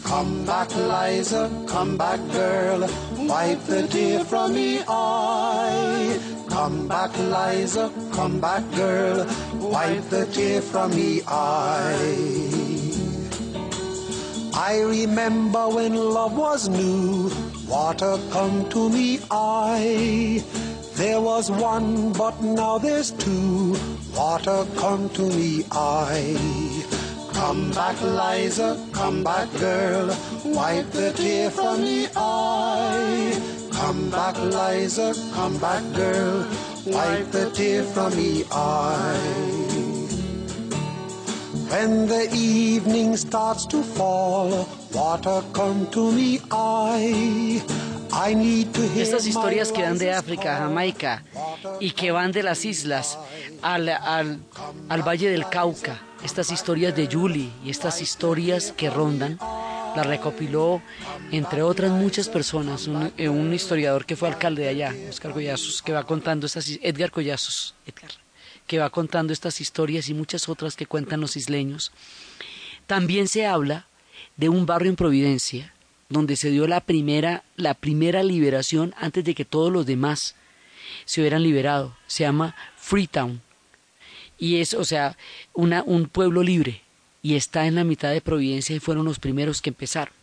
Come 0.03 0.45
back, 0.45 0.74
Liza, 0.74 1.49
come 1.68 1.97
back, 1.97 2.18
girl, 2.33 2.81
wipe 3.28 3.64
the 3.66 3.87
tear 3.87 4.24
from 4.24 4.55
me 4.55 4.81
eye. 4.89 6.18
Come 6.49 6.89
back, 6.89 7.16
Liza, 7.16 7.93
come 8.11 8.41
back, 8.41 8.64
girl, 8.74 9.24
wipe 9.55 10.03
the 10.11 10.26
tear 10.26 10.61
from 10.62 10.91
me 10.97 11.22
eye. 11.28 12.70
I 14.55 14.81
remember 14.81 15.69
when 15.69 15.95
love 15.95 16.37
was 16.37 16.69
new, 16.69 17.31
water 17.69 18.19
come 18.31 18.69
to 18.71 18.91
me 18.91 19.21
eye. 19.31 20.45
There 20.95 21.21
was 21.21 21.51
one, 21.51 22.13
but 22.13 22.43
now 22.43 22.79
there's 22.79 23.13
two, 23.13 23.77
water 24.17 24.67
come 24.77 25.09
to 25.11 25.23
me 25.23 25.65
eye. 25.71 26.37
Come 27.33 27.71
back, 27.71 28.01
Liza, 28.03 28.87
come 28.93 29.23
back, 29.23 29.49
girl, 29.59 30.09
wipe 30.45 30.91
the 30.91 31.13
tear 31.13 31.51
from 31.51 31.83
me 31.83 32.09
eye. 32.17 33.69
Come 33.73 34.11
back, 34.11 34.37
Liza, 34.39 35.15
come 35.33 35.57
back, 35.59 35.83
girl, 35.95 36.47
wipe 36.87 37.31
the 37.31 37.51
tear 37.51 37.83
from 37.85 38.17
me 38.17 38.45
eye. 38.53 39.50
When 41.71 42.09
the 42.09 42.29
evening 42.35 43.16
starts 43.16 43.64
to 43.68 43.81
fall, 43.83 44.66
water 44.93 45.41
come 45.53 45.87
to 45.93 46.11
me. 46.11 46.41
I 48.12 48.35
need 48.35 48.73
to 48.73 48.83
hear 48.83 49.05
Estas 49.05 49.25
historias 49.25 49.71
que 49.71 49.83
van 49.83 49.97
de 49.97 50.12
África 50.12 50.57
a. 50.57 50.59
Jamaica 50.62 51.23
y 51.79 51.93
que 51.93 52.11
van 52.11 52.33
de 52.33 52.43
las 52.43 52.64
islas 52.64 53.18
al, 53.62 53.89
al, 53.89 54.41
al 54.89 55.03
Valle 55.03 55.31
del 55.31 55.49
Cauca, 55.49 56.01
estas 56.25 56.51
historias 56.51 56.97
de 56.97 57.07
Yuli 57.07 57.53
y 57.64 57.71
estas 57.71 58.03
historias 58.03 58.75
que 58.77 58.91
rondan, 58.91 59.39
las 59.95 60.07
recopiló, 60.07 60.83
entre 61.31 61.62
otras 61.62 61.93
muchas 61.93 62.29
personas, 62.29 62.89
un, 62.89 63.12
eh, 63.16 63.29
un 63.29 63.55
historiador 63.55 64.05
que 64.07 64.16
fue 64.16 64.29
alcalde 64.29 64.62
de 64.62 64.68
allá, 64.71 64.95
Oscar 65.09 65.33
Collazos, 65.33 65.83
que 65.83 65.93
va 65.93 66.03
contando 66.03 66.47
estas, 66.47 66.68
Edgar 66.83 67.12
Collazos, 67.12 67.77
Edgar, 67.87 68.11
que 68.71 68.79
va 68.79 68.89
contando 68.89 69.33
estas 69.33 69.61
historias 69.61 70.09
y 70.09 70.14
muchas 70.14 70.49
otras 70.49 70.77
que 70.77 70.87
cuentan 70.87 71.21
los 71.21 71.37
isleños. 71.37 71.91
También 72.87 73.27
se 73.27 73.45
habla 73.45 73.89
de 74.37 74.49
un 74.49 74.64
barrio 74.64 74.91
en 74.91 74.95
Providencia, 74.95 75.75
donde 76.09 76.37
se 76.37 76.53
dio 76.53 76.68
la 76.68 76.81
primera, 76.81 77.43
la 77.57 77.75
primera 77.75 78.23
liberación 78.23 78.95
antes 78.97 79.25
de 79.25 79.35
que 79.35 79.45
todos 79.45 79.73
los 79.73 79.87
demás 79.87 80.37
se 81.05 81.21
hubieran 81.21 81.43
liberado. 81.43 81.97
Se 82.07 82.23
llama 82.23 82.55
Freetown. 82.77 83.43
Y 84.39 84.61
es, 84.61 84.73
o 84.75 84.85
sea, 84.85 85.16
una, 85.53 85.83
un 85.83 86.07
pueblo 86.07 86.45
libre. 86.45 86.81
Y 87.23 87.35
está 87.35 87.66
en 87.66 87.75
la 87.75 87.83
mitad 87.83 88.12
de 88.12 88.21
Providencia 88.21 88.77
y 88.77 88.79
fueron 88.79 89.05
los 89.05 89.18
primeros 89.18 89.61
que 89.61 89.71
empezaron. 89.71 90.14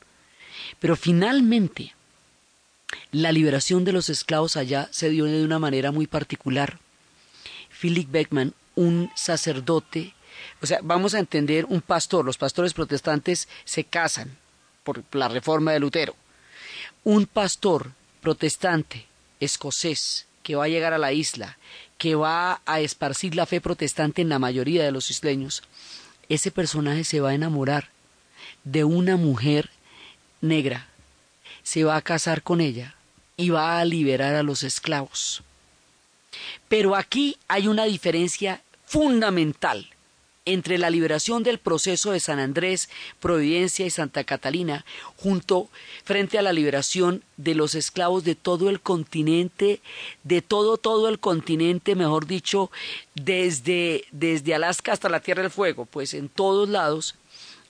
Pero 0.80 0.96
finalmente, 0.96 1.94
la 3.12 3.34
liberación 3.34 3.84
de 3.84 3.92
los 3.92 4.10
esclavos 4.10 4.56
allá 4.56 4.88
se 4.92 5.10
dio 5.10 5.26
de 5.26 5.44
una 5.44 5.60
manera 5.60 5.92
muy 5.92 6.08
particular. 6.08 6.80
Philip 7.80 8.10
Beckman, 8.10 8.54
un 8.76 9.12
sacerdote, 9.16 10.14
o 10.62 10.66
sea, 10.66 10.80
vamos 10.84 11.14
a 11.14 11.20
entender 11.20 11.66
un 11.66 11.82
pastor, 11.82 12.26
los 12.26 12.38
pastores 12.38 12.74
protestantes 12.74 13.48
se 13.66 13.84
casan 13.84 14.38
por 14.84 15.04
la 15.12 15.28
reforma 15.28 15.72
de 15.72 15.80
Lutero. 15.80 16.16
Un 17.04 17.26
pastor 17.26 17.92
protestante 18.22 19.06
escocés 19.40 20.26
que 20.44 20.56
va 20.56 20.66
a 20.66 20.70
llegar 20.70 20.94
a 20.94 20.98
la 20.98 21.14
isla, 21.14 21.58
que 21.98 22.16
va 22.16 22.62
a 22.66 22.80
esparcir 22.80 23.36
la 23.36 23.46
fe 23.46 23.60
protestante 23.62 24.22
en 24.22 24.30
la 24.30 24.40
mayoría 24.40 24.84
de 24.84 24.92
los 24.92 25.10
isleños, 25.12 25.64
ese 26.30 26.52
personaje 26.52 27.04
se 27.04 27.20
va 27.20 27.30
a 27.30 27.36
enamorar 27.36 27.90
de 28.64 28.84
una 28.84 29.18
mujer 29.18 29.70
negra, 30.42 30.88
se 31.64 31.84
va 31.84 31.96
a 31.96 32.02
casar 32.02 32.44
con 32.44 32.62
ella 32.62 32.96
y 33.36 33.50
va 33.50 33.80
a 33.80 33.86
liberar 33.86 34.36
a 34.36 34.44
los 34.44 34.64
esclavos. 34.64 35.44
Pero 36.68 36.96
aquí 36.96 37.38
hay 37.48 37.68
una 37.68 37.86
diferencia 37.86 38.62
fundamental 38.86 39.90
entre 40.48 40.78
la 40.78 40.90
liberación 40.90 41.44
del 41.44 41.60
proceso 41.60 42.12
de 42.12 42.22
San 42.22 42.40
Andrés, 42.40 42.90
Providencia 43.20 43.86
y 43.86 43.90
Santa 43.90 44.24
Catalina, 44.24 44.86
junto 45.18 45.68
frente 46.06 46.40
a 46.40 46.42
la 46.42 46.54
liberación 46.54 47.22
de 47.36 47.54
los 47.54 47.76
esclavos 47.76 48.24
de 48.24 48.36
todo 48.36 48.70
el 48.70 48.80
continente, 48.80 49.82
de 50.24 50.42
todo, 50.42 50.78
todo 50.78 51.10
el 51.10 51.20
continente, 51.20 51.96
mejor 51.96 52.28
dicho, 52.28 52.72
desde, 53.14 54.06
desde 54.12 54.56
Alaska 54.56 54.94
hasta 54.94 55.10
la 55.10 55.20
Tierra 55.20 55.42
del 55.42 55.52
Fuego, 55.52 55.86
pues 55.86 56.14
en 56.14 56.30
todos 56.30 56.70
lados, 56.70 57.16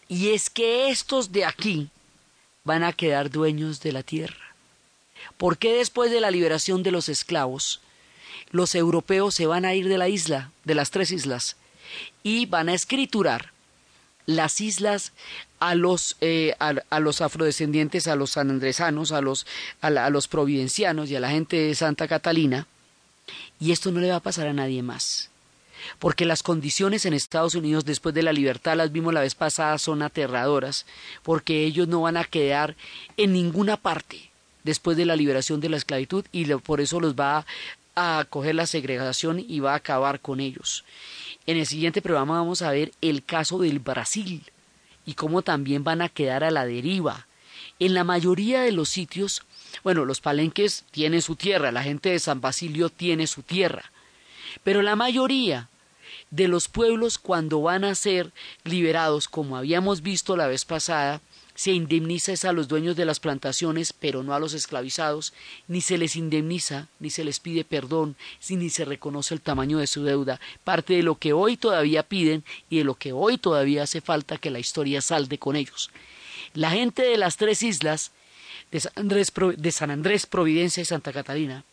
y 0.07 0.29
es 0.29 0.51
que 0.51 0.89
estos 0.89 1.31
de 1.31 1.45
aquí 1.45 1.89
van 2.63 2.83
a 2.83 2.93
quedar 2.93 3.31
dueños 3.31 3.79
de 3.79 3.91
la 3.91 4.03
tierra. 4.03 4.53
¿Por 5.37 5.57
qué 5.57 5.73
después 5.73 6.11
de 6.11 6.21
la 6.21 6.29
liberación 6.29 6.83
de 6.83 6.91
los 6.91 7.09
esclavos, 7.09 7.81
los 8.51 8.75
europeos 8.75 9.35
se 9.35 9.45
van 9.47 9.65
a 9.65 9.73
ir 9.73 9.87
de 9.87 9.97
la 9.97 10.09
isla, 10.09 10.51
de 10.63 10.75
las 10.75 10.91
tres 10.91 11.11
islas, 11.11 11.55
y 12.23 12.45
van 12.45 12.69
a 12.69 12.73
escriturar 12.73 13.51
las 14.25 14.59
islas 14.61 15.13
a 15.59 15.73
los, 15.73 16.17
eh, 16.21 16.53
a, 16.59 16.99
los 16.99 17.21
afrodescendientes, 17.21 18.07
a 18.07 18.15
los 18.15 18.31
sanandresanos, 18.31 19.11
a 19.11 19.21
los, 19.21 19.47
a, 19.81 19.89
la- 19.89 20.05
a 20.05 20.09
los 20.09 20.27
providencianos 20.27 21.09
y 21.09 21.15
a 21.15 21.19
la 21.19 21.29
gente 21.31 21.55
de 21.57 21.75
Santa 21.75 22.07
Catalina, 22.07 22.67
y 23.59 23.71
esto 23.71 23.91
no 23.91 23.99
le 23.99 24.09
va 24.09 24.17
a 24.17 24.21
pasar 24.21 24.47
a 24.47 24.53
nadie 24.53 24.83
más. 24.83 25.29
Porque 25.99 26.25
las 26.25 26.43
condiciones 26.43 27.05
en 27.05 27.13
Estados 27.13 27.55
Unidos 27.55 27.85
después 27.85 28.13
de 28.13 28.23
la 28.23 28.33
libertad, 28.33 28.75
las 28.75 28.91
vimos 28.91 29.13
la 29.13 29.21
vez 29.21 29.35
pasada, 29.35 29.77
son 29.77 30.01
aterradoras, 30.01 30.85
porque 31.23 31.63
ellos 31.65 31.87
no 31.87 32.01
van 32.01 32.17
a 32.17 32.23
quedar 32.25 32.75
en 33.15 33.31
ninguna 33.33 33.77
parte 33.77 34.29
después 34.63 34.97
de 34.97 35.05
la 35.05 35.15
liberación 35.15 35.61
de 35.61 35.69
la 35.69 35.77
esclavitud 35.77 36.25
y 36.31 36.45
por 36.55 36.81
eso 36.81 36.99
los 36.99 37.15
va 37.15 37.45
a 37.99 38.23
coger 38.29 38.53
la 38.53 38.67
segregación 38.67 39.43
y 39.45 39.59
va 39.59 39.73
a 39.73 39.77
acabar 39.77 40.21
con 40.21 40.39
ellos. 40.39 40.85
En 41.47 41.57
el 41.57 41.65
siguiente 41.65 42.03
programa 42.03 42.35
vamos 42.35 42.61
a 42.61 42.69
ver 42.69 42.91
el 43.01 43.23
caso 43.23 43.57
del 43.57 43.79
Brasil 43.79 44.43
y 45.03 45.15
cómo 45.15 45.41
también 45.41 45.83
van 45.83 46.03
a 46.03 46.09
quedar 46.09 46.43
a 46.43 46.51
la 46.51 46.67
deriva. 46.67 47.25
En 47.79 47.95
la 47.95 48.03
mayoría 48.03 48.61
de 48.61 48.71
los 48.71 48.89
sitios, 48.89 49.41
bueno, 49.83 50.05
los 50.05 50.21
palenques 50.21 50.85
tienen 50.91 51.23
su 51.23 51.35
tierra, 51.35 51.71
la 51.71 51.81
gente 51.81 52.09
de 52.09 52.19
San 52.19 52.39
Basilio 52.39 52.89
tiene 52.89 53.25
su 53.25 53.41
tierra, 53.41 53.91
pero 54.63 54.83
la 54.83 54.95
mayoría 54.95 55.67
de 56.31 56.47
los 56.47 56.67
pueblos 56.67 57.17
cuando 57.17 57.61
van 57.61 57.83
a 57.83 57.95
ser 57.95 58.31
liberados, 58.63 59.27
como 59.27 59.57
habíamos 59.57 60.01
visto 60.01 60.35
la 60.35 60.47
vez 60.47 60.65
pasada, 60.65 61.21
se 61.57 61.71
indemniza 61.71 62.33
a 62.47 62.53
los 62.53 62.67
dueños 62.67 62.95
de 62.95 63.05
las 63.05 63.19
plantaciones, 63.19 63.91
pero 63.91 64.21
no 64.21 64.35
a 64.35 64.39
los 64.39 64.53
esclavizados, 64.53 65.33
ni 65.67 65.81
se 65.81 65.97
les 65.97 66.15
indemniza, 66.15 66.87
ni 66.99 67.09
se 67.09 67.23
les 67.23 67.39
pide 67.39 67.65
perdón, 67.65 68.15
ni 68.47 68.69
se 68.69 68.85
reconoce 68.85 69.33
el 69.33 69.41
tamaño 69.41 69.79
de 69.79 69.87
su 69.87 70.03
deuda, 70.03 70.39
parte 70.63 70.93
de 70.93 71.01
lo 71.01 71.15
que 71.15 71.33
hoy 71.33 71.57
todavía 71.57 72.03
piden 72.03 72.43
y 72.69 72.77
de 72.77 72.83
lo 72.83 72.93
que 72.93 73.11
hoy 73.11 73.39
todavía 73.39 73.81
hace 73.81 74.01
falta 74.01 74.37
que 74.37 74.51
la 74.51 74.59
historia 74.59 75.01
salde 75.01 75.39
con 75.39 75.55
ellos. 75.55 75.89
La 76.53 76.69
gente 76.69 77.01
de 77.01 77.17
las 77.17 77.37
tres 77.37 77.63
islas, 77.63 78.11
de 78.71 78.79
San 78.79 78.93
Andrés, 78.95 79.33
de 79.57 79.71
San 79.71 79.89
Andrés 79.89 80.27
Providencia 80.27 80.81
y 80.81 80.85
Santa 80.85 81.11
Catalina, 81.11 81.63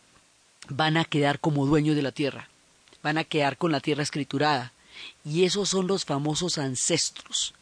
van 0.67 0.97
a 0.97 1.05
quedar 1.05 1.39
como 1.39 1.67
dueños 1.67 1.95
de 1.95 2.01
la 2.01 2.11
tierra, 2.11 2.49
van 3.05 3.19
a 3.19 3.23
quedar 3.23 3.55
con 3.59 3.71
la 3.71 3.81
tierra 3.81 4.01
escriturada, 4.01 4.73
y 5.23 5.43
esos 5.43 5.69
son 5.69 5.85
los 5.85 6.05
famosos 6.05 6.57
ancestros 6.57 7.53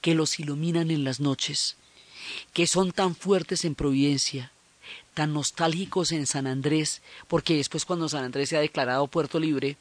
que 0.00 0.14
los 0.14 0.38
iluminan 0.38 0.92
en 0.92 1.02
las 1.02 1.18
noches, 1.18 1.76
que 2.52 2.68
son 2.68 2.92
tan 2.92 3.16
fuertes 3.16 3.64
en 3.64 3.74
Providencia, 3.74 4.52
tan 5.14 5.32
nostálgicos 5.32 6.12
en 6.12 6.28
San 6.28 6.46
Andrés, 6.46 7.02
porque 7.26 7.56
después 7.56 7.84
cuando 7.84 8.08
San 8.08 8.22
Andrés 8.22 8.50
sea 8.50 8.60
declarado 8.60 9.08
puerto 9.08 9.40
libre, 9.40 9.76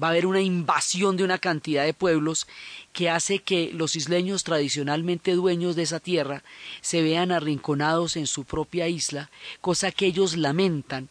va 0.00 0.08
a 0.08 0.10
haber 0.10 0.26
una 0.26 0.42
invasión 0.42 1.16
de 1.16 1.24
una 1.24 1.38
cantidad 1.38 1.86
de 1.86 1.94
pueblos 1.94 2.46
que 2.92 3.08
hace 3.08 3.38
que 3.38 3.70
los 3.72 3.96
isleños 3.96 4.44
tradicionalmente 4.44 5.32
dueños 5.32 5.76
de 5.76 5.84
esa 5.84 5.98
tierra 5.98 6.44
se 6.82 7.00
vean 7.00 7.32
arrinconados 7.32 8.18
en 8.18 8.26
su 8.26 8.44
propia 8.44 8.86
isla, 8.86 9.30
cosa 9.62 9.92
que 9.92 10.04
ellos 10.04 10.36
lamentan 10.36 11.08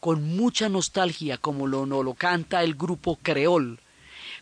con 0.00 0.36
mucha 0.36 0.68
nostalgia 0.68 1.36
como 1.36 1.66
lo, 1.66 1.86
no 1.86 2.02
lo 2.02 2.14
canta 2.14 2.62
el 2.64 2.74
grupo 2.74 3.18
Creol, 3.22 3.78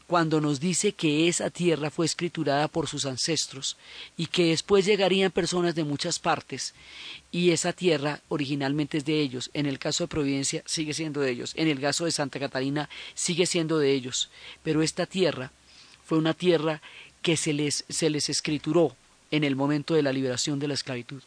cuando 0.09 0.41
nos 0.41 0.59
dice 0.59 0.93
que 0.93 1.29
esa 1.29 1.51
tierra 1.51 1.91
fue 1.91 2.07
escriturada 2.07 2.67
por 2.69 2.89
sus 2.89 3.05
ancestros 3.05 3.77
y 4.17 4.27
que 4.27 4.47
después 4.47 4.87
llegarían 4.87 5.31
personas 5.31 5.75
de 5.75 5.85
muchas 5.85 6.19
partes 6.19 6.75
y 7.31 7.51
esa 7.51 7.75
tierra 7.75 8.21
originalmente 8.29 8.99
es 8.99 9.05
de 9.05 9.21
ellos. 9.21 9.51
En 9.53 9.67
el 9.67 9.79
caso 9.79 10.05
de 10.05 10.09
Providencia 10.09 10.63
sigue 10.65 10.95
siendo 10.95 11.21
de 11.21 11.31
ellos. 11.31 11.53
En 11.57 11.69
el 11.69 11.79
caso 11.79 12.07
de 12.07 12.13
Santa 12.13 12.41
Catalina 12.41 12.89
sigue 13.15 13.45
siendo 13.45 13.79
de 13.79 13.93
ellos. 13.93 14.31
Pero 14.63 14.83
esta 14.83 15.05
tierra 15.05 15.53
fue 16.07 16.17
una 16.17 16.33
tierra 16.33 16.81
que 17.21 17.37
se 17.37 17.53
les, 17.53 17.85
se 17.91 18.09
les 18.09 18.31
escrituró 18.31 18.97
en 19.31 19.45
el 19.45 19.57
momento 19.57 19.93
de 19.93 20.03
la 20.03 20.13
liberación 20.13 20.59
de 20.59 20.69
la 20.69 20.75
esclavitud. 20.75 21.23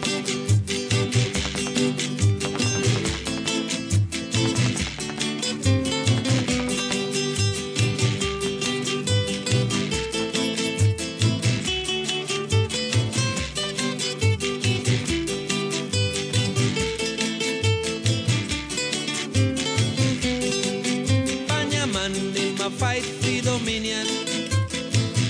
Fight 22.81 23.03
for 23.03 23.43
dominion, 23.45 24.07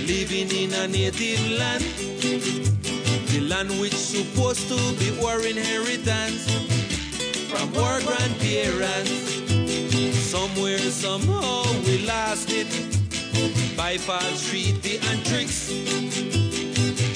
living 0.07 0.49
in 0.55 0.71
a 0.71 0.87
native 0.87 1.43
land, 1.59 1.83
the 3.27 3.41
land 3.49 3.69
which 3.81 3.93
supposed 3.93 4.69
to 4.69 4.79
be 4.95 5.11
our 5.19 5.41
inheritance 5.45 6.47
from 7.51 7.67
our 7.83 7.99
grandparents. 8.07 9.11
Somewhere, 10.31 10.77
somehow, 10.77 11.63
we 11.85 12.07
lost 12.07 12.47
it 12.51 12.71
by 13.75 13.97
false 13.97 14.49
treaty 14.49 14.95
and 15.09 15.19
tricks. 15.25 15.67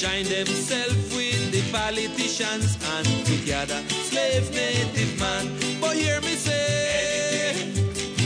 Join 0.03 0.25
themselves 0.25 1.15
with 1.15 1.43
the 1.55 1.63
politicians 1.71 2.77
and 2.95 3.07
together 3.25 3.81
slave 4.03 4.51
native 4.51 5.17
man. 5.17 5.47
But 5.79 5.95
hear 5.95 6.19
me 6.19 6.36
say, 6.36 7.71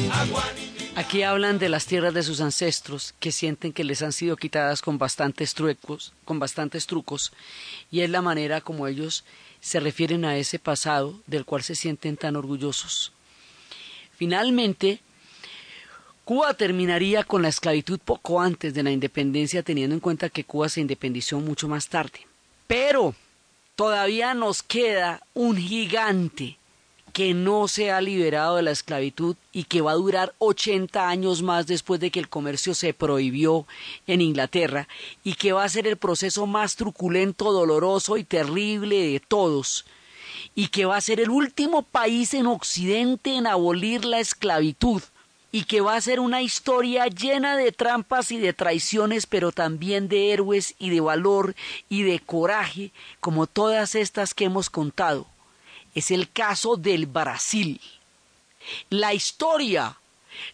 Aguani. 0.10 0.59
Aquí 1.00 1.24
hablan 1.24 1.60
de 1.60 1.70
las 1.70 1.86
tierras 1.86 2.14
de 2.14 2.24
sus 2.24 2.42
ancestros 2.42 3.16
que 3.22 3.32
sienten 3.32 3.72
que 3.72 3.86
les 3.86 4.02
han 4.02 4.12
sido 4.12 4.36
quitadas 4.36 4.82
con 4.82 4.98
bastantes 4.98 5.54
trucos, 5.54 6.12
con 6.26 6.40
bastantes 6.40 6.88
trucos, 6.88 7.32
y 7.90 8.02
es 8.02 8.10
la 8.10 8.22
manera 8.22 8.60
como 8.60 8.86
ellos 8.86 9.24
se 9.62 9.80
refieren 9.80 10.26
a 10.26 10.36
ese 10.36 10.60
pasado 10.60 11.18
del 11.26 11.46
cual 11.46 11.64
se 11.64 11.76
sienten 11.76 12.18
tan 12.18 12.36
orgullosos. 12.36 13.14
Finalmente, 14.18 15.00
Cuba 16.26 16.54
terminaría 16.56 17.24
con 17.24 17.44
la 17.44 17.48
esclavitud 17.48 18.02
poco 18.04 18.42
antes 18.42 18.74
de 18.74 18.84
la 18.84 18.92
independencia, 18.92 19.64
teniendo 19.64 19.94
en 19.96 20.02
cuenta 20.02 20.28
que 20.28 20.44
Cuba 20.44 20.68
se 20.68 20.82
independizó 20.82 21.40
mucho 21.40 21.70
más 21.70 21.88
tarde. 21.88 22.28
Pero 22.68 23.16
todavía 23.78 24.34
nos 24.34 24.62
queda 24.64 25.24
un 25.34 25.56
gigante 25.56 26.59
que 27.10 27.34
no 27.34 27.68
se 27.68 27.92
ha 27.92 28.02
liberado 28.02 28.56
de 28.56 28.64
la 28.64 28.72
esclavitud 28.72 29.36
y 29.52 29.66
que 29.66 29.82
va 29.82 29.92
a 29.92 29.96
durar 29.96 30.34
80 30.40 31.08
años 31.08 31.42
más 31.42 31.68
después 31.68 32.00
de 32.00 32.12
que 32.12 32.20
el 32.20 32.30
comercio 32.30 32.74
se 32.74 32.94
prohibió 32.94 33.66
en 34.08 34.22
Inglaterra 34.22 34.88
y 35.24 35.34
que 35.34 35.54
va 35.54 35.64
a 35.64 35.70
ser 35.70 35.88
el 35.88 35.98
proceso 35.98 36.48
más 36.48 36.76
truculento, 36.76 37.52
doloroso 37.52 38.18
y 38.18 38.24
terrible 38.24 38.96
de 38.96 39.20
todos 39.20 39.86
y 40.56 40.68
que 40.68 40.86
va 40.86 40.98
a 40.98 41.02
ser 41.02 41.20
el 41.20 41.30
último 41.30 41.84
país 41.84 42.34
en 42.34 42.48
Occidente 42.48 43.36
en 43.36 43.48
abolir 43.48 44.06
la 44.06 44.20
esclavitud 44.20 45.02
y 45.52 45.64
que 45.64 45.82
va 45.82 45.96
a 45.96 46.02
ser 46.02 46.20
una 46.20 46.42
historia 46.42 47.08
llena 47.08 47.58
de 47.58 47.72
trampas 47.72 48.32
y 48.32 48.38
de 48.38 48.54
traiciones, 48.54 49.26
pero 49.26 49.52
también 49.52 50.08
de 50.08 50.32
héroes 50.32 50.76
y 50.78 50.90
de 50.90 51.02
valor 51.02 51.56
y 51.90 52.04
de 52.04 52.20
coraje, 52.20 52.92
como 53.20 53.48
todas 53.48 53.96
estas 53.96 54.34
que 54.34 54.46
hemos 54.46 54.70
contado. 54.70 55.28
Es 55.96 56.12
el 56.12 56.32
caso 56.32 56.76
del 56.76 57.06
Brasil. 57.06 57.80
La 58.90 59.14
historia 59.14 59.98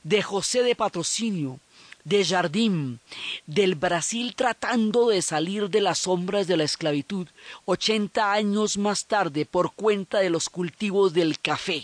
de 0.03 0.21
José 0.21 0.63
de 0.63 0.75
Patrocinio, 0.75 1.59
de 2.03 2.23
Jardim, 2.23 2.99
del 3.47 3.75
Brasil 3.75 4.35
tratando 4.35 5.09
de 5.09 5.21
salir 5.21 5.69
de 5.69 5.81
las 5.81 5.99
sombras 5.99 6.47
de 6.47 6.55
la 6.55 6.63
esclavitud, 6.63 7.27
ochenta 7.65 8.31
años 8.31 8.77
más 8.77 9.05
tarde 9.05 9.45
por 9.45 9.73
cuenta 9.73 10.19
de 10.19 10.29
los 10.29 10.49
cultivos 10.49 11.13
del 11.13 11.39
café, 11.39 11.83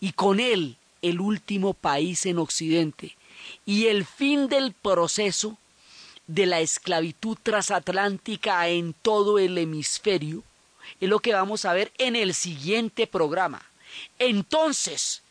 y 0.00 0.12
con 0.12 0.40
él 0.40 0.76
el 1.02 1.20
último 1.20 1.74
país 1.74 2.24
en 2.26 2.38
Occidente, 2.38 3.14
y 3.66 3.86
el 3.86 4.06
fin 4.06 4.48
del 4.48 4.72
proceso 4.72 5.58
de 6.26 6.46
la 6.46 6.60
esclavitud 6.60 7.36
transatlántica 7.42 8.66
en 8.68 8.94
todo 8.94 9.38
el 9.38 9.58
hemisferio, 9.58 10.42
es 11.00 11.08
lo 11.08 11.20
que 11.20 11.32
vamos 11.32 11.64
a 11.64 11.72
ver 11.72 11.92
en 11.98 12.16
el 12.16 12.34
siguiente 12.34 13.06
programa. 13.06 13.62
Entonces, 14.18 15.22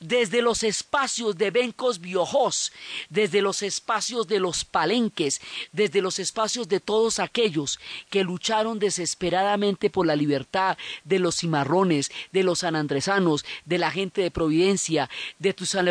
desde 0.00 0.42
los 0.42 0.62
espacios 0.62 1.36
de 1.36 1.50
Bencos 1.50 2.00
Biojos, 2.00 2.72
desde 3.08 3.40
los 3.40 3.62
espacios 3.62 4.26
de 4.26 4.40
los 4.40 4.64
palenques, 4.64 5.40
desde 5.72 6.02
los 6.02 6.18
espacios 6.18 6.68
de 6.68 6.80
todos 6.80 7.18
aquellos 7.18 7.78
que 8.10 8.24
lucharon 8.24 8.78
desesperadamente 8.78 9.88
por 9.90 10.06
la 10.06 10.16
libertad 10.16 10.76
de 11.04 11.18
los 11.18 11.36
cimarrones, 11.36 12.10
de 12.32 12.42
los 12.42 12.60
sanandresanos, 12.60 13.44
de 13.64 13.78
la 13.78 13.90
gente 13.90 14.20
de 14.20 14.30
Providencia, 14.30 15.08
de 15.38 15.54
Toussaint 15.54 15.88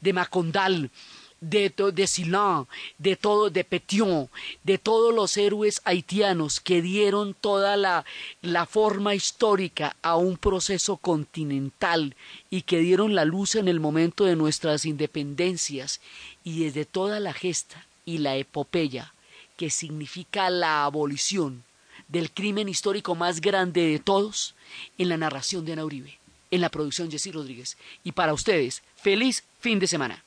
de 0.00 0.12
Macondal, 0.12 0.90
de, 1.40 1.72
de 1.92 2.06
Silán, 2.06 2.66
de 2.98 3.16
todo, 3.16 3.50
de 3.50 3.64
Petion, 3.64 4.28
de 4.64 4.78
todos 4.78 5.14
los 5.14 5.36
héroes 5.36 5.80
haitianos 5.84 6.60
que 6.60 6.82
dieron 6.82 7.34
toda 7.34 7.76
la, 7.76 8.04
la 8.42 8.66
forma 8.66 9.14
histórica 9.14 9.96
a 10.02 10.16
un 10.16 10.36
proceso 10.36 10.96
continental 10.96 12.16
y 12.50 12.62
que 12.62 12.78
dieron 12.78 13.14
la 13.14 13.24
luz 13.24 13.54
en 13.54 13.68
el 13.68 13.80
momento 13.80 14.24
de 14.24 14.36
nuestras 14.36 14.84
independencias 14.84 16.00
y 16.44 16.64
desde 16.64 16.84
toda 16.84 17.20
la 17.20 17.32
gesta 17.32 17.86
y 18.04 18.18
la 18.18 18.36
epopeya 18.36 19.12
que 19.56 19.70
significa 19.70 20.50
la 20.50 20.84
abolición 20.84 21.64
del 22.06 22.30
crimen 22.30 22.68
histórico 22.68 23.14
más 23.14 23.40
grande 23.40 23.82
de 23.82 23.98
todos 23.98 24.54
en 24.96 25.08
la 25.08 25.16
narración 25.16 25.64
de 25.64 25.72
Ana 25.72 25.84
Uribe, 25.84 26.18
en 26.50 26.60
la 26.60 26.70
producción 26.70 27.10
Jessy 27.10 27.32
Rodríguez. 27.32 27.76
Y 28.04 28.12
para 28.12 28.32
ustedes, 28.32 28.82
feliz 28.96 29.44
fin 29.60 29.78
de 29.78 29.88
semana. 29.88 30.24